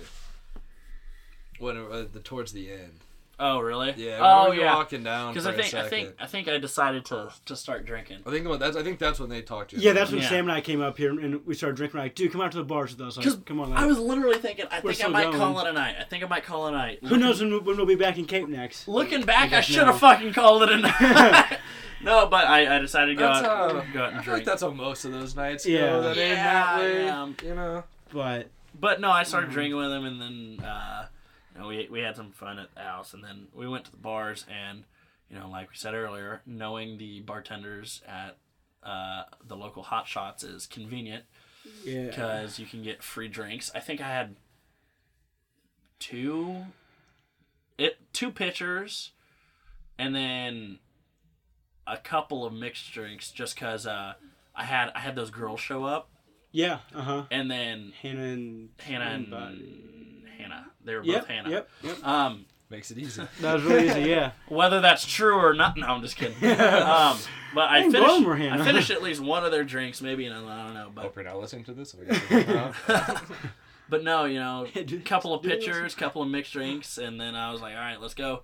[1.59, 3.00] When uh, the towards the end,
[3.40, 3.94] Oh, really?
[3.96, 4.18] yeah.
[4.20, 4.74] Oh, yeah.
[4.74, 7.86] walking down Because I think a I think I think I decided to to start
[7.86, 8.18] drinking.
[8.26, 9.82] I think when that's I think that's when they talked to you.
[9.82, 10.28] Yeah, that's when Yeah.
[10.28, 11.98] Sam and I came up here and we started drinking.
[11.98, 13.16] We're like, dude, come out to the bars with us.
[13.16, 15.36] Like, come on, I was literally thinking, I think I might going.
[15.38, 15.96] call it a night.
[16.00, 16.98] I think I might call it a night.
[17.04, 18.88] who knows when, when we'll be back in Cape next?
[18.88, 21.59] Looking back, I guys should have fucking called it a night.
[22.02, 24.34] no, but I, I decided to go That's out, how, go out I and feel
[24.34, 24.44] like drink.
[24.46, 25.80] that's how most of those nights Yeah.
[25.90, 26.02] go.
[26.02, 26.42] That ain't Yeah,
[26.76, 27.04] that way.
[27.04, 27.32] yeah.
[27.44, 27.84] You know.
[28.12, 28.48] But
[28.78, 29.28] But no, I Mm-hmm.
[29.28, 31.06] started drinking with him, and then uh,
[31.59, 33.90] you know, we we had some fun at the house, and then we went to
[33.90, 34.84] the bars, and
[35.28, 38.36] you know, like we said earlier, knowing the bartenders at
[38.82, 41.24] uh, the local hot shots is convenient.
[41.84, 43.70] yeah, because you can get free drinks.
[43.74, 44.36] I think I had
[45.98, 46.66] two
[47.76, 49.11] it two pitchers
[49.98, 50.78] and then
[51.88, 54.14] a couple of mixed drinks just cuz uh
[54.54, 56.09] I had I had those girls show up
[56.50, 57.24] yeah, uh huh.
[57.30, 60.17] and then Hannah and Hannah and somebody.
[60.51, 60.66] Hannah.
[60.84, 61.51] They were Yep, both Hannah.
[61.51, 62.07] yep, yep.
[62.07, 63.22] Um Makes it easy.
[63.40, 64.01] That was really easy.
[64.11, 66.36] Yeah, whether that's true or not, no, I'm just kidding.
[66.61, 67.16] um,
[67.55, 68.62] but I think finished, of them were Hannah.
[68.62, 70.90] I finished at least one of their drinks, maybe, and I don't know.
[70.94, 71.92] But Hope you're not listening to this.
[71.92, 73.22] so we got to get it out.
[73.88, 77.34] But no, you know, Yeah, dude, couple of pitchers, couple of mixed drinks, and then
[77.34, 78.42] I was like, all right, let's go.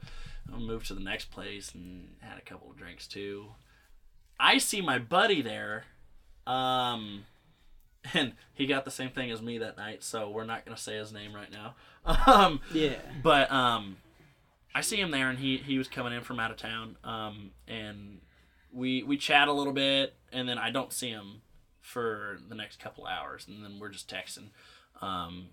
[0.51, 3.49] I moved to the next place and had a couple of drinks too.
[4.41, 5.85] I see my buddy there,
[6.47, 7.25] um,
[8.15, 10.97] and he got the same thing as me that night, so we're not gonna say
[10.97, 11.75] his name right now.
[12.27, 12.97] Um, yeah.
[13.23, 13.97] but um,
[14.75, 17.53] I see him there, and he he was coming in from out of town, um,
[17.67, 18.19] and
[18.73, 21.41] we we chat a little bit, and then I don't see him
[21.81, 24.49] for the next couple hours, and then we're just texting,
[25.01, 25.47] um,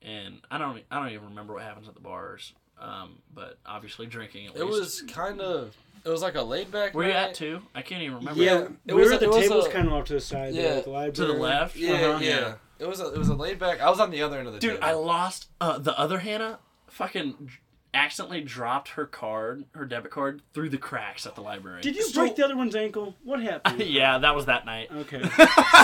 [0.00, 4.06] and I don't I don't even remember what happens at the bars, um, but obviously
[4.06, 4.78] drinking at It least.
[4.78, 5.76] was kind of.
[6.06, 6.94] It was like a laid back.
[6.94, 7.60] Were you at two?
[7.74, 8.40] I can't even remember.
[8.42, 10.12] Yeah, it we was were at the it was tables a- kind of off to
[10.14, 10.54] the side.
[10.54, 11.74] Yeah, there, at the to the left.
[11.76, 12.18] Yeah, Uh-huh.
[12.22, 12.54] yeah.
[12.78, 13.80] It was a, it was a laid back.
[13.80, 14.84] I was on the other end of the Dude, table.
[14.84, 16.58] I lost uh, the other Hannah.
[16.88, 17.50] Fucking
[17.94, 21.80] accidentally dropped her card, her debit card, through the cracks at the library.
[21.80, 23.16] Did you So- break the other one's ankle?
[23.24, 23.80] What happened?
[23.86, 24.90] yeah, that was that night.
[24.94, 25.22] Okay.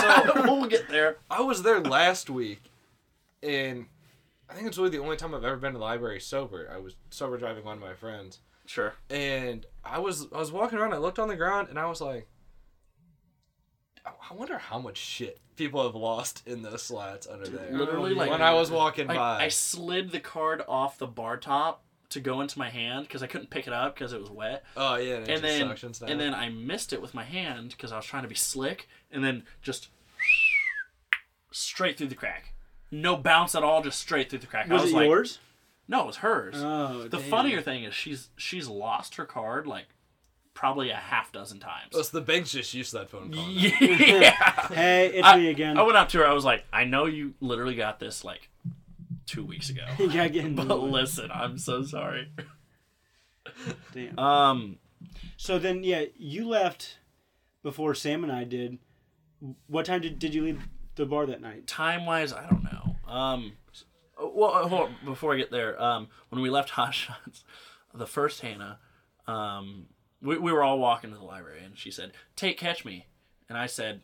[0.01, 1.17] So we'll get there.
[1.29, 2.61] I was there last week,
[3.41, 3.85] and
[4.49, 6.69] I think it's really the only time I've ever been to the library sober.
[6.73, 8.93] I was sober driving one of my friends, Sure.
[9.09, 10.93] and I was I was walking around.
[10.93, 12.27] I looked on the ground, and I was like,
[14.05, 17.71] I I wonder how much shit people have lost in those slats under there.
[17.71, 19.15] Literally, like when I was walking by.
[19.15, 23.23] I, I slid the card off the bar top to go into my hand because
[23.23, 25.75] I couldn't pick it up because it was wet, oh yeah, and, and then
[26.07, 28.87] and then I missed it with my hand because I was trying to be slick,
[29.11, 29.89] and then just
[31.51, 32.53] straight through the crack.
[32.91, 34.69] No bounce at all, just straight through the crack.
[34.69, 35.39] I Was was it like, yours?
[35.87, 36.55] No, it was hers.
[36.57, 37.29] Oh, the damn.
[37.29, 39.87] funnier thing is she's she's lost her card like
[40.53, 41.89] probably a half dozen times.
[41.91, 43.45] So the bank's just used to that phone call.
[43.45, 43.49] now.
[43.79, 44.67] yeah.
[44.73, 45.77] Hey, it's I, me again.
[45.77, 46.27] I went up to her.
[46.27, 48.49] I was like, I know you literally got this like
[49.25, 49.83] two weeks ago.
[49.99, 52.31] you gotta but the listen, I'm so sorry.
[53.93, 54.17] Damn.
[54.17, 54.77] Um,
[55.37, 56.97] So then, yeah, you left
[57.61, 58.77] before Sam and I did.
[59.67, 60.61] What time did, did you leave
[60.95, 61.67] the bar that night?
[61.67, 62.95] time wise, I don't know.
[63.11, 63.53] Um,
[64.33, 67.43] well, uh, before I get there, um, when we left Hot Shots,
[67.93, 68.79] the first Hannah,
[69.27, 69.87] um,
[70.21, 73.07] we, we were all walking to the library, and she said, "Take catch me,"
[73.49, 74.01] and I said,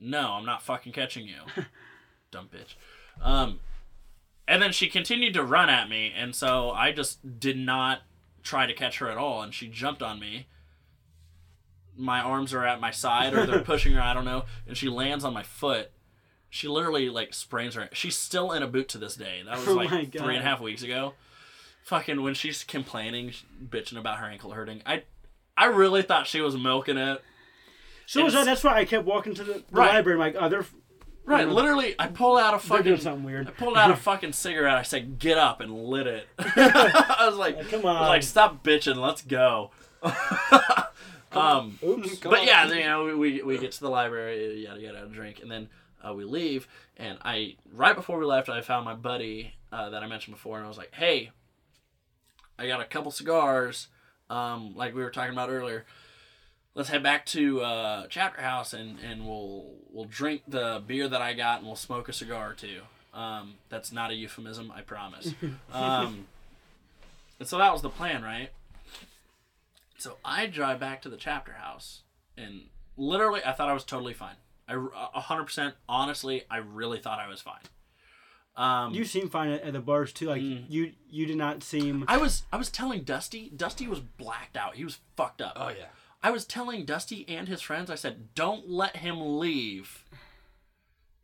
[0.00, 1.40] "No, I'm not fucking catching you,
[2.30, 2.74] dumb bitch."
[3.20, 3.60] Um,
[4.48, 8.02] and then she continued to run at me, and so I just did not
[8.42, 10.46] try to catch her at all, and she jumped on me.
[11.96, 14.00] My arms are at my side, or they're pushing her.
[14.00, 15.90] I don't know, and she lands on my foot.
[16.54, 17.88] She literally like sprains her.
[17.94, 19.40] She's still in a boot to this day.
[19.46, 21.14] That was Oh like three and a half weeks ago.
[21.84, 23.32] Fucking when she's complaining,
[23.66, 24.82] bitching about her ankle hurting.
[24.84, 25.04] I,
[25.56, 27.22] I really thought she was milking it.
[28.04, 29.94] So was I, that's why I kept walking to the, the Right.
[29.94, 30.16] library.
[30.16, 30.66] I'm like, oh, they're,
[31.24, 32.98] Right, literally, I pulled out a fucking.
[32.98, 34.76] something I pulled out a fucking cigarette.
[34.76, 36.26] I said, "Get up!" and lit it.
[36.38, 38.08] I was like, Come on.
[38.08, 39.70] like, "Stop bitching, let's go."
[41.32, 42.16] um, Oops.
[42.16, 42.46] But on.
[42.46, 45.68] yeah, you know, we, we get to the library, yada yada, drink, and then
[46.06, 46.68] uh, we leave.
[46.96, 50.56] And I right before we left, I found my buddy uh, that I mentioned before,
[50.56, 51.30] and I was like, "Hey,
[52.58, 53.88] I got a couple cigars,
[54.30, 55.84] um, like we were talking about earlier.
[56.74, 61.20] Let's head back to uh, Chapter House, and, and we'll we'll drink the beer that
[61.20, 62.80] I got, and we'll smoke a cigar or two.
[63.12, 65.34] Um, that's not a euphemism, I promise.
[65.72, 66.26] um,
[67.38, 68.50] and so that was the plan, right?
[69.98, 72.02] So I drive back to the chapter house,
[72.38, 72.62] and
[72.96, 74.36] literally, I thought I was totally fine.
[74.68, 74.74] I
[75.14, 77.60] a hundred percent, honestly, I really thought I was fine.
[78.54, 80.26] Um, You seem fine at, at the bars too.
[80.26, 80.64] Like Mm.
[80.68, 82.04] you, you did not seem.
[82.06, 84.76] I was I was telling Dusty, Dusty was blacked out.
[84.76, 85.54] He was fucked up.
[85.56, 85.86] Oh yeah.
[86.22, 90.04] I was telling Dusty and his friends, I said, don't let him leave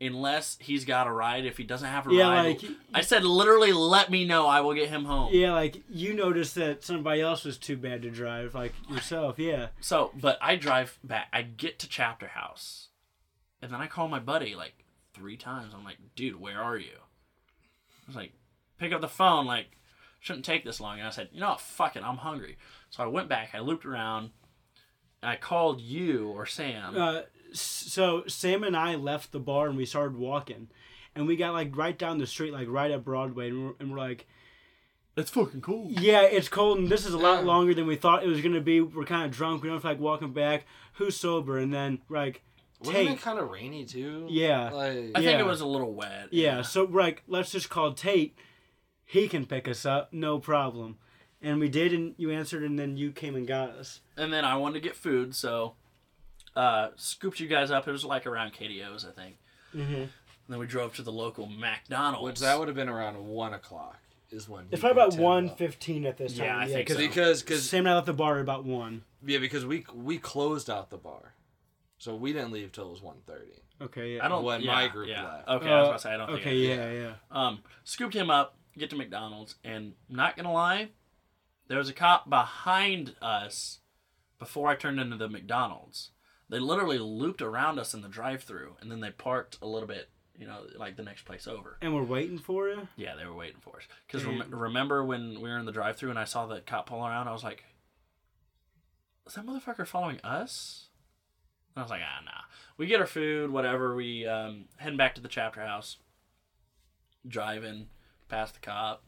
[0.00, 1.44] unless he's got a ride.
[1.44, 4.46] If he doesn't have a Yeah, ride, like- I said, literally, let me know.
[4.46, 5.30] I will get him home.
[5.32, 9.38] Yeah, like you noticed that somebody else was too bad to drive, like yourself.
[9.38, 9.68] Yeah.
[9.80, 11.28] So, but I drive back.
[11.32, 12.87] I get to Chapter House,
[13.62, 14.84] and then I call my buddy like
[15.14, 15.72] three times.
[15.74, 16.96] I'm like, dude, where are you?
[16.96, 18.32] I was like,
[18.78, 19.46] pick up the phone.
[19.46, 19.76] Like,
[20.20, 20.98] shouldn't take this long.
[20.98, 21.60] And I said, you know what?
[21.60, 22.02] Fuck it.
[22.02, 22.56] I'm hungry.
[22.90, 23.50] So I went back.
[23.54, 24.30] I looped around.
[25.22, 26.96] And I called you or Sam.
[26.96, 30.68] Uh, so Sam and I left the bar and we started walking,
[31.14, 33.90] and we got like right down the street, like right at Broadway, and we're, and
[33.90, 34.26] we're like,
[35.16, 35.88] it's fucking cool.
[35.90, 38.60] yeah, it's cold, and this is a lot longer than we thought it was gonna
[38.60, 38.80] be.
[38.80, 39.62] We're kind of drunk.
[39.62, 40.66] We don't feel like walking back.
[40.94, 41.58] Who's sober?
[41.58, 42.42] And then like,
[42.80, 43.10] Wasn't Tate.
[43.10, 44.26] it kind of rainy too?
[44.30, 44.70] Yeah.
[44.70, 45.38] Like, I think Yeah.
[45.40, 46.28] it was a little wet.
[46.30, 48.36] Yeah, so like, let's just call Tate.
[49.04, 50.98] He can pick us up, no problem.
[51.40, 54.00] And we did, and you answered, and then you came and got us.
[54.16, 55.74] And then I wanted to get food, so
[56.56, 57.86] uh, scooped you guys up.
[57.88, 59.36] It was like around KDO's, I think.
[59.74, 59.94] Mm-hmm.
[59.94, 60.08] And
[60.48, 62.24] then we drove to the local McDonald's.
[62.24, 63.98] Which that would have been around one o'clock.
[64.30, 65.56] Is when It's probably about picked him one up.
[65.58, 66.44] fifteen at this time.
[66.46, 67.02] Yeah, I think 'cause so.
[67.02, 69.04] because because Sam and I left the bar at about one.
[69.24, 71.32] yeah because we we closed out the bar,
[71.98, 73.52] so we didn't leave till it was one thirty.
[73.80, 74.24] Okay, yeah.
[74.24, 74.44] I don't.
[74.44, 75.24] when yeah, my group yeah.
[75.24, 75.48] left.
[75.48, 76.30] Okay, I was about to say I don't.
[76.30, 77.12] Okay, think yeah, yeah.
[77.30, 80.90] Um, scooped him up, get to McDonald's, and not gonna lie,
[81.68, 83.80] there was a cop behind us
[84.38, 86.10] before I turned into the McDonald's.
[86.48, 90.08] They literally looped around us in the drive-through, and then they parked a little bit,
[90.38, 91.76] you know, like the next place over.
[91.82, 92.88] And we're waiting for you.
[92.96, 93.82] Yeah, they were waiting for us.
[94.06, 97.04] Because rem- remember when we were in the drive-through and I saw the cop pull
[97.04, 97.64] around, I was like,
[99.26, 100.87] "Is that motherfucker following us?"
[101.76, 102.30] I was like, "Ah, nah."
[102.76, 103.94] We get our food, whatever.
[103.94, 105.96] We um, heading back to the chapter house.
[107.26, 107.88] Driving
[108.28, 109.02] past the cop,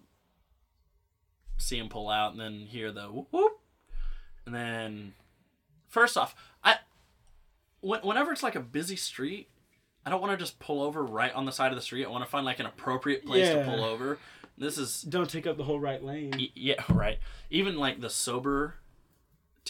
[1.58, 3.52] see him pull out, and then hear the whoop whoop,
[4.44, 5.14] and then
[5.88, 6.78] first off, I
[7.80, 9.48] when- whenever it's like a busy street,
[10.04, 12.04] I don't want to just pull over right on the side of the street.
[12.04, 13.64] I want to find like an appropriate place Yeah.
[13.64, 14.18] to pull over.
[14.58, 16.32] This is Don't take up the whole right lane.
[16.36, 17.18] y- yeah right.
[17.48, 18.74] Even like the sober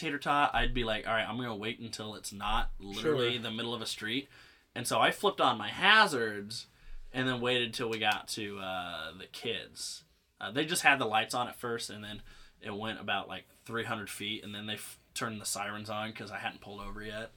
[0.01, 3.41] tater tot, I'd be like, all right, I'm gonna wait until it's not literally Sure.
[3.41, 4.27] the middle of a street.
[4.75, 6.67] And so I flipped on my hazards,
[7.13, 10.03] and then waited till we got to uh, the kids.
[10.39, 12.21] Uh, they just had the lights on at first, and then
[12.61, 16.31] it went about like 300 feet, and then they f- turned the sirens on because
[16.31, 17.31] I hadn't pulled over yet.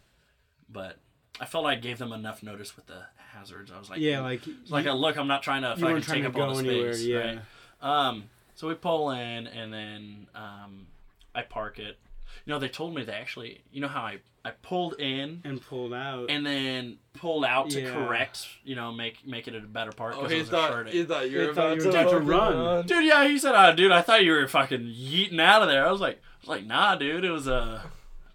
[0.70, 0.98] But
[1.40, 3.72] I felt I gave them enough notice with the hazards.
[3.74, 5.16] I was like, Yeah, like like a look.
[5.18, 6.92] I'm not trying to you fucking weren't trying take to up all the anywhere.
[6.94, 7.04] space.
[7.06, 7.18] Yeah.
[7.18, 7.38] Right?
[7.82, 8.24] Um,
[8.54, 10.86] so we pull in, and then um,
[11.34, 11.98] I park it,
[12.44, 15.60] you know, they told me they actually, you know how I I pulled in and
[15.60, 16.30] pulled out.
[16.30, 17.92] and then pulled out to Yeah.
[17.92, 20.52] correct, you know, make make it a better part Oh, because he it was a
[20.52, 20.88] thought short.
[20.90, 22.86] he thought you were He thought about, you were to, about to fucking run.
[22.86, 25.86] Dude, yeah, he said, "Oh, dude, I thought you were fucking yeeting out of there."
[25.86, 27.82] I was like, I was like, "Nah, dude, it was a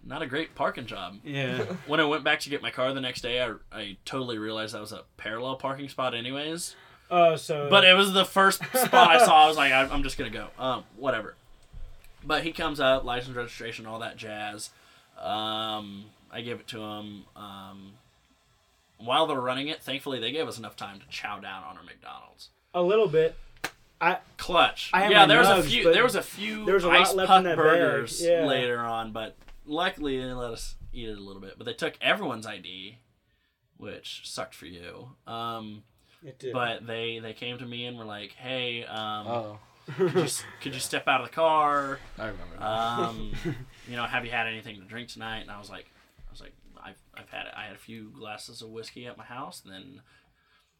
[0.04, 1.58] not a great parking job." yeah.
[1.86, 4.74] When I went back to get my car the next day, I, I totally realized
[4.74, 6.74] that was a parallel parking spot, anyways.
[7.12, 7.68] Oh, so.
[7.68, 9.44] But it was the first spot I saw.
[9.44, 10.48] I was like, I, I'm just gonna go.
[10.58, 11.34] Um, whatever.
[12.24, 14.70] But he comes up, license registration, all that jazz.
[15.20, 17.24] Um, I give it to him.
[17.36, 17.92] Um,
[18.98, 21.82] while they're running it, thankfully they gave us enough time to chow down on our
[21.82, 22.50] McDonald's.
[22.74, 23.36] a little bit.
[24.00, 24.90] I Clutch.
[24.94, 25.92] I yeah, my there was a few.
[25.92, 28.46] There was a few there was a lot ice left puck in that burgers yeah.
[28.46, 29.36] later on, but
[29.66, 31.54] luckily they let us eat it a little bit.
[31.58, 32.98] But they took everyone's ID,
[33.76, 35.10] which sucked for you.
[35.26, 35.82] Um,
[36.24, 36.52] it did.
[36.54, 39.58] but they they came to me and were like, "Hey, um, Oh,
[39.96, 41.98] could, you, s- could you step out of the car?
[42.18, 42.56] I remember.
[42.58, 42.64] that.
[42.64, 43.32] Um,
[43.88, 45.90] you know, have you had anything to drink tonight?" And I was like,
[46.28, 46.52] "I was like,
[46.82, 50.00] I've I've had I had a few glasses of whiskey at my house, and then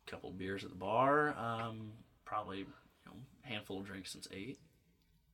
[0.06, 1.34] a couple beers at the bar.
[1.38, 1.92] Um,
[2.24, 2.66] probably you
[3.06, 3.12] know,
[3.42, 4.58] handful of drinks since eight.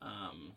[0.02, 0.52] Um,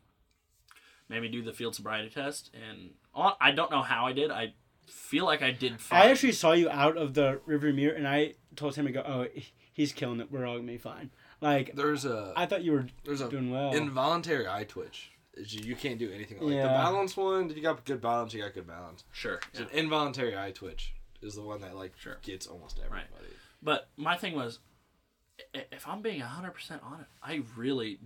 [1.09, 4.31] me do the field sobriety test, and on, I don't know how I did.
[4.31, 4.53] I
[4.87, 6.01] feel like I did fine.
[6.03, 9.01] I actually saw you out of the rearview mirror, and I told him to go.
[9.01, 9.25] Oh,
[9.73, 10.31] he's killing it.
[10.31, 11.09] We're all gonna be fine.
[11.41, 13.73] Like there's a I thought you were there's a doing well.
[13.73, 15.11] involuntary eye twitch.
[15.37, 17.49] You you can't do anything like the balance one.
[17.49, 19.03] If you got good balance, you got good balance.
[19.13, 19.39] sure.
[19.51, 22.17] It's an involuntary eye twitch is the one that like Sure.
[22.21, 23.05] gets almost everybody.
[23.61, 24.59] But my thing was,
[25.53, 27.99] if I'm being hundred percent honest, I really,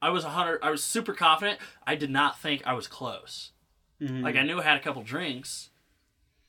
[0.00, 0.60] I was hundred.
[0.62, 1.60] I was super confident.
[1.86, 3.52] I did not think I was close.
[4.00, 4.22] Mhm.
[4.22, 5.70] Like I knew I had a couple drinks.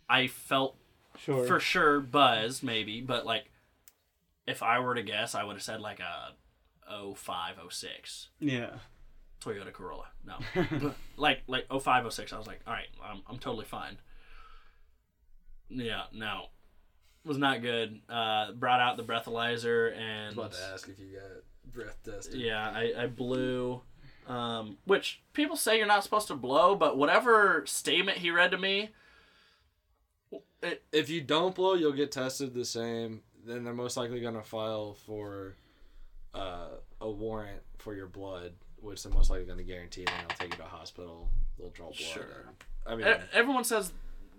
[0.09, 0.77] I felt
[1.17, 1.45] sure.
[1.45, 3.45] for sure buzzed maybe, but like,
[4.47, 6.33] if I were to guess, I would have said like a
[7.15, 8.69] 05, 06 yeah.
[9.41, 10.07] Toyota Corolla.
[10.25, 10.37] No,
[11.17, 12.33] like like 05, 06.
[12.33, 13.97] I was like, all right, I'm I'm totally fine.
[15.69, 16.47] Yeah, no,
[17.25, 18.01] was not good.
[18.09, 21.97] Uh, brought out the breathalyzer I and was about to ask if you got breath
[22.03, 22.39] tested.
[22.39, 23.81] yeah, I, I blew.
[24.27, 28.57] Um, which people say you're not supposed to blow, but whatever statement he read to
[28.57, 28.91] me,
[30.61, 33.21] it, If you don't blow, you'll get tested the same.
[33.45, 35.55] Then they're most likely gonna file for
[36.33, 36.67] uh,
[37.01, 40.05] a warrant for your blood, which they're most likely gonna guarantee.
[40.05, 41.29] Then they'll take you to a hospital.
[41.59, 41.95] They'll draw blood.
[41.97, 42.23] Sure.
[42.47, 42.55] and-
[42.85, 43.93] I mean, e- everyone says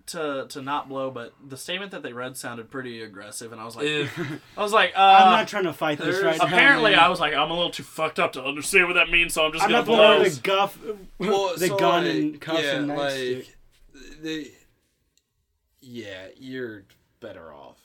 [0.09, 3.65] to to not blow, but the statement that they read sounded pretty aggressive, and I
[3.65, 4.19] was like, if
[4.57, 6.55] I was like, uh, I'm not trying to fight this there's- right now.
[6.55, 7.01] apparently man.
[7.01, 9.47] I was like, I'm a little too fucked up to understand what that means, so
[9.47, 10.23] I'm just I'm gonna blow.
[10.25, 10.79] the guff,
[11.19, 13.47] well, the so, gun like, and cuffs yeah, and like nightstick.
[14.23, 14.51] they,
[15.81, 16.85] yeah, you're
[17.21, 17.79] better off.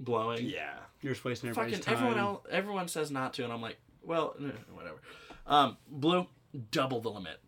[0.00, 0.46] Blowing.
[0.46, 2.04] Yeah, You're just wasting everybody's Fucking time.
[2.04, 4.34] everyone else, everyone says not to, and I'm like, well,
[4.72, 4.98] whatever.
[5.46, 6.26] Um, blue,
[6.70, 7.38] double the limit.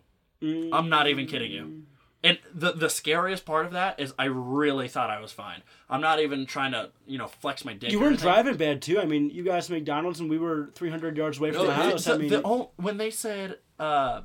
[0.42, 1.82] Mm, I'm not even kidding you.
[2.22, 5.62] And the the scariest part of that is I really thought I was fine.
[5.88, 7.90] I'm not even trying to you know flex my dick.
[7.92, 8.26] You weren't anything.
[8.26, 9.00] driving bad too.
[9.00, 11.74] I mean, you guys McDonald's and we were 300 yards away from No, the the-
[11.74, 12.04] house.
[12.04, 14.20] the, I mean, the ol- when they said uh,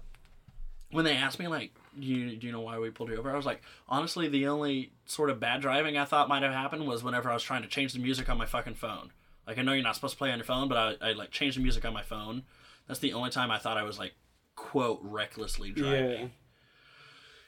[0.92, 3.32] when they asked me like do you, do you know why we pulled you over?
[3.32, 6.88] I was like honestly the only sort of bad driving i thought might have happened
[6.88, 9.12] was whenever i was trying to change the music on my fucking phone.
[9.48, 11.32] Like i know you're not supposed to play on your phone but i, I like
[11.32, 12.44] changed the music on my phone.
[12.88, 14.14] That's the only time i thought i was like
[14.56, 16.22] quote recklessly driving.
[16.22, 16.28] Yeah.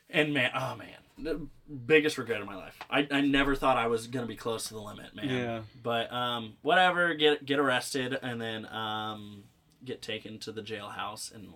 [0.09, 0.95] and man oh man.
[1.19, 1.47] The
[1.87, 2.77] biggest regret of my life.
[2.91, 5.29] I, I never thought i was gonna be close to the limit man.
[5.29, 5.61] Yeah.
[5.81, 9.43] but um whatever get get arrested and then um
[9.83, 11.53] get taken to the jailhouse and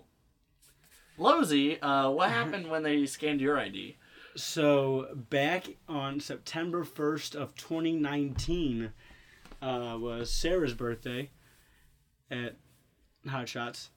[1.22, 3.98] Losey, uh, what happened when they scanned your ID?
[4.36, 8.92] So back on September 1st of 2019
[9.62, 11.30] uh, was Sarah's birthday
[12.30, 12.56] at
[13.28, 13.90] Hot Shots.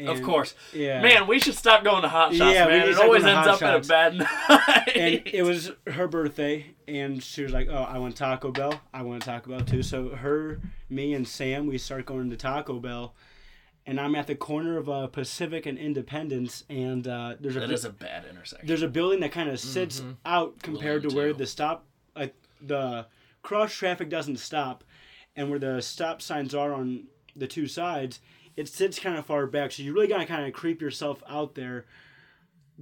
[0.00, 0.54] of course.
[0.72, 1.00] Yeah.
[1.02, 2.88] Man, we should stop going to Hot Shots, Yeah, man.
[2.88, 3.62] It always ends up Shots.
[3.62, 4.96] at a bad night.
[4.96, 8.78] and it was her birthday, and she was like, "Oh, I want Taco Bell.
[8.92, 10.60] I want Taco Bell too." So her,
[10.90, 13.14] me, and Sam, we start going to Taco Bell,
[13.86, 17.68] and I'm at the corner of uh, Pacific and Independence, and uh, there's a that
[17.68, 18.66] bu- is a bad intersection.
[18.66, 21.38] there's a building that kind of sits out compared to where two.
[21.38, 21.84] the stop,
[22.16, 23.06] like the
[23.42, 24.84] cross traffic doesn't stop,
[25.36, 27.04] and where the stop signs are on
[27.36, 28.20] the two sides,
[28.56, 29.72] it sits kind of far back.
[29.72, 31.84] So you really gotta kind of creep yourself out there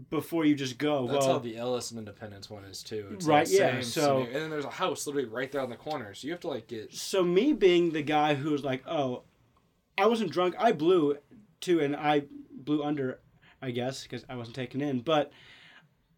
[0.09, 1.07] before you just go.
[1.07, 3.09] that's well, how the Ellis and Independence one is too.
[3.13, 4.25] It's Right, that yeah, so- scenario.
[4.27, 6.49] and then there's a house literally right there on the corner, so you have to
[6.49, 6.95] like get.
[6.95, 9.23] so me being the guy who was like, oh,
[9.99, 10.55] I wasn't drunk.
[10.59, 11.17] I blew
[11.61, 13.21] too, and I blew under,
[13.61, 15.01] I guess, because I wasn't taken in.
[15.01, 15.33] But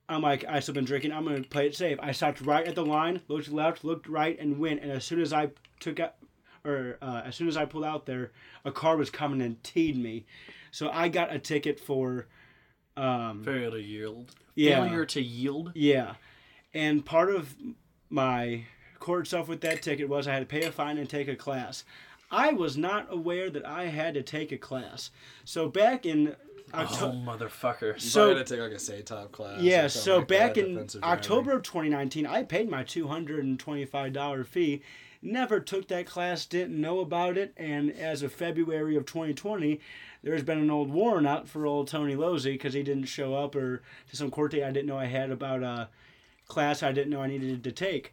[0.09, 1.13] I'm like, I still been drinking.
[1.13, 1.99] I'm gonna play it safe.
[2.01, 4.83] I stopped right at the line, looked left, looked right, and went.
[4.83, 6.15] And as soon as I took out,
[6.65, 8.33] or uh, as soon as I pulled out there,
[8.65, 10.27] a car was coming and teed me.
[10.71, 12.27] So I got a ticket for
[12.97, 14.35] Um, Failure to yield.
[14.55, 14.85] Yeah.
[14.85, 15.73] Failure to yield.
[15.75, 16.15] Yeah.
[16.73, 17.55] And part of
[18.09, 18.65] my
[18.99, 21.37] court stuff with that ticket was I had to pay a fine and take a
[21.37, 21.85] class.
[22.35, 25.11] I was not aware that I had to take a class.
[25.45, 26.35] So back in
[26.73, 28.01] Oh, motherfucker.
[28.01, 29.61] So- I had to take like a SATOP class.
[29.61, 31.19] Yeah, so like back that, in defensive driving.
[31.19, 34.83] October of 2019, I paid my $225 fee.
[35.23, 39.81] Never took that class, didn't know about it, and as of February of 2020,
[40.23, 43.55] there's been an old warrant out for old Tony Losey because he didn't show up
[43.55, 45.89] or to some court date I didn't know I had about a
[46.49, 48.13] class I didn't know I needed to take.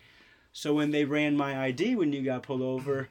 [0.53, 3.09] So when they ran my ID when you got pulled over,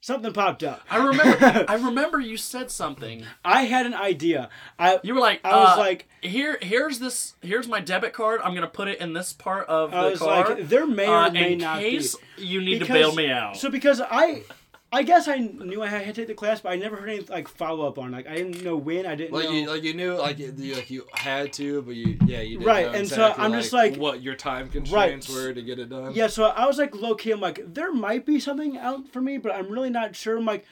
[0.00, 0.80] something popped up.
[0.90, 1.64] I remember.
[1.68, 3.24] I remember you said something.
[3.44, 4.48] I had an idea.
[4.78, 8.40] I You were like, I was uh, like, here, here's this, here's my debit card.
[8.42, 10.48] I'm gonna put it in this part of the I was car.
[10.54, 12.44] like, there may or uh, may in not case be.
[12.44, 13.56] you need to bail me out.
[13.56, 14.42] So because I,
[14.90, 17.20] I guess I knew I had to take the class, but I never heard any
[17.20, 18.10] like follow up on.
[18.10, 19.04] Like I didn't know when.
[19.04, 19.50] I didn't Like know.
[19.52, 22.66] you, like you knew, like you, like you had to, but you, yeah, you didn't
[22.66, 25.90] Right, know and so I'm just like- what your time constraints were to get it
[25.90, 26.12] done.
[26.14, 27.32] yeah, so I was like low key.
[27.32, 30.38] I'm like, there might be something out for me, but I'm really not sure.
[30.38, 30.64] I'm like,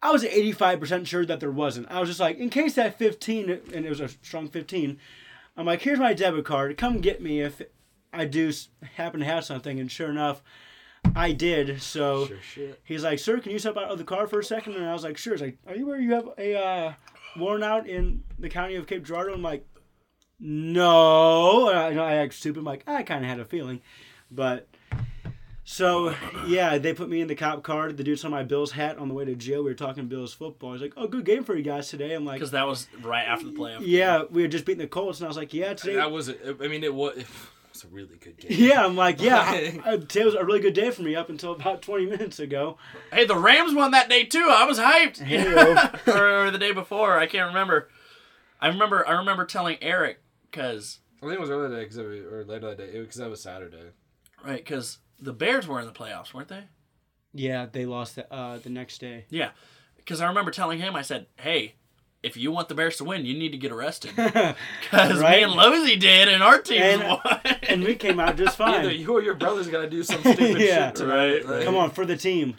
[0.00, 1.90] I was 85 percent sure that there wasn't.
[1.90, 4.98] I was just like, in case that 15, and it was a strong 15.
[5.56, 6.76] I'm like, here's my debit card.
[6.76, 7.60] Come get me if
[8.12, 8.52] I do
[8.94, 9.80] happen to have something.
[9.80, 10.40] And sure enough,
[11.18, 11.82] I did.
[11.82, 12.28] So.
[12.40, 12.68] Sure.
[12.84, 14.74] He's like, "Sir, can you step out of the car for a second?
[14.74, 16.92] And I was like, "Sure." He's like, "Are you where you have a uh,
[17.36, 19.66] warrant out in the county of Cape Girardeau?" I'm like,
[20.38, 22.60] "No." And I, you know, I act stupid.
[22.60, 23.80] I'm like, I kind of had a feeling,
[24.30, 24.68] but
[25.70, 26.14] so
[26.46, 27.92] yeah, they put me in the cop car.
[27.92, 29.64] The dude saw my Bills hat on the way to jail.
[29.64, 30.72] We were talking Bills football.
[30.72, 33.24] He's like, "Oh, good game for you guys today." I'm like, because that was right
[33.24, 33.80] after the playoff.
[33.82, 36.30] "Yeah, we had just beaten the Colts," and I was like, "Yeah, today." That was.
[36.30, 37.26] I mean, it was, it
[37.82, 38.50] was a really good game.
[38.52, 39.38] yeah, I'm like, yeah.
[39.40, 42.38] I, I, today was a really good day for me up until about 20 minutes
[42.38, 42.76] ago.
[43.12, 44.48] Hey, the Rams won that day too.
[44.52, 45.18] I was hyped.
[45.18, 45.90] Hey-o.
[46.12, 47.88] or, or the day before, I can't remember.
[48.60, 49.06] I remember.
[49.06, 50.18] I remember telling Eric
[50.50, 53.16] because I think it was earlier today, cause it was, or later that day, because
[53.16, 53.90] that was Saturday.
[54.44, 56.64] right because the Bears were in the playoffs, weren't they?
[57.32, 59.26] Yeah, they lost the, uh, the next day.
[59.30, 59.50] Yeah,
[59.96, 61.74] because I remember telling him, I said, "Hey,
[62.22, 65.38] if you want the Bears to win, you need to get arrested." Because Right.
[65.38, 67.40] me and Losey did, and our team And- won.
[67.68, 68.80] And we came out just fine.
[68.80, 70.86] Either you or your brother's got to do some stupid Yeah.
[70.88, 71.14] shit tonight.
[71.44, 72.56] Right, like- Come on, for the team.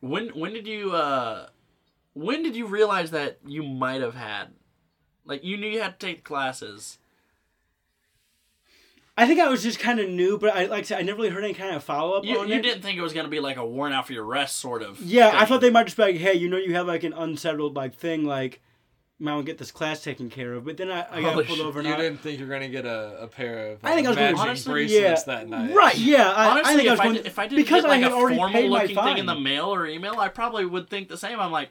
[0.00, 1.48] when when did you uh,
[2.14, 4.48] when did you realize that you might have had,
[5.24, 6.98] like you knew you had to take classes?
[9.18, 11.16] I think I was just kind of new, but I like I said, I never
[11.18, 12.62] really heard any kind of follow up You, on you it.
[12.62, 15.00] didn't think it was gonna be like a warrant out for your arrest, sort of.
[15.02, 17.12] Yeah, I thought they might just be like, hey, you know, you have like an
[17.12, 18.60] unsettled like thing, like,
[19.20, 20.64] I'm gonna get this class taken care of.
[20.64, 22.46] But then I, I got Holy pulled shit, over and You I, didn't think you
[22.46, 24.72] were gonna get a, a pair of I think I uh, was gonna- matching Honestly,
[24.72, 25.34] bracelets yeah.
[25.34, 25.74] that night.
[25.74, 27.64] right, yeah, I, Honestly, I think I if was I, going did, if I didn't
[27.64, 29.84] because get like I had a already formal my looking thing in the mail or
[29.86, 31.40] email, I probably would think the same.
[31.40, 31.70] I'm like,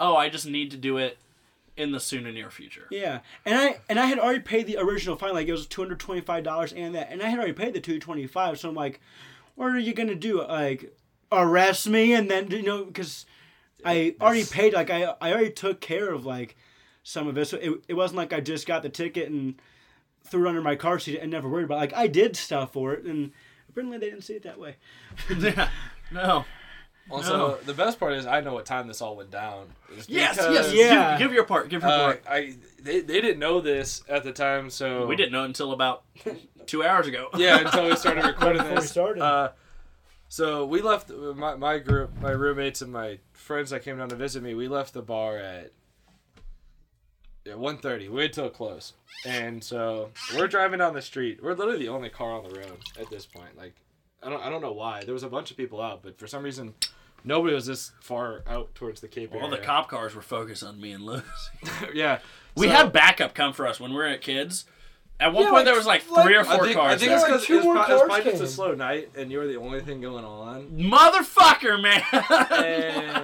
[0.00, 1.16] oh, I just need to do it
[1.78, 2.86] in the soon and near future.
[2.90, 5.80] Yeah, and I and I had already paid the original fine, like it was two
[5.80, 8.58] hundred twenty five dollars and that, and I had already paid the two twenty five.
[8.58, 9.00] So I'm like,
[9.54, 10.42] what are you gonna do?
[10.42, 10.92] Like
[11.30, 13.26] arrest me and then you know because
[13.84, 14.72] I already paid.
[14.74, 16.56] Like I I already took care of like
[17.02, 17.46] some of it.
[17.46, 19.60] So it it wasn't like I just got the ticket and
[20.24, 21.76] threw it under my car seat and never worried about.
[21.76, 21.80] It.
[21.80, 23.32] Like I did stuff for it, and
[23.68, 24.76] apparently they didn't see it that way.
[25.38, 25.68] Yeah.
[26.10, 26.44] no.
[27.10, 27.56] Also, No.
[27.64, 29.68] the best part is I know what time this all went down.
[29.96, 30.72] It's Yes, yes.
[30.74, 31.12] Yeah.
[31.18, 31.68] Give, give your part.
[31.70, 32.22] Give your Uh, part.
[32.28, 36.04] I they, they didn't know this at the time, so We didn't know until about
[36.66, 37.28] two hours ago.
[37.36, 39.22] Yeah, until we started recording Before we started.
[39.22, 39.50] Uh,
[40.28, 44.16] so we left my, my group, my roommates and my friends that came down to
[44.16, 44.52] visit me.
[44.54, 45.72] We left the bar at
[47.46, 48.00] yeah, 1.30.
[48.00, 48.92] We waited till close.
[49.24, 51.42] And so we're driving down the street.
[51.42, 53.56] We're literally the only car on the road at this point.
[53.56, 53.74] Like
[54.22, 55.02] I don't I don't know why.
[55.04, 56.74] There was a bunch of people out, but for some reason
[57.28, 59.50] nobody was this far out towards the Cape All area.
[59.52, 61.22] the cop cars were focused on me and Losey.
[61.94, 62.18] yeah.
[62.56, 64.64] We So- had backup come for us when we were at kids.
[65.20, 66.94] At one Yeah, point, like- there was like like- three or I four think, cars.
[66.94, 67.16] I think there.
[67.18, 69.56] it's because two it's, more pro- probably just a slow night, and you were the
[69.56, 70.68] only thing going on.
[70.70, 72.02] Motherfucker, man!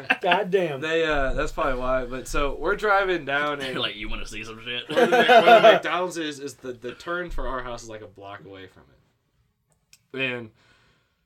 [0.23, 0.81] God damn.
[0.81, 2.05] they, uh, that's probably why.
[2.05, 4.89] But so we're driving down, and like, you want to see some shit?
[4.89, 8.03] where, the, where the McDonald's is, is the, the turn for our house is like
[8.03, 8.83] a block away from
[10.13, 10.21] it.
[10.21, 10.51] And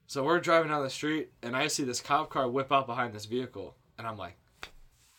[0.09, 3.13] so we're driving down the street, and I see this cop car whip out behind
[3.15, 4.35] this vehicle, and I'm like,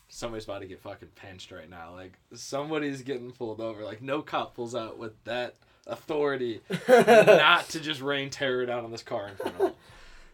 [0.10, 1.94] somebody's about to get fucking pinched right now.
[1.94, 3.84] Like somebody's getting pulled over.
[3.86, 5.56] Like no cop pulls out with that
[5.88, 9.74] authority not to just rain terror down on this car in front of them.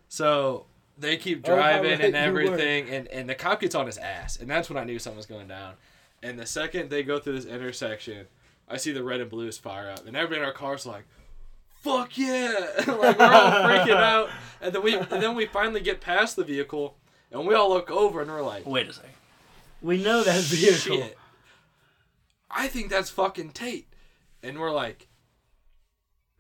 [0.08, 0.68] So
[0.98, 4.38] they keep Oh, driving right and everything, and, and the cop gets on his ass,
[4.38, 5.74] and that's when I knew something was going down.
[6.24, 8.28] And the second they go through this intersection,
[8.70, 11.06] I see the red and blues fire up, and everybody in our car's like,
[11.86, 14.30] "Fuck yeah!" like we're all freaking out,
[14.60, 16.98] and then we and then we finally get past the vehicle,
[17.32, 19.12] and we all look over, and we're like, Wait a second.
[19.82, 20.98] We know that vehicle.
[20.98, 21.18] "Shit!"
[22.50, 23.88] I think that's fucking Tate.
[24.42, 25.08] And we're like,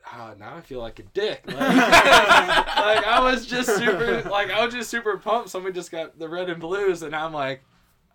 [0.05, 1.43] ah, now I feel like a dick.
[1.47, 5.49] Like, like, I was just super, like I was just super pumped.
[5.49, 7.63] Somebody just got the red and blues, and I'm like,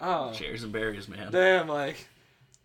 [0.00, 1.32] oh, Cherries and berries, man.
[1.32, 2.06] damn, like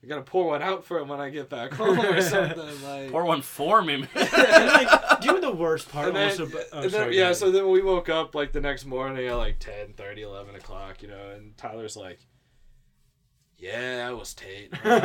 [0.05, 2.83] I gotta pour one out for him when I get back home or something.
[2.83, 4.05] Like, Pour one for me.
[4.15, 6.45] And, like, do you know the worst part and oh, then, also?
[6.45, 9.27] But, oh, and then- sorry, yeah, so then we woke up like the next morning
[9.27, 12.19] at like 10, 30, 11 o'clock, you know, and Tyler's like,
[13.57, 14.73] yeah, I was Tate.
[14.83, 15.03] and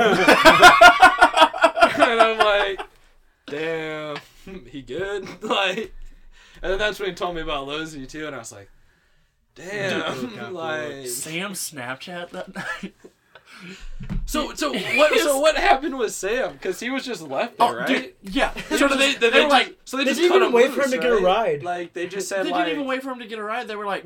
[2.20, 2.80] I'm like,
[3.46, 4.18] damn,
[4.66, 5.42] he good?
[5.42, 5.94] Like,
[6.62, 8.68] and then that's when he told me about Losey too, and I was like,
[9.54, 10.02] damn,
[10.38, 12.94] out, like, Sam Snapchat that night.
[14.26, 16.52] So so what so what happened with Sam?
[16.54, 17.86] Because he was just left there, Oh, right?
[17.86, 18.52] dude, yeah.
[18.70, 20.48] So did they, did they, were just, like, so they, They just didn't cut even
[20.50, 21.22] him wait for him to get a right?
[21.22, 21.62] ride.
[21.62, 23.68] Like they just said they said didn't even wait for him to get a ride.
[23.68, 24.04] They were like,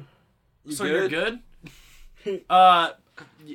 [0.65, 1.41] "You "So you're good?"
[2.25, 2.91] good?" Uh,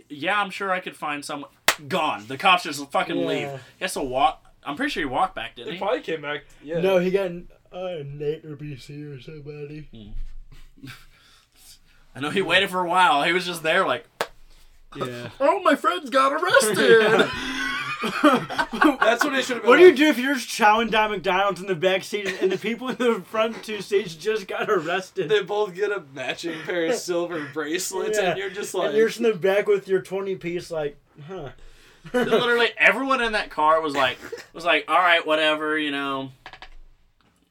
[0.10, 1.50] yeah, I'm sure I could find someone.
[1.88, 2.26] Gone.
[2.28, 3.26] The cops just fucking Yeah.
[3.28, 3.48] leave.
[3.78, 4.46] He has to walk.
[4.64, 5.80] I'm pretty sure he walked back, didn't They he?
[5.80, 6.44] probably came back.
[6.62, 6.80] Yeah.
[6.82, 7.32] No, he got
[7.72, 9.88] uh, Nate or BC or somebody.
[12.16, 13.24] I know he waited for a while.
[13.24, 14.06] He was just there, like,
[14.96, 15.30] Yeah.
[15.40, 17.30] "Oh, my friends got arrested."
[18.22, 19.70] That's what it should have been.
[19.70, 22.58] What do you do if you're chowing down McDonald's in the back seat and the
[22.58, 25.28] people in the front two seats just got arrested?
[25.30, 28.30] They both get a matching pair of silver bracelets, Yeah.
[28.32, 30.98] and you're just like, and you're in the back with your 20 piece, like,
[31.28, 31.50] huh?
[32.14, 34.18] Literally, everyone in that car was like,
[34.54, 36.32] was like, "All right, whatever, you know."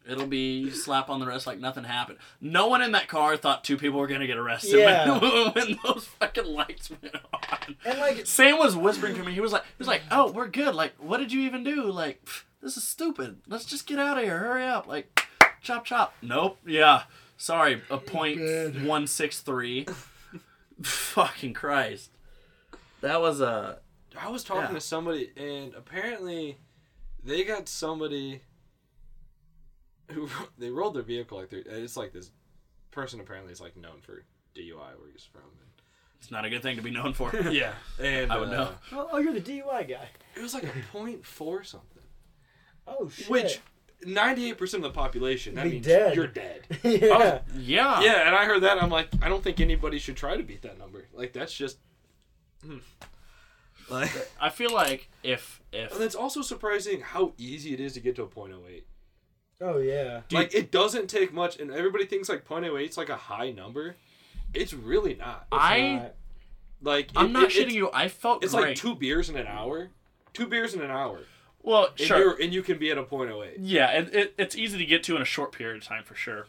[0.08, 2.18] It'll be slap on the wrist like nothing happened.
[2.40, 5.18] No one in that car thought two people were gonna get arrested Yeah.
[5.18, 7.76] when, when those fucking lights went on.
[7.84, 9.32] And like, Sam was whispering to me.
[9.32, 10.74] He was like, he was like, "Oh, we're good.
[10.74, 11.84] Like, what did you even do?
[11.90, 13.40] Like, pff, this is stupid.
[13.46, 14.38] Let's just get out of here.
[14.38, 14.86] Hurry up.
[14.86, 15.20] Like,
[15.60, 16.14] chop chop.
[16.22, 16.58] Nope.
[16.66, 17.02] Yeah.
[17.36, 17.82] Sorry.
[17.90, 18.84] A point Bad.
[18.86, 19.86] one six three.
[20.82, 22.10] Fucking Christ.
[23.00, 23.78] That was a.
[24.18, 24.74] I was talking Yeah.
[24.74, 26.56] to somebody, and apparently,
[27.22, 28.40] they got somebody
[30.10, 30.28] who
[30.58, 31.62] they rolled their vehicle like they're.
[31.66, 32.30] It's like this
[32.90, 34.24] person apparently is like known for
[34.56, 35.42] DUI where he's from.
[36.20, 37.34] It's not a good thing to be known for.
[37.50, 38.70] yeah, and I would uh, know.
[38.92, 40.08] oh, oh, you're the DUI guy.
[40.36, 42.02] It was like a point four something,
[42.88, 43.28] Oh, shit.
[43.30, 43.60] which
[44.04, 46.16] ninety eight percent of the population that Be means dead.
[46.16, 46.62] you're dead.
[46.82, 47.40] yeah.
[47.56, 48.00] Yeah.
[48.02, 48.82] Yeah, and I heard that.
[48.82, 51.06] I'm like, I don't think anybody should try to beat that number.
[51.12, 51.78] Like that's just.
[52.66, 52.78] hmm.
[53.90, 54.10] Like,
[54.40, 58.16] I feel like if if and it's also surprising how easy it is to get
[58.16, 58.52] to a point
[59.60, 59.88] oh eight.
[59.88, 60.20] Yeah.
[60.30, 63.50] Like it doesn't take much, and everybody thinks like point oh eight's like a high
[63.50, 63.96] number.
[64.54, 65.46] It's really not.
[65.52, 66.12] I Right.
[66.82, 67.90] Like I'm it- not it- shitting you.
[67.92, 68.68] I felt It's great.
[68.68, 69.90] like two beers in an hour.
[70.32, 71.20] Two beers in an hour.
[71.62, 72.18] well, And, sure.
[72.18, 73.58] you're, and you can be at a point oh eight.
[73.58, 76.14] Yeah, and it, it's easy to get to in a short period of time for
[76.14, 76.46] sure.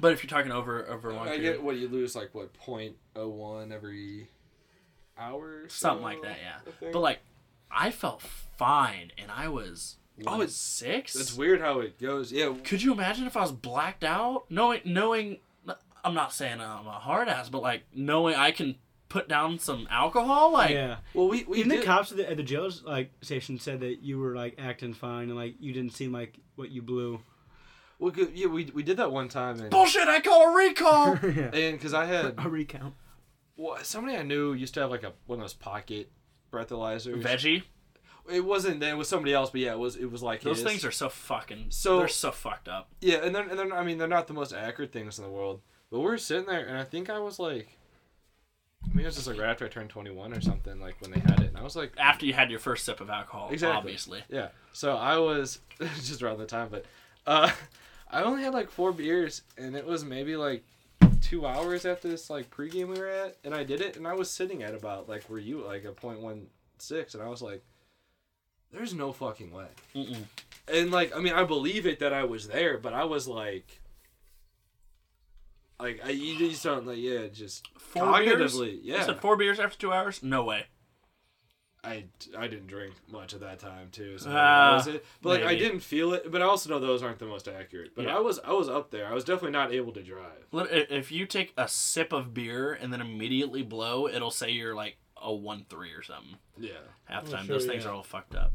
[0.00, 2.34] But if you're talking over over a long I period, get what you lose like
[2.34, 4.28] what point oh one every
[5.16, 5.62] hour.
[5.64, 6.90] or something so, like that, yeah.
[6.92, 7.18] But like,
[7.70, 9.96] I felt fine, and I was
[10.26, 11.12] Oh, it's- six.
[11.14, 12.32] That's weird how it goes.
[12.32, 15.38] Yeah, Could you imagine if I was blacked out, knowing knowing?
[16.04, 18.76] I'm not saying I'm a hard ass, but like knowing I can
[19.08, 20.98] put down some alcohol, like yeah.
[21.14, 23.80] Well, we we Even did, the cops at the, at the jail like station said
[23.80, 27.20] that you were like acting fine and like you didn't seem like what you blew.
[27.98, 30.08] well, yeah, we we did that one time, and bullshit.
[30.08, 31.18] I call a recall.
[31.22, 31.50] yeah.
[31.52, 32.94] and because I had A recount.
[33.56, 36.10] well, somebody I knew used to have like a one of those pocket
[36.52, 37.22] breathalyzers.
[37.22, 37.62] Veggie.
[38.30, 38.82] It wasn't.
[38.82, 39.96] It was somebody else, but yeah, it was.
[39.96, 40.66] It was like Those his.
[40.66, 41.66] things are so fucking.
[41.70, 42.88] So- they're so fucked up.
[43.00, 45.30] Yeah, and then and then I mean they're not the most accurate things in the
[45.30, 45.60] world,
[45.90, 47.68] but we're sitting there, and I think I was like,
[48.84, 51.00] I mean it was just like right after I turned twenty one or something, like
[51.00, 53.10] when they had it, and I was like, After you had your first sip of
[53.10, 53.76] alcohol, Exactly.
[53.76, 54.22] obviously.
[54.28, 54.48] yeah.
[54.72, 56.84] So I was just around the time, but
[57.26, 57.50] uh,
[58.10, 60.64] I only had like four beers, and it was maybe like
[61.20, 64.14] two hours after this like pregame we were at, and I did it, and I
[64.14, 66.46] was sitting at about like where you like a point one
[66.78, 67.62] six, and I was like,
[68.72, 69.66] there's no fucking way.
[69.94, 70.24] Mm-mm.
[70.72, 73.80] and like I mean I believe it that I was there, but I was like,
[75.80, 78.54] like I you just don't like yeah just Four beers?
[78.56, 80.22] cognitively You yeah said four beers after two hours?
[80.22, 80.66] No way.
[81.84, 85.44] I, I didn't drink much at that time too so ah, was it but like
[85.48, 88.16] I didn't feel it but I also know those aren't the most accurate but Yeah.
[88.16, 91.24] I was I was up there I was definitely not able to drive If you
[91.24, 95.64] take a sip of beer and then immediately blow, it'll say you're like a one
[95.68, 96.36] three or something.
[96.58, 96.72] yeah
[97.06, 97.90] Half the time, sure, those things yeah.
[97.90, 98.52] are all fucked up.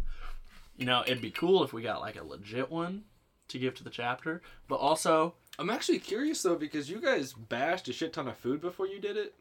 [0.77, 3.03] You know, it'd be cool if we got like a legit one
[3.49, 7.87] to give to the chapter, but also I'm actually curious though because you guys bashed
[7.87, 9.35] a shit ton of food before you did it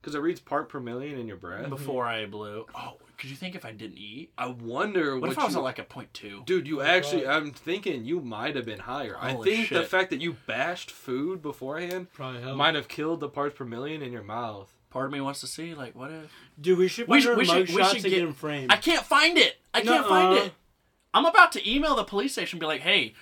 [0.00, 2.66] because it reads part per million in your breath before I blew.
[2.74, 4.32] Oh, could you think if I didn't eat?
[4.36, 6.42] I wonder What what, if I was you, at like a point two?
[6.44, 9.16] Dude, you actually, I'm thinking you might have been higher.
[9.18, 13.56] I Holy think the fact that you bashed food beforehand might have killed the parts
[13.56, 14.74] per million in your mouth.
[14.92, 17.36] Part of me wants to see like what if Dude, we should We we should-
[17.36, 18.70] we should- we should get- get him framed.
[18.72, 19.56] I can't find it.
[19.74, 20.52] I can't find it.
[21.14, 23.14] I'm about to email the police station and be like, hey,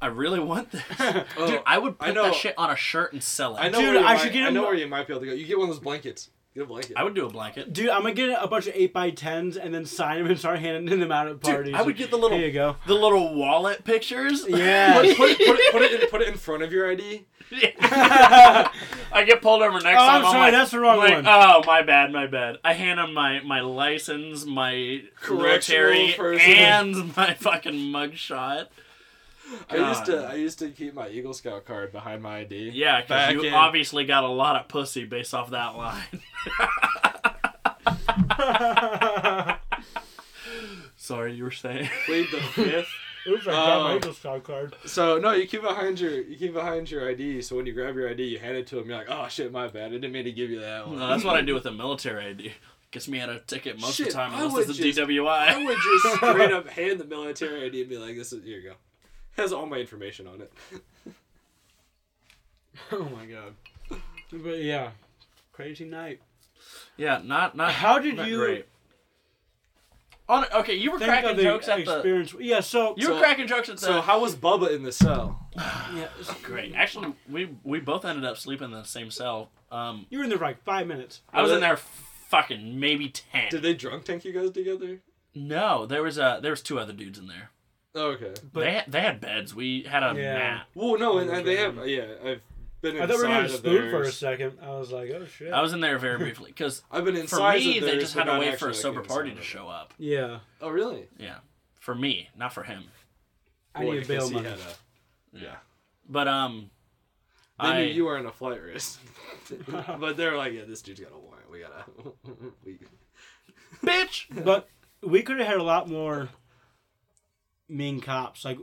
[0.00, 0.82] I really want this.
[1.38, 3.60] Oh, Dude, I would I put know- that shit on a shirt and sell it.
[3.60, 5.12] I know Dude, where you I might, should get I know where you might be
[5.12, 5.32] able to go.
[5.32, 6.30] You get one of those blankets.
[6.56, 6.92] Get a blanket.
[6.96, 7.74] I would do a blanket.
[7.74, 10.38] Dude, I'm gonna get a bunch of eight by tens and then sign them and
[10.38, 11.74] start handing them out at parties.
[11.76, 12.76] I would get the little Here you go.
[12.86, 14.46] the little wallet pictures.
[14.56, 14.94] Yeah.
[15.02, 17.26] put, put, it, put, it, put, it in, put it in front of your ID.
[17.52, 20.24] I get pulled over next Oh, time.
[20.24, 21.26] I'm sorry, like, that's the wrong like, one.
[21.28, 22.56] Oh, my bad, my bad.
[22.64, 26.50] I hand him my my license, my Correctional military, person.
[26.54, 28.68] and my fucking mugshot.
[29.70, 32.70] I used to I used to keep my Eagle Scout card behind my ID.
[32.74, 36.20] Yeah, because you in- obviously got a lot of pussy based off that line.
[40.96, 41.88] Sorry, you were saying.
[42.06, 42.88] Plead the fifth.
[43.28, 44.74] Oops, I got my um, Eagle Scout card.
[44.86, 47.42] So no, you keep behind your you keep behind your ID.
[47.42, 48.88] So when you grab your ID, you hand it to him.
[48.88, 49.86] You're like, oh shit, my bad.
[49.86, 50.98] I didn't mean to give you that one.
[50.98, 52.52] No, that's what I do with a military ID.
[52.92, 54.82] Gets me out of ticket most Shit, of the time, I unless would it's a
[54.82, 55.26] just- DWI.
[55.28, 58.58] I would just straight up hand the military ID and be like, this is here
[58.58, 58.74] you go.
[59.36, 60.52] Has all my information on it.
[62.92, 63.54] Oh my god.
[64.30, 64.90] But yeah,
[65.52, 66.20] crazy night.
[66.96, 67.72] Yeah, not not.
[67.72, 68.66] How did not you Great.
[70.28, 72.36] On, okay, you were think cracking the jokes at the.
[72.40, 73.86] Yeah, so You were cracking jokes at the.
[73.86, 75.48] So how was Bubba in the cell?
[75.56, 76.74] yeah, it's great.
[76.74, 79.50] Actually, we we both ended up sleeping in the same cell.
[79.70, 81.20] Um, you were in there for like five minutes.
[81.32, 83.50] I was in there fucking maybe ten.
[83.50, 85.00] Did they drunk tank you guys together?
[85.34, 87.50] No, there was uh there was two other dudes in there.
[87.96, 88.34] Okay.
[88.52, 89.54] But- they had, they had beds.
[89.54, 90.34] We had a Yeah.
[90.34, 90.66] mat.
[90.74, 92.06] Well, no, and, and they have yeah.
[92.24, 92.40] I've
[92.82, 94.16] been I inside thought we were gonna of spoon for a theirs.
[94.16, 94.58] second.
[94.62, 95.52] I was like, oh shit.
[95.52, 97.60] I was in there very briefly because I've been for inside.
[97.60, 99.30] me of they theirs, just but had to not wait for a actually, sober party
[99.30, 99.94] inside to of show up.
[99.98, 101.08] yeah, Oh really?
[101.18, 101.36] Yeah,
[101.80, 102.84] for me, not for him.
[103.74, 104.48] I Boy, need bail 'cause he money.
[104.50, 105.56] had a- Yeah,
[106.08, 106.70] but um,
[107.60, 109.00] They I knew you were in a flight risk,
[109.98, 111.50] but they're like, yeah, this dude's got a warrant.
[111.50, 111.84] We gotta.
[112.64, 112.78] we...
[113.82, 114.26] bitch.
[114.44, 114.68] But
[115.02, 116.28] we could have had a lot more
[117.68, 118.44] mean cops.
[118.44, 118.58] Like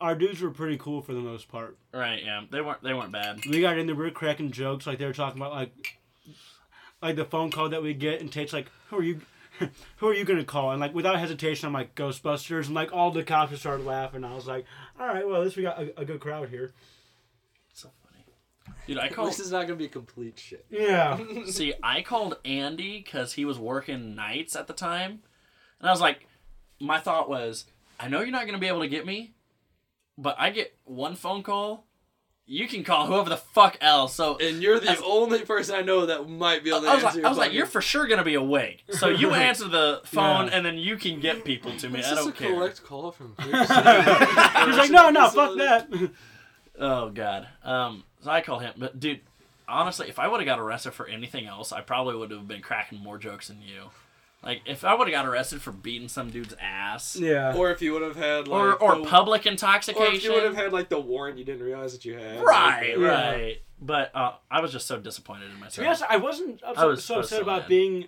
[0.00, 1.78] our dudes were pretty cool for the most part.
[1.92, 2.22] Right?
[2.24, 3.44] Yeah, they weren't they weren't bad.
[3.46, 4.86] We got in there, we were cracking jokes.
[4.86, 5.98] Like they were talking about like,
[7.00, 9.20] like the phone call that we get, and Tate's like, "Who are you?
[9.98, 13.10] Who are you gonna call?" And like without hesitation, I'm like Ghostbusters, and like all
[13.10, 14.24] the cops just started laughing.
[14.24, 14.66] I was like,
[14.98, 16.72] "All right, well at least we got a, a good crowd here."
[17.72, 18.24] So funny,
[18.86, 18.98] dude.
[18.98, 19.28] I called.
[19.28, 20.66] this is not gonna be complete shit.
[20.68, 21.18] Yeah.
[21.46, 25.22] See, I called Andy because he was working nights at the time,
[25.80, 26.26] and I was like,
[26.80, 27.66] my thought was,
[28.02, 29.32] I know you're not gonna be able to get me,
[30.18, 31.86] but I get one phone call.
[32.44, 34.14] You can call whoever the fuck else.
[34.14, 36.94] So And you're the As- only person I know that might be able to I
[36.96, 38.84] was answer like, your I was like, you're for sure gonna be awake.
[38.90, 40.56] So you answer the phone, Yeah.
[40.56, 42.00] and then you can get people to me.
[42.00, 42.50] Is I don't a care.
[42.52, 43.36] collect call from?
[43.42, 45.88] He's like, "No, no, fuck that."
[46.78, 47.46] Oh god.
[47.62, 49.20] Um, so I call him, but dude,
[49.68, 52.62] honestly, if I would have got arrested for anything else, I probably would have been
[52.62, 53.90] cracking more jokes than you.
[54.44, 57.54] Like if I would have got arrested for beating some dude's ass, yeah.
[57.56, 60.32] Or if you would have had like, or or the- public or intoxication, if you
[60.32, 62.42] would have had like the warrant you didn't realize that you had.
[62.42, 63.30] right, Like, Yeah.
[63.30, 63.62] right.
[63.80, 65.84] But uh, I was just so disappointed in myself.
[65.84, 67.68] Yes, I wasn't upset, I was so so upset so about mad.
[67.68, 68.06] being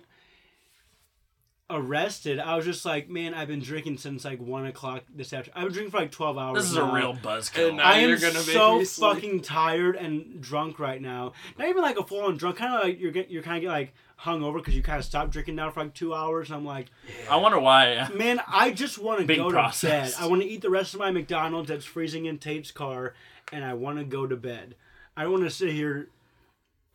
[1.69, 2.39] arrested.
[2.39, 5.53] I was just like, man, I've been drinking since like one o'clock this afternoon.
[5.57, 6.63] I've been drinking for like twelve hours.
[6.63, 7.69] this is a real buzzkill.
[7.69, 9.13] And now I am You're gonna make so me sleep.
[9.15, 11.33] fucking tired and drunk right now.
[11.57, 12.57] Not even like a full on drunk.
[12.57, 14.97] Kind of like you're get, you're kind of get like hung over because you kind
[14.99, 16.49] of stopped drinking now for like two hours.
[16.49, 16.87] And I'm like,
[17.29, 18.07] I wonder why.
[18.15, 20.17] man, I just want to Being go to processed.
[20.17, 20.23] bed.
[20.23, 23.13] I want to eat the rest of my McDonald's that's freezing in Tate's car,
[23.51, 24.75] and I want to go to bed.
[25.17, 26.09] I want to sit here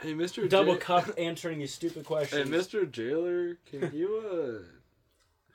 [0.02, 0.48] Hey, Mr.
[0.48, 2.38] double J- cup answering these stupid question.
[2.38, 2.68] Hey, questions.
[2.86, 2.90] Mr.
[2.90, 4.62] Jailer, can you uh?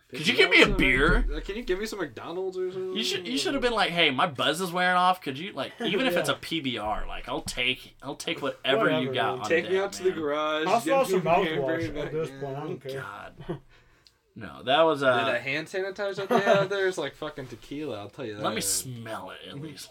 [0.09, 1.25] Could you give me a beer?
[1.43, 2.93] Can you give me some McDonald's or something?
[2.95, 5.19] You should you should have been like, hey, my buzz is wearing off.
[5.21, 9.13] Could you like even if it's a PBR, like I'll take I'll take whatever, you
[9.13, 9.33] got.
[9.33, 9.43] man.
[9.43, 10.67] On Take me deck, out to the garage.
[10.67, 12.57] I'll give throw some a beer, bring mouthwash it back at this point.
[12.57, 13.01] I don't care.
[13.01, 13.59] God.
[14.37, 15.07] No, that was a.
[15.07, 15.25] uh.
[15.31, 17.99] that hand sanitizer that they there is like fucking tequila.
[17.99, 18.43] I'll tell you that.
[18.43, 19.89] Let me smell it at least.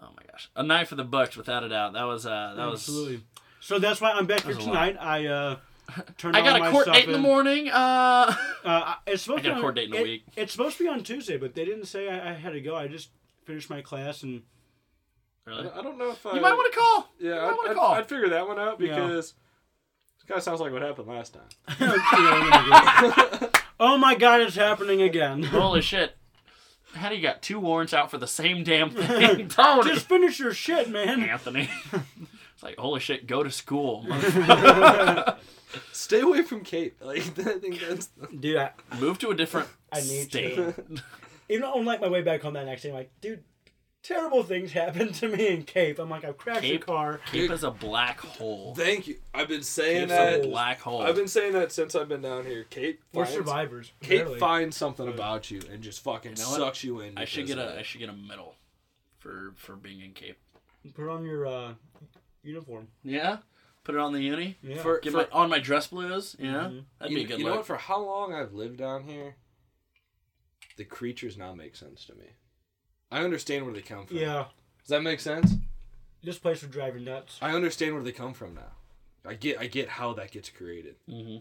[0.00, 1.92] Oh my gosh, a night for the Bucks, without a doubt.
[1.92, 2.80] That was uh, that was.
[2.80, 3.20] Absolutely.
[3.60, 4.86] So that's why I'm back here was a lot.
[4.86, 4.96] tonight.
[4.98, 5.56] I uh
[6.18, 7.68] turned I got a court date in the morning.
[7.68, 8.34] Uh,
[8.64, 10.22] Uh, it's supposed I got to a be court on- date in a it- week.
[10.36, 12.76] It's supposed to be on Tuesday, but they didn't say I, I had to go.
[12.76, 13.10] I just
[13.44, 14.42] finished my class and
[15.46, 15.68] really?
[15.70, 16.34] I don't know if I.
[16.34, 17.08] You might want to call.
[17.18, 17.94] Yeah, you might I'd, want to call.
[17.94, 18.94] I'd figure that one out Yeah.
[18.96, 19.34] because
[20.22, 21.48] it kind of sounds like what happened last time.
[23.80, 25.42] oh my god, it's happening again.
[25.44, 26.16] Holy shit!
[26.94, 29.90] How do you got two warrants out for the same damn thing, Tony?
[29.90, 31.22] just finish your shit, man.
[31.22, 31.70] Anthony.
[32.58, 33.28] It's like holy shit.
[33.28, 34.04] Go to school.
[35.92, 36.96] Stay away from Kate.
[37.00, 38.08] Like I think that's.
[38.40, 40.56] Dude, I, Move to a different I need state.
[40.56, 40.74] to.
[41.48, 43.44] even on like my way back home that next day, I'm like, dude,
[44.02, 46.00] terrible things happen to me in Cape.
[46.00, 46.82] I'm like, I've crashed Cape?
[46.82, 47.20] a car.
[47.30, 48.74] Cape is a black hole.
[48.74, 49.18] Thank you.
[49.32, 50.40] I've been saying Cape's that.
[50.44, 51.00] a black hole.
[51.02, 52.64] I've been saying that since I've been down here.
[52.70, 53.92] Kate We're finds, survivors.
[54.00, 54.40] Kate barely.
[54.40, 56.58] finds something about you and just fucking You know what?
[56.58, 57.16] sucks you in.
[57.16, 57.86] I should because get of a I it.
[57.86, 58.56] should get a medal
[59.18, 60.38] for for being in Cape.
[60.94, 61.74] Put on your uh,
[62.42, 62.88] uniform.
[63.02, 63.38] Yeah,
[63.84, 64.56] put it on the uni.
[64.62, 64.82] Yeah.
[64.82, 66.36] For, Get for, my on my dress blues.
[66.38, 66.84] Yeah, Mhm.
[66.98, 67.66] that'd you, be a good you know what?
[67.66, 69.36] For how long I've lived down here,
[70.76, 72.26] the creatures now make sense to me.
[73.10, 74.16] I understand where they come from.
[74.18, 74.46] yeah.
[74.80, 75.54] Does that make sense?
[76.22, 77.38] This place would drive you nuts.
[77.42, 78.72] I understand where they come from now.
[79.24, 80.96] I get I get how that gets created.
[81.08, 81.38] hmm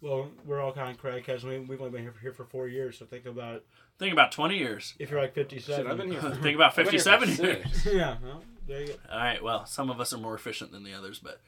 [0.00, 1.42] Well, we're all kind of crackheads.
[1.42, 3.66] We, we've only been here for, here for four years, so think about it.
[3.98, 4.94] Think about twenty years.
[5.00, 5.82] If you're like 57.
[5.84, 6.20] Shit, I've been here.
[6.22, 7.86] For, Think about I've been here for fifty-seven years.
[7.92, 8.94] yeah, well, there you go.
[9.10, 9.42] All right.
[9.42, 11.40] Well, some of us are more efficient than the others, but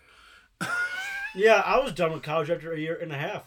[1.34, 3.44] Yeah, I was done with college after a year and a half.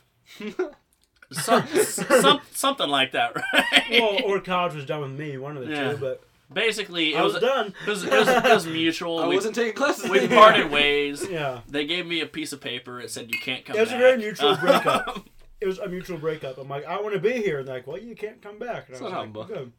[1.32, 3.84] some, some something like that, right?
[3.92, 5.92] Well, or college was done with me, one of the Yeah.
[5.92, 6.24] two, but
[6.54, 7.74] Basically, it I was was done.
[7.86, 9.20] it was, it was, it was mutual.
[9.24, 10.10] I we, wasn't taking classes.
[10.10, 10.38] we anymore.
[10.38, 11.28] parted ways.
[11.34, 11.62] Yeah.
[11.68, 13.00] They gave me a piece of paper.
[13.00, 13.76] It said you can't come.
[13.76, 13.82] Back.
[13.82, 15.28] It was a very mutual breakup.
[15.62, 16.58] It was a mutual breakup.
[16.58, 17.60] I'm like, I want to be here.
[17.60, 18.88] And they're like, well, you can't come back.
[18.90, 19.44] And I was not like, humble.
[19.46, 19.72] good.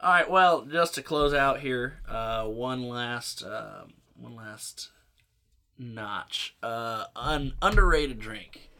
[0.00, 0.30] All right.
[0.30, 4.90] Well, just to close out here, uh, one last, um one last
[5.78, 6.56] notch.
[6.62, 8.70] Uh, an underrated drink.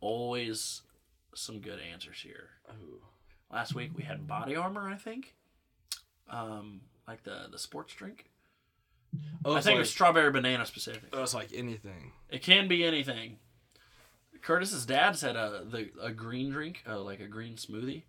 [0.00, 0.82] Always
[1.34, 2.50] some good answers here.
[3.50, 5.34] Last week we had Body Armor, I think.
[6.32, 8.26] Um, like the the sports drink.
[9.44, 11.10] Oh, I think like, it was strawberry banana specific.
[11.12, 12.12] oh, it's like anything.
[12.30, 13.38] It can be anything.
[14.40, 18.02] Curtis's dad said a the a green drink, uh, like a green smoothie.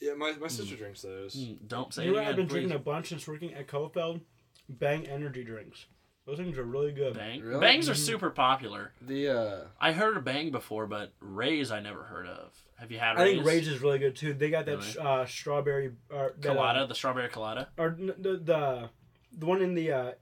[0.00, 1.34] Yeah, my, my sister drinks those.
[1.34, 2.52] Mm, Don't say You know, I've been please.
[2.52, 4.20] drinking a bunch since working at Kofeld?
[4.68, 5.86] Bang energy drinks.
[6.26, 7.14] Those things are really good.
[7.14, 7.40] Bang.
[7.40, 7.60] Really?
[7.60, 8.92] Bangs are super popular.
[9.00, 12.52] The uh, I heard of Bang before, but Ray's I never heard of.
[12.78, 13.34] Have you had I Ray's?
[13.36, 14.34] think Rage is really good too.
[14.34, 14.98] They got that Really?
[14.98, 18.90] uh, strawberry or that, uh, colada, the strawberry colada, or n- the the
[19.38, 20.12] the one in the uh,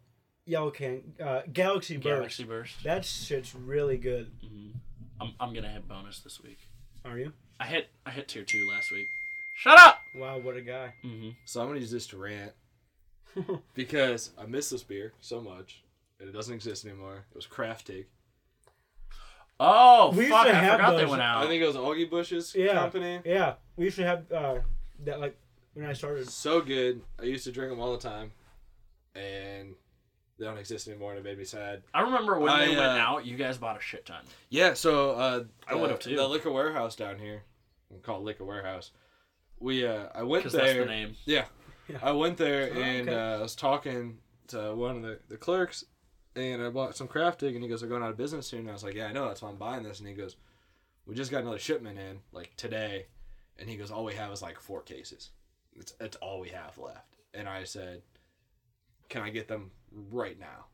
[0.45, 2.05] yellow can uh, Galaxy Burst.
[2.05, 2.85] Galaxy Burst.
[2.85, 4.31] That shit's really good.
[5.21, 6.59] I'm, I'm gonna hit bonus this week.
[7.05, 7.33] Are you?
[7.59, 9.07] I hit I hit tier two last week.
[9.57, 10.01] Shut up.
[10.17, 10.95] Wow, what a guy.
[11.05, 11.31] Mm-hmm.
[11.47, 12.53] so I'm gonna use this to rant
[13.75, 15.83] because I miss this beer so much,
[16.21, 17.25] and it doesn't exist anymore.
[17.31, 18.07] It was Kraftig.
[19.65, 21.45] Oh We used to I have forgot they those- went out.
[21.45, 22.73] I think it was Augie Busch's Yeah.
[22.75, 23.21] company.
[23.25, 24.57] Yeah, we used to have uh,
[25.05, 25.37] that like
[25.75, 26.29] when I started.
[26.29, 27.01] So good.
[27.21, 28.33] I used to drink them all the time,
[29.15, 29.75] and
[30.39, 31.83] they don't exist anymore, and it made me sad.
[31.95, 33.27] I remember when I, they went uh, out.
[33.27, 34.23] You guys bought a shit ton.
[34.49, 36.17] Yeah, so uh, I the- would've too.
[36.17, 37.43] The liquor warehouse down here,
[38.03, 38.91] called liquor warehouse.
[39.59, 40.65] We uh, I went Because there.
[40.75, 41.17] that's the name.
[41.25, 41.45] Yeah.
[41.89, 41.99] Yeah.
[42.03, 43.19] I went there Oh, and okay.
[43.19, 44.19] uh, I was talking
[44.49, 45.85] to one of the, the clerks
[46.35, 48.61] and I bought some Kraftig and he goes, They're going out of business soon.
[48.61, 49.99] And I was like, Yeah, I know, that's why I'm buying this.
[49.99, 50.37] And he goes,
[51.07, 53.07] We just got another shipment in, like today.
[53.59, 55.31] And he goes, All we have is like four cases.
[55.75, 57.17] It's, it's all we have left.
[57.35, 58.03] And I said,
[59.09, 59.71] Can I get them
[60.11, 60.67] right now?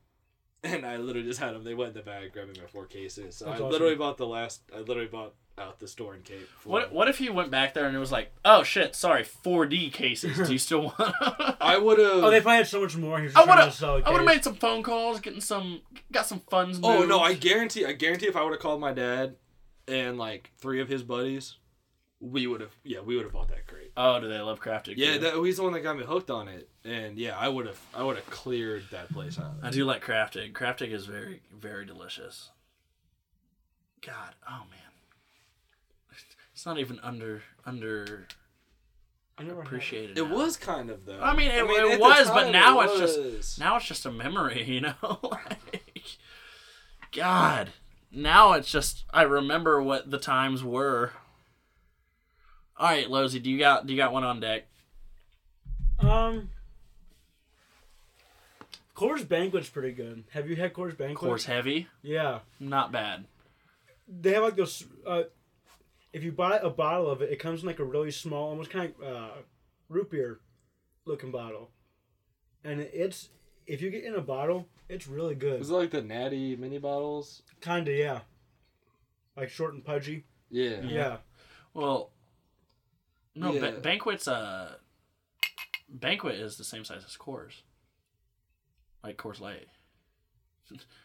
[0.64, 1.62] And I literally just had them.
[1.62, 3.36] They went in the bag, grabbing my four cases.
[3.36, 3.70] So That's I awesome.
[3.70, 6.48] literally bought the last, I literally bought out the store in Cape.
[6.58, 6.94] for What them.
[6.94, 10.36] What if he went back there and it was like, oh shit, sorry, 4D cases.
[10.48, 11.14] Do you still want?
[11.60, 12.24] I would have.
[12.24, 13.20] Oh, they probably had so much more.
[13.20, 14.06] He I would to sell a have.
[14.08, 16.80] I would have made some phone calls, getting some, got some funds.
[16.82, 17.08] Oh moved.
[17.08, 19.36] no, I guarantee I guarantee if I would have called my dad
[19.86, 21.54] and like three of his buddies,
[22.20, 23.92] we would have yeah, we would have bought that crate.
[23.96, 24.94] Oh, do they love Kraftig?
[24.96, 25.18] Yeah, too?
[25.20, 26.68] that, he's the one that got me hooked on it.
[26.84, 29.54] And yeah, I would have I would have cleared that place out.
[29.62, 30.52] I do like Kraftig.
[30.52, 32.50] Kraftig is very, very delicious.
[34.04, 34.78] God, oh man,
[36.52, 38.26] it's not even under under
[39.38, 40.18] I never had appreciated.
[40.18, 40.34] It now.
[40.34, 41.20] was kind of though.
[41.20, 44.10] I mean, it, at it was, but now it it's just now it's just a
[44.10, 44.94] memory, you know.
[45.22, 46.18] like,
[47.12, 47.70] God,
[48.10, 51.12] now it's just I remember what the times were.
[52.78, 54.66] All right, Losey, do you got do you got one on deck?
[55.98, 56.50] Um,
[58.94, 60.24] Coors Banquet's pretty good.
[60.30, 61.30] Have you had Coors Banquet?
[61.30, 63.24] Coors heavy, Yeah, not bad.
[64.06, 64.84] they have like those.
[65.06, 65.24] Uh,
[66.12, 68.70] if you buy a bottle of it, it comes in like a really small, almost
[68.70, 69.28] kind of uh,
[69.88, 70.38] root beer
[71.04, 71.70] looking bottle,
[72.64, 73.28] and it's
[73.66, 75.58] if you get in a bottle, it's really good.
[75.58, 77.42] Was it like the natty mini bottles?
[77.60, 78.20] Kinda, yeah.
[79.36, 80.24] Like short and pudgy.
[80.50, 80.80] Yeah.
[80.82, 81.16] Yeah.
[81.74, 82.10] Well,
[83.34, 83.60] no, Yeah.
[83.72, 84.74] ba- banquet's uh,
[85.88, 87.62] banquet is the same size as Coors.
[89.02, 89.68] Like Coors Light.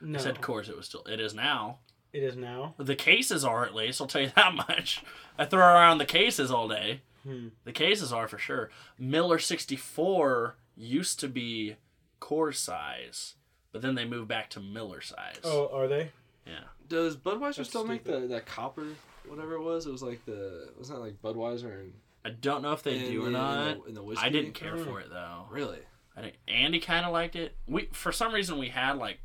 [0.02, 1.80] No, I said Coors, it was still it is now.
[2.12, 2.76] it is now.
[2.78, 4.02] The cases are at least.
[4.02, 5.04] I'll tell you that much.
[5.38, 7.02] I throw around the cases all day.
[7.24, 7.50] Hmm.
[7.64, 8.70] The cases are for sure.
[9.00, 11.76] Miller sixty four used to be
[12.20, 13.36] Coors size,
[13.72, 15.40] but then they moved back to Miller size.
[15.44, 16.12] Oh, are they?
[16.45, 16.66] yeah.
[16.90, 18.86] Does Budweiser That's still make the that copper
[19.28, 19.86] whatever it was?
[19.88, 21.94] It was like the wasn't it like Budweiser and
[22.26, 23.84] I don't know if they In do or the- in not.
[23.84, 24.84] the- in the I didn't care Oh.
[24.84, 25.48] for it though.
[25.52, 25.80] Really?
[26.16, 27.58] I think Andy kind of liked it.
[27.68, 29.20] We for some reason we had like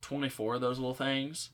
[0.00, 1.50] twenty four of those little things,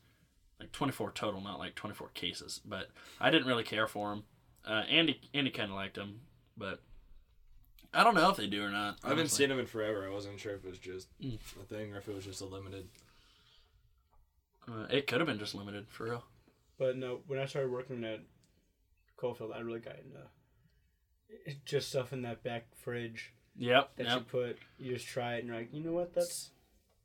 [0.59, 2.59] like twenty four total, not like twenty four cases.
[2.65, 2.89] But
[3.19, 4.23] I didn't really care for them.
[4.65, 6.21] Uh, Andy Andy kind of liked them,
[6.57, 6.81] but
[7.93, 8.99] I don't know if they do or not.
[9.03, 9.43] I haven't honestly.
[9.43, 10.05] seen them in forever.
[10.05, 11.39] I wasn't sure if it was just Mm.
[11.61, 12.89] a thing or if it was just a limited.
[14.67, 16.23] Uh, it could have been just limited for real.
[16.77, 18.21] But no, when I started working at
[19.21, 20.17] Coalfield, I really got into
[21.45, 23.95] it- just stuff in that back fridge Yep.
[23.97, 24.17] that yep.
[24.19, 24.57] you put.
[24.79, 26.13] You just try it and you're like, you know what?
[26.13, 26.49] That's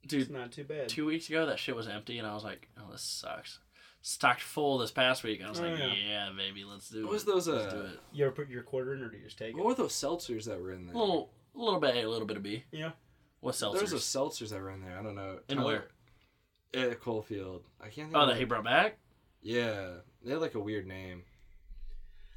[0.07, 0.89] dude, it's Dude, not too bad.
[0.89, 3.59] two weeks ago that shit was empty, and I was like, oh, this sucks.
[4.03, 5.43] Stocked full this past week.
[5.45, 5.93] I was Oh, like, yeah.
[5.95, 6.31] yeah.
[6.37, 7.13] baby, let's do What it.
[7.15, 8.01] was those, Let's uh, do it.
[8.13, 9.67] You ever put your quarter in, or do you just take What it?
[9.67, 10.95] were those seltzers that were in there?
[10.95, 12.65] A little, a little bit A, a little bit of B.
[12.71, 12.93] Yeah.
[13.41, 13.81] What there seltzers?
[13.83, 14.97] was those seltzers that were in there.
[14.99, 15.41] I don't know.
[15.49, 15.89] In Tyler-
[16.75, 17.63] At Coalfield.
[17.81, 18.17] I can't think.
[18.17, 18.99] oh, of that he brought back.
[19.43, 21.25] Yeah, they had like a weird name.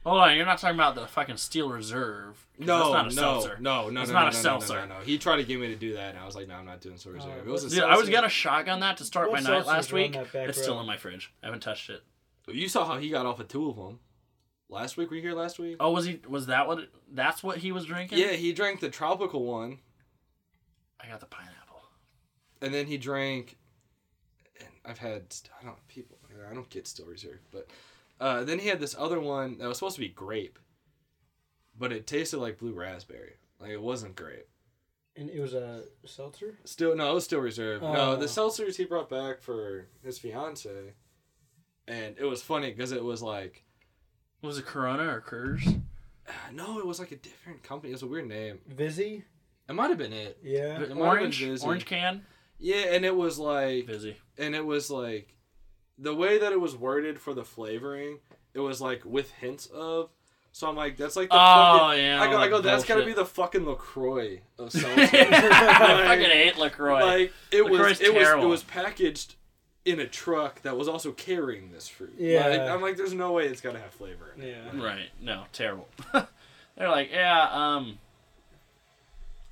[0.05, 2.47] Hold on, you're not talking about the fucking Steel Reserve.
[2.57, 3.57] No, that's not a no, seltzer.
[3.59, 4.73] no, no, It's no, not no, a no, no, seltzer.
[4.75, 5.01] No, no, no.
[5.05, 6.79] He tried to get me to do that, and I was like, no, I'm not
[6.79, 7.45] doing Steel reserve.
[7.45, 8.11] it was a Dude, I was seltzer.
[8.13, 10.13] gonna shotgun that to start What my night seltzers last were on week.
[10.13, 10.81] that back It's still row?
[10.81, 11.33] in my fridge.
[11.43, 12.01] I haven't touched it.
[12.47, 13.99] You saw how he got off of two of them.
[14.69, 15.75] Last week, were you here last week?
[15.79, 16.21] Oh, was he?
[16.27, 16.87] Was that what?
[17.11, 18.19] That's what he was drinking?
[18.19, 19.79] Yeah, he drank the tropical one,
[21.03, 21.81] I got the pineapple.
[22.61, 23.57] and then he drank.
[24.59, 25.23] And I've had
[25.59, 26.17] I don't people
[26.49, 27.67] I don't get Steel reserve, but
[28.19, 30.59] uh, then he had this other one that was supposed to be grape,
[31.77, 33.33] but it tasted like blue raspberry.
[33.59, 34.47] Like it wasn't grape.
[35.15, 36.55] And it was a seltzer.
[36.63, 37.81] Still no, it was still reserve.
[37.81, 38.15] No, Oh.
[38.15, 40.93] the seltzers he brought back for his fiance,
[41.87, 43.63] and it was funny because it was like
[44.41, 45.81] Was it Corona or Coors?
[46.53, 47.91] no, it was like a different company.
[47.91, 48.59] It was a weird name.
[48.67, 49.25] Vizzy.
[49.67, 50.37] It might have been it.
[50.43, 50.75] Yeah.
[50.75, 52.25] It might been Orange, orange can,
[52.57, 54.15] Yeah, and it was like busy.
[54.37, 55.35] and it was like
[56.01, 58.19] the way that it was worded for the flavoring
[58.53, 60.09] it was like with hints of
[60.51, 62.21] so i'm like that's like the Oh fucking, yeah.
[62.21, 66.03] i go, all I go that that's gotta be the fucking lacroix of seltzer I
[66.07, 67.03] fucking hate Lacroix.
[67.05, 69.35] like it LaCroix's was it was it was packaged
[69.85, 72.47] in a truck that was also carrying this fruit Yeah.
[72.47, 74.55] Like, i'm like there's no way it's gotta have flavor in it.
[74.73, 74.81] Yeah.
[74.83, 75.09] Right.
[75.21, 75.87] No, terrible.
[76.77, 77.97] They're like, yeah, um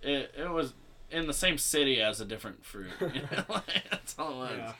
[0.01, 0.73] it it was
[1.11, 2.87] in the same city as a different fruit.
[3.01, 4.51] You know, like, That's all it was.
[4.57, 4.73] Yeah.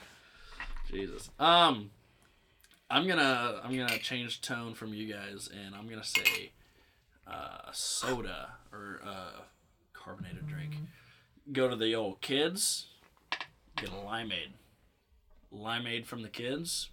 [0.92, 1.30] Jesus.
[1.40, 1.92] Um
[2.90, 6.52] I'm gonna I'm gonna change tone from you guys and I'm gonna say
[7.28, 9.42] uh soda or uh
[9.94, 10.72] carbonated drink.
[11.52, 12.88] Go to the old kids,
[13.76, 14.52] get a limeade.
[15.54, 16.90] Limeade from the kids.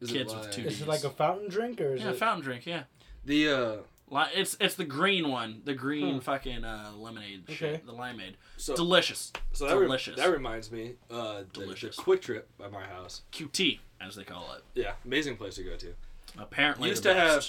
[0.00, 2.10] Is Kids it with like, two Is it like a fountain drink or is Yeah,
[2.10, 2.16] it?
[2.16, 2.84] fountain drink, yeah.
[3.24, 6.20] the uh Li- It's it's the green one, the green Hmm.
[6.20, 7.54] fucking uh, lemonade Okay.
[7.54, 8.34] shit, the limeade.
[8.56, 9.32] so, Delicious.
[9.52, 10.16] so that, re- delicious.
[10.16, 11.96] that reminds me uh the, the Delicious.
[11.96, 14.62] QuikTrip by my house QT, as they call it.
[14.74, 15.94] yeah amazing place to go to
[16.38, 17.46] Apparently, Used the to have-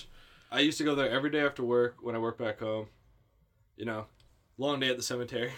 [0.51, 2.87] I used to go there every day after work when I worked back home.
[3.77, 4.05] You know,
[4.57, 5.51] long day at the cemetery.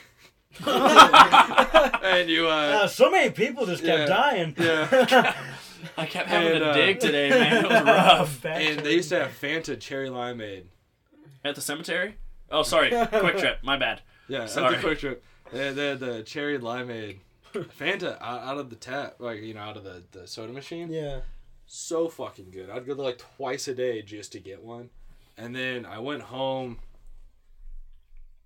[0.68, 4.06] and you, Uh, uh, so many people just kept Yeah.
[4.06, 4.56] dying.
[4.58, 5.34] yeah.
[5.98, 7.66] I kept having and, to uh, dig today, man.
[7.66, 8.46] It was rough.
[8.46, 10.66] And they used to have Fanta cherry limeade.
[11.44, 12.16] At the cemetery?
[12.50, 12.92] Oh, sorry.
[12.92, 13.64] QuikTrip.
[13.64, 14.02] My bad.
[14.28, 14.76] Yeah, Sorry.
[14.76, 15.18] at the QuikTrip.
[15.52, 17.18] They had, they had the cherry limeade.
[17.54, 20.90] Fanta out, out of the tap, like, you know, out of the, the soda machine.
[20.92, 21.22] Yeah.
[21.66, 22.70] So fucking good.
[22.70, 24.90] I'd go there like twice a day just to get one.
[25.38, 26.80] And then I went home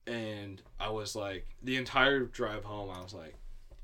[0.08, 3.36] and I was like, the entire drive home, I was like,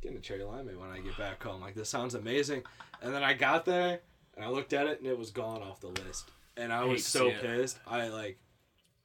[0.02, 1.62] getting a cherry limeade when I get back home.
[1.62, 2.64] Like, this sounds amazing.
[3.02, 4.00] And then I got there
[4.36, 6.30] and I looked at it and it was gone off the list.
[6.58, 7.42] And I Hate was so see it.
[7.42, 7.80] pissed.
[7.88, 8.40] I like,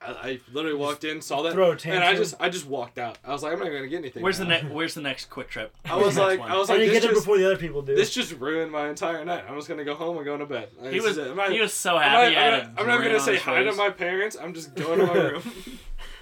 [0.00, 2.98] I, I literally walked in, saw that, throw a and I just, I just walked
[2.98, 3.18] out.
[3.24, 4.22] I was like, I'm not gonna get anything.
[4.22, 4.50] Where's the now.
[4.50, 4.66] next?
[4.70, 5.70] Where's the next QuikTrip?
[5.86, 6.50] I was Next like, one?
[6.50, 7.94] I was I like, didn't this get it just, before the other people do.
[7.96, 9.44] this just ruined my entire night.
[9.48, 10.68] I'm just gonna go home and go to bed.
[10.78, 11.30] Like, he this was is it.
[11.30, 12.34] I'm not- he was so I'm happy.
[12.34, 14.36] not, he I'm not, I'm not gonna say hi to my parents.
[14.40, 15.42] I'm just going to my room.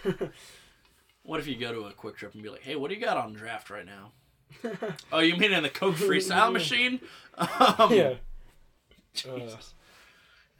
[1.27, 3.17] What if you go to a QuikTrip and be like, "Hey, what do you got
[3.17, 4.13] on draft right now?"
[5.11, 7.01] oh, you mean in the Coke Freestyle machine?
[7.39, 8.15] Um, yeah.
[9.15, 9.73] Jesus.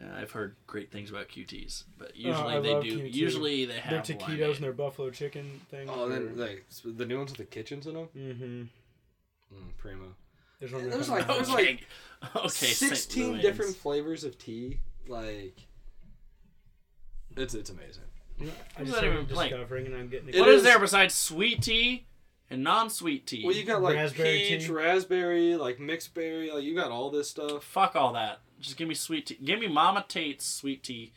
[0.01, 2.99] Yeah, I've heard great things about QTs, but Oh, usually I they do.
[2.99, 3.15] QT.
[3.15, 4.55] Usually they have Their have taquitos limeade.
[4.57, 5.89] and their buffalo chicken thing.
[5.89, 8.09] oh, then like the new ones with the kitchens in them.
[8.17, 8.63] Mm-hmm.
[9.57, 10.15] Mm, primo.
[10.59, 11.87] There's one There's like- there's okay, like
[12.37, 14.81] okay, Sixteen different flavors of tea.
[15.07, 15.59] Like,
[17.37, 18.03] it's it's amazing.
[18.41, 19.51] I What just does even like?
[19.51, 22.07] discovering and I'm getting It What is is- there besides sweet tea
[22.51, 23.43] and non-sweet tea?
[23.45, 24.73] Well, you got like Raspberry peach, tea.
[24.73, 26.51] raspberry, like mixed berry.
[26.51, 27.63] Like you got all this stuff.
[27.65, 28.41] Fuck all that.
[28.61, 29.39] Just give me sweet tea.
[29.43, 31.13] Give me Mama Tate's sweet tea.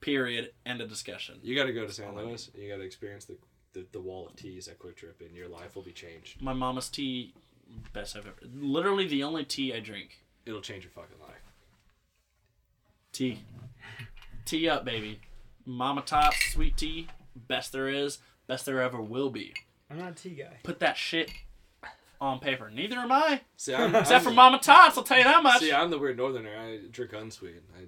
[0.00, 0.52] Period.
[0.66, 1.38] End of discussion.
[1.42, 2.14] You got to go to St.
[2.14, 2.50] Louis.
[2.54, 3.36] You got to experience the,
[3.72, 6.42] the the wall of teas at QuikTrip, and your life will be changed.
[6.42, 7.32] My mama's tea,
[7.92, 8.36] best I've ever.
[8.54, 10.18] Literally the only tea I drink.
[10.46, 11.42] It'll change your fucking life.
[13.12, 13.40] Tea.
[14.44, 15.20] tea up, baby.
[15.64, 19.54] Mama Top sweet tea, best there is, best there ever will be.
[19.90, 20.58] I'm not a tea guy.
[20.62, 21.30] Put that shit
[22.24, 22.70] on paper.
[22.70, 23.40] Neither am I.
[23.56, 25.60] See, I'm, Except I'm- for Mama Tots, I'll tell you that much.
[25.60, 26.50] See, I'm the weird northerner.
[26.58, 27.62] I drink unsweet.
[27.78, 27.82] I,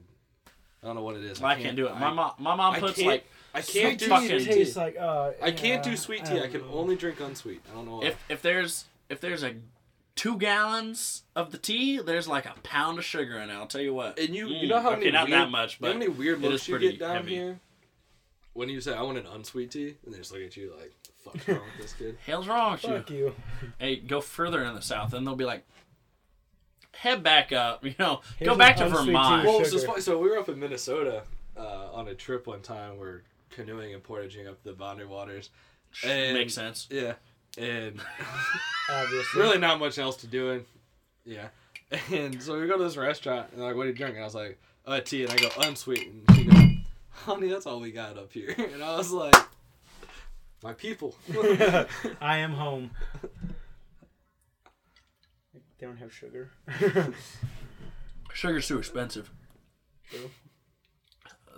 [0.82, 1.42] I don't know what it is.
[1.42, 1.94] I can't do it.
[1.98, 4.72] My mom, my mom puts like I can't do sweet tea.
[4.78, 5.32] like uh.
[5.42, 6.34] I can't yeah, do sweet tea.
[6.34, 6.72] I don't can know.
[6.74, 7.60] only drink unsweet.
[7.70, 8.06] I don't know why.
[8.06, 9.54] if if there's if there's a
[10.14, 13.52] two gallons of the tea, there's like a pound of sugar in it.
[13.54, 14.18] I'll tell you what.
[14.18, 15.98] and you, you Mm, know how okay, many not weird, that much, you but how
[15.98, 17.34] many weird looks you get down heavy.
[17.34, 17.60] here
[18.54, 20.92] when you say I want an unsweet tea, and they just look at you like,
[21.32, 22.90] "Fuck's wrong with this kid?" hell's wrong with you?
[22.98, 23.34] Fuck you.
[23.78, 25.64] Hey, go further in the south, and they'll be like,
[26.94, 27.84] head back up.
[27.84, 28.88] You know, Here's go back to.
[28.88, 29.44] Vermont.
[29.46, 30.00] Well, so, sugar.
[30.00, 31.22] so we were up in Minnesota
[31.56, 32.98] uh, on a trip one time.
[32.98, 35.50] We're canoeing and portaging up the Boundary Waters.
[36.04, 36.88] And- Makes sense.
[36.90, 37.14] Yeah,
[37.58, 38.00] and
[38.90, 39.40] Obviously.
[39.40, 40.50] really not much else to do.
[40.50, 40.64] And
[41.24, 41.48] yeah,
[42.12, 44.34] and so we go to this restaurant and like, "What are you drinking?" I was
[44.34, 46.22] like, "Uh, tea," and I go unsweetened.
[46.34, 46.64] she goes,
[47.10, 49.34] "Honey, that's all we got up here." And I was like,
[50.66, 51.14] "My people."
[52.20, 52.90] I am home.
[55.78, 56.50] They don't have sugar.
[58.32, 59.30] Sugar's too expensive.
[60.10, 60.30] True.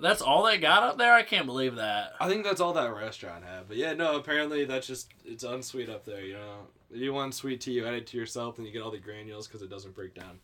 [0.01, 1.15] That's all they got up there.
[1.15, 2.13] I can't believe that.
[2.21, 3.67] I think that's all that restaurant had.
[3.67, 6.21] But yeah, no, apparently that's just it's unsweet up there.
[6.21, 8.83] You know, if you want sweet tea, you add it to yourself, and you get
[8.83, 10.41] all the granules because it doesn't break down.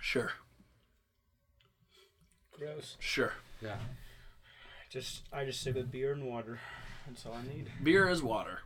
[0.00, 0.32] Sure,
[2.58, 2.96] Gross.
[2.98, 3.34] sure.
[3.60, 3.76] Yeah.
[4.90, 6.58] Just I just stick with beer and water.
[7.06, 7.70] That's all I need.
[7.82, 8.58] Beer is water.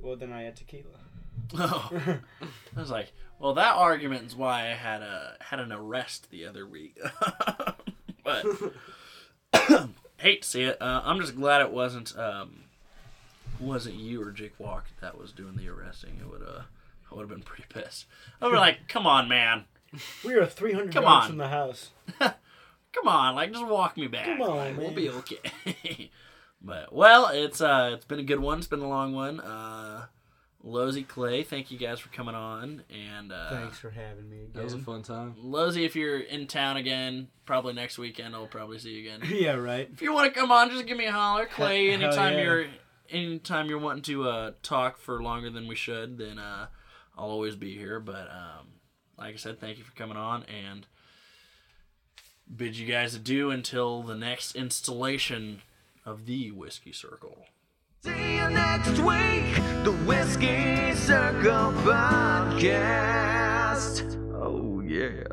[0.00, 0.84] Well, then I had tequila.
[1.54, 1.90] Oh.
[2.76, 6.46] I was like, well, that argument is why I had a had an arrest the
[6.46, 6.98] other week.
[8.24, 8.44] but
[10.16, 10.80] hate to see it.
[10.82, 12.64] Uh, I'm just glad it wasn't um,
[13.60, 16.18] wasn't you or Jake Walk that was doing the arresting.
[16.20, 16.62] It would uh,
[17.10, 18.06] I would have been pretty pissed.
[18.42, 19.64] I would be like, come on, man,
[20.24, 21.28] We are 300 Come yards on.
[21.30, 21.90] from the house.
[22.98, 24.26] Come on, like just walk me back.
[24.26, 26.10] Come on, Like, We'll be okay.
[26.62, 28.58] but well, it's uh, it's been a good one.
[28.58, 29.40] It's been a long one.
[29.40, 30.06] Uh,
[30.64, 34.50] Losey Clay, thank you guys for coming on and uh, Thanks for having me again.
[34.54, 35.36] That was a fun time.
[35.42, 39.20] Losey, if you're in town again, probably next weekend, I'll probably see you again.
[39.32, 39.88] yeah, right.
[39.92, 41.46] if you want to come on, just give me a holler.
[41.46, 42.42] Clay, Hell anytime yeah.
[42.42, 42.66] you're
[43.08, 46.66] anytime you're wanting to uh, talk for longer than we should, then uh,
[47.16, 48.00] I'll always be here.
[48.00, 48.68] But um,
[49.16, 50.86] like I said, thank you for coming on and
[52.54, 55.62] bid you guys adieu until the next installation
[56.04, 57.46] of the Whiskey Circle.
[58.02, 59.54] See you next week,
[59.84, 62.94] the Whiskey Circle Podcast.
[64.34, 65.24] Oh, yeah.